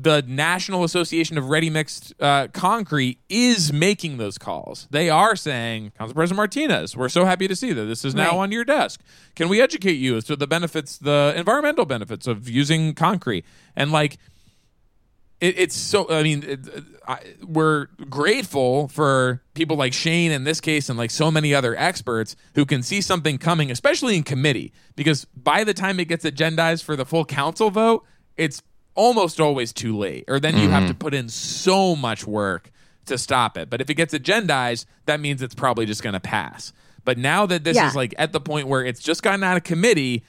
the 0.00 0.22
National 0.26 0.84
Association 0.84 1.36
of 1.38 1.48
Ready 1.48 1.70
Mixed 1.70 2.14
uh, 2.20 2.46
Concrete 2.52 3.18
is 3.28 3.72
making 3.72 4.18
those 4.18 4.38
calls. 4.38 4.86
They 4.90 5.10
are 5.10 5.34
saying, 5.34 5.92
Council 5.98 6.14
President 6.14 6.36
Martinez, 6.36 6.96
we're 6.96 7.08
so 7.08 7.24
happy 7.24 7.48
to 7.48 7.56
see 7.56 7.72
that 7.72 7.84
this 7.84 8.04
is 8.04 8.14
now 8.14 8.30
Right. 8.30 8.38
on 8.38 8.52
your 8.52 8.64
desk. 8.64 9.00
Can 9.34 9.48
we 9.48 9.60
educate 9.60 9.94
you 9.94 10.16
as 10.16 10.24
to 10.24 10.36
the 10.36 10.46
benefits, 10.46 10.98
the 10.98 11.32
environmental 11.36 11.84
benefits 11.84 12.26
of 12.28 12.48
using 12.48 12.94
concrete? 12.94 13.44
And 13.74 13.90
like, 13.90 14.18
it, 15.40 15.56
it's 15.56 15.76
so 15.76 16.10
i 16.10 16.22
mean 16.24 16.42
it, 16.42 16.58
I, 17.06 17.20
we're 17.46 17.86
grateful 18.10 18.88
for 18.88 19.40
people 19.54 19.76
like 19.76 19.92
shane 19.92 20.32
in 20.32 20.42
this 20.42 20.60
case 20.60 20.88
and 20.88 20.98
like 20.98 21.12
so 21.12 21.30
many 21.30 21.54
other 21.54 21.76
experts 21.76 22.34
who 22.56 22.66
can 22.66 22.82
see 22.82 23.00
something 23.00 23.38
coming 23.38 23.70
especially 23.70 24.16
in 24.16 24.24
committee 24.24 24.72
because 24.96 25.26
by 25.36 25.62
the 25.62 25.72
time 25.74 26.00
it 26.00 26.06
gets 26.08 26.24
agendized 26.24 26.82
for 26.82 26.96
the 26.96 27.04
full 27.04 27.24
council 27.24 27.70
vote 27.70 28.04
it's 28.36 28.62
almost 28.98 29.40
always 29.40 29.72
too 29.72 29.96
late 29.96 30.24
or 30.26 30.40
then 30.40 30.58
you 30.58 30.68
have 30.68 30.82
to 30.82 30.92
mm-hmm. 30.92 30.98
put 30.98 31.14
in 31.14 31.28
so 31.28 31.94
much 31.94 32.26
work 32.26 32.72
to 33.06 33.16
stop 33.16 33.56
it. 33.56 33.70
But 33.70 33.80
if 33.80 33.88
it 33.88 33.94
gets 33.94 34.12
agendized 34.12 34.86
that 35.06 35.20
means 35.20 35.40
it's 35.40 35.54
probably 35.54 35.86
just 35.86 36.02
going 36.02 36.14
to 36.14 36.20
pass. 36.20 36.72
But 37.04 37.16
now 37.16 37.46
that 37.46 37.62
this 37.62 37.76
Yeah. 37.76 37.86
is 37.86 37.94
like 37.94 38.12
at 38.18 38.32
the 38.32 38.40
point 38.40 38.66
where 38.66 38.84
it's 38.84 39.00
just 39.00 39.22
gotten 39.22 39.44
out 39.44 39.56
of 39.56 39.62
committee 39.62 40.24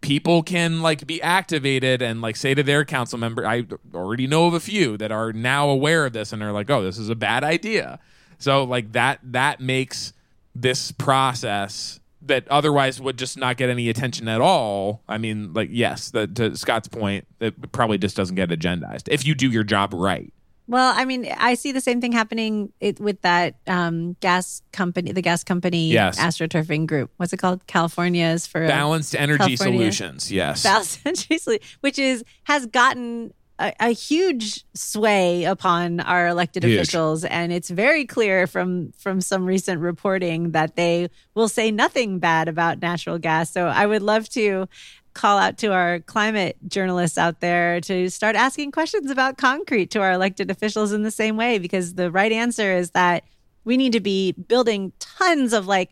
people 0.00 0.44
can 0.44 0.80
like 0.80 1.08
be 1.08 1.20
activated 1.20 2.00
and 2.00 2.22
like 2.22 2.36
say 2.36 2.54
to 2.54 2.62
their 2.62 2.84
council 2.84 3.18
member 3.18 3.44
i 3.44 3.66
already 3.92 4.28
know 4.28 4.46
of 4.46 4.54
a 4.54 4.60
few 4.60 4.96
that 4.96 5.10
are 5.10 5.32
now 5.32 5.68
aware 5.68 6.06
of 6.06 6.12
this 6.12 6.32
and 6.32 6.40
are 6.40 6.52
like 6.52 6.70
oh 6.70 6.82
this 6.84 6.98
is 6.98 7.08
a 7.08 7.16
bad 7.16 7.42
idea. 7.42 7.98
So 8.38 8.62
like 8.62 8.92
that 8.92 9.18
that 9.24 9.60
makes 9.60 10.12
this 10.54 10.92
process 10.92 11.98
that 12.28 12.46
otherwise 12.48 13.00
would 13.00 13.18
just 13.18 13.36
not 13.36 13.56
get 13.56 13.68
any 13.68 13.88
attention 13.88 14.28
at 14.28 14.40
all 14.40 15.02
i 15.08 15.18
mean 15.18 15.52
like 15.52 15.68
yes 15.72 16.10
the, 16.12 16.26
to 16.26 16.56
scott's 16.56 16.88
point 16.88 17.26
it 17.40 17.72
probably 17.72 17.98
just 17.98 18.16
doesn't 18.16 18.36
get 18.36 18.48
agendized 18.50 19.08
if 19.08 19.26
you 19.26 19.34
do 19.34 19.50
your 19.50 19.64
job 19.64 19.92
right 19.92 20.32
Well, 20.70 20.92
I 20.94 21.06
mean, 21.06 21.24
I 21.38 21.54
see 21.54 21.72
the 21.72 21.80
same 21.80 21.98
thing 22.02 22.12
happening 22.12 22.74
it, 22.78 23.00
with 23.00 23.22
that 23.22 23.54
um, 23.66 24.16
gas 24.20 24.60
company, 24.70 25.12
the 25.12 25.22
gas 25.22 25.42
company 25.42 25.88
Yes. 25.90 26.18
astroturfing 26.20 26.86
group. 26.86 27.10
What's 27.16 27.32
it 27.32 27.38
called? 27.38 27.66
Californians 27.66 28.46
for 28.46 28.66
balanced 28.68 29.14
energy 29.16 29.56
California. 29.56 29.78
solutions 29.80 30.30
yes 30.30 30.62
Balanced 30.62 31.00
Energy 31.06 31.36
Solu- 31.38 31.62
which 31.80 31.98
is 31.98 32.22
has 32.44 32.66
gotten 32.66 33.32
a, 33.58 33.72
a 33.80 33.90
huge 33.90 34.64
sway 34.74 35.44
upon 35.44 36.00
our 36.00 36.28
elected 36.28 36.62
Huge. 36.62 36.76
officials, 36.78 37.24
and 37.24 37.52
it's 37.52 37.70
very 37.70 38.04
clear 38.04 38.46
from 38.46 38.92
from 38.92 39.20
some 39.20 39.44
recent 39.44 39.80
reporting 39.80 40.52
that 40.52 40.76
they 40.76 41.08
will 41.34 41.48
say 41.48 41.70
nothing 41.70 42.18
bad 42.18 42.48
about 42.48 42.80
natural 42.80 43.18
gas. 43.18 43.50
So 43.50 43.66
I 43.66 43.86
would 43.86 44.02
love 44.02 44.28
to 44.30 44.68
call 45.14 45.38
out 45.38 45.58
to 45.58 45.72
our 45.72 45.98
climate 46.00 46.56
journalists 46.68 47.18
out 47.18 47.40
there 47.40 47.80
to 47.80 48.08
start 48.08 48.36
asking 48.36 48.70
questions 48.70 49.10
about 49.10 49.36
concrete 49.36 49.90
to 49.90 50.00
our 50.00 50.12
elected 50.12 50.50
officials 50.50 50.92
in 50.92 51.02
the 51.02 51.10
same 51.10 51.36
way 51.36 51.58
because 51.58 51.94
the 51.94 52.10
right 52.10 52.30
answer 52.30 52.72
is 52.72 52.92
that 52.92 53.24
we 53.64 53.76
need 53.76 53.92
to 53.92 54.00
be 54.00 54.32
building 54.32 54.92
tons 55.00 55.52
of 55.52 55.66
like 55.66 55.90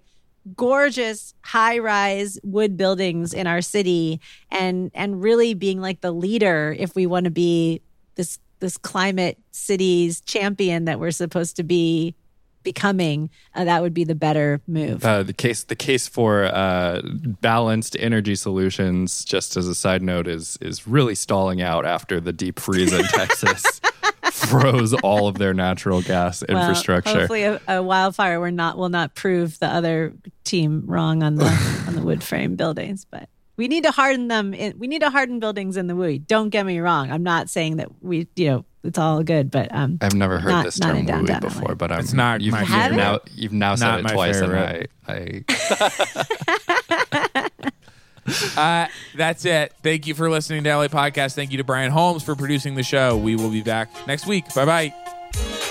gorgeous 0.55 1.35
high-rise 1.43 2.39
wood 2.45 2.77
buildings 2.77 3.33
in 3.35 3.47
our 3.47 3.61
city 3.61 4.21
and 4.51 4.91
and 4.95 5.23
really 5.23 5.55
being 5.55 5.81
like 5.81 6.01
the 6.01 6.13
leader 6.13 6.75
if 6.79 6.95
we 6.95 7.07
want 7.07 7.25
to 7.25 7.31
be 7.31 7.81
this 8.15 8.39
this 8.61 8.77
climate 8.77 9.39
cities 9.51 10.21
champion 10.21 10.85
that 10.85 11.01
we're 11.01 11.11
supposed 11.11 11.57
to 11.57 11.63
be 11.63 12.15
becoming 12.63 13.31
uh, 13.55 13.65
that 13.65 13.81
would 13.81 13.95
be 13.95 14.03
the 14.03 14.15
better 14.15 14.61
move. 14.67 15.05
Uh, 15.05 15.23
the 15.23 15.33
case 15.33 15.65
the 15.65 15.77
case 15.77 16.09
for 16.09 16.45
uh, 16.45 17.01
balanced 17.41 17.97
energy 17.99 18.35
solutions, 18.35 19.25
just 19.25 19.57
as 19.57 19.69
a 19.69 19.75
side 19.75 20.03
note, 20.03 20.27
is 20.27 20.59
is 20.61 20.87
really 20.87 21.15
stalling 21.15 21.63
out 21.63 21.87
after 21.87 22.21
the 22.21 22.33
deep 22.33 22.59
freeze 22.59 22.93
in 22.93 23.05
Texas 23.05 23.81
froze 24.49 24.95
all 24.95 25.29
of 25.29 25.39
their 25.39 25.55
natural 25.55 26.03
gas 26.03 26.43
Well, 26.49 26.59
infrastructure. 26.59 27.19
hopefully 27.21 27.43
a, 27.45 27.61
a 27.69 27.83
wildfire 27.83 28.41
will 28.41 28.53
not 28.53 28.79
will 28.79 28.89
not 28.89 29.15
prove 29.15 29.59
the 29.59 29.67
other 29.69 30.13
team 30.45 30.83
wrong 30.87 31.23
on 31.23 31.35
the 31.37 31.47
on 31.89 31.95
the 31.95 32.03
wood 32.03 32.23
frame 32.23 32.57
buildings 32.57 33.05
but 33.11 33.29
we 33.59 33.69
need 33.69 33.85
to 33.85 33.91
harden 33.91 34.29
them 34.29 34.53
in, 34.53 34.79
we 34.79 34.87
need 34.87 35.01
to 35.01 35.09
harden 35.09 35.41
buildings 35.41 35.79
in 35.79 35.87
the 35.87 35.95
WUI. 35.95 36.27
Don't 36.27 36.51
get 36.51 36.67
me 36.67 36.79
wrong. 36.79 37.11
I'm 37.11 37.23
not 37.23 37.49
saying 37.49 37.77
that 37.79 37.89
we, 38.03 38.29
you 38.37 38.49
know, 38.49 38.65
it's 38.85 38.99
all 38.99 39.23
good, 39.23 39.51
but 39.51 39.75
um, 39.75 39.97
I've 40.03 40.13
never 40.15 40.39
heard 40.39 40.51
Not- 40.51 40.65
this 40.67 40.79
term 40.79 40.95
in 40.97 41.07
downtown 41.07 41.41
"wooey" 41.41 41.41
before, 41.41 41.69
LA. 41.71 41.75
but 41.75 41.91
I'm, 41.91 42.01
It's 42.01 42.13
not 42.13 42.43
You've, 42.43 42.53
my 42.53 42.61
you've 42.61 42.97
now 42.97 43.21
you've 43.35 43.53
now 43.55 43.75
said 43.75 44.01
it 44.01 44.09
twice, 44.09 44.41
favorite. 44.41 44.91
and 45.09 45.09
I, 45.09 45.45
I 47.39 47.46
Uh, 48.57 48.87
that's 49.15 49.45
it. 49.45 49.73
Thank 49.83 50.07
you 50.07 50.15
for 50.15 50.31
listening 50.31 50.65
to 50.65 50.77
LA 50.77 50.89
Podcast. 50.89 51.35
Thank 51.35 51.53
you 51.53 51.59
to 51.59 51.65
Brian 51.65 51.91
Holmes 51.91 52.23
for 52.23 52.35
producing 52.35 52.75
the 52.75 52.83
show. 52.83 53.17
We 53.17 53.37
will 53.37 53.51
be 53.51 53.63
back 53.63 53.91
next 54.07 54.27
week. 54.27 54.53
Bye 54.55 54.65
bye. 54.65 55.66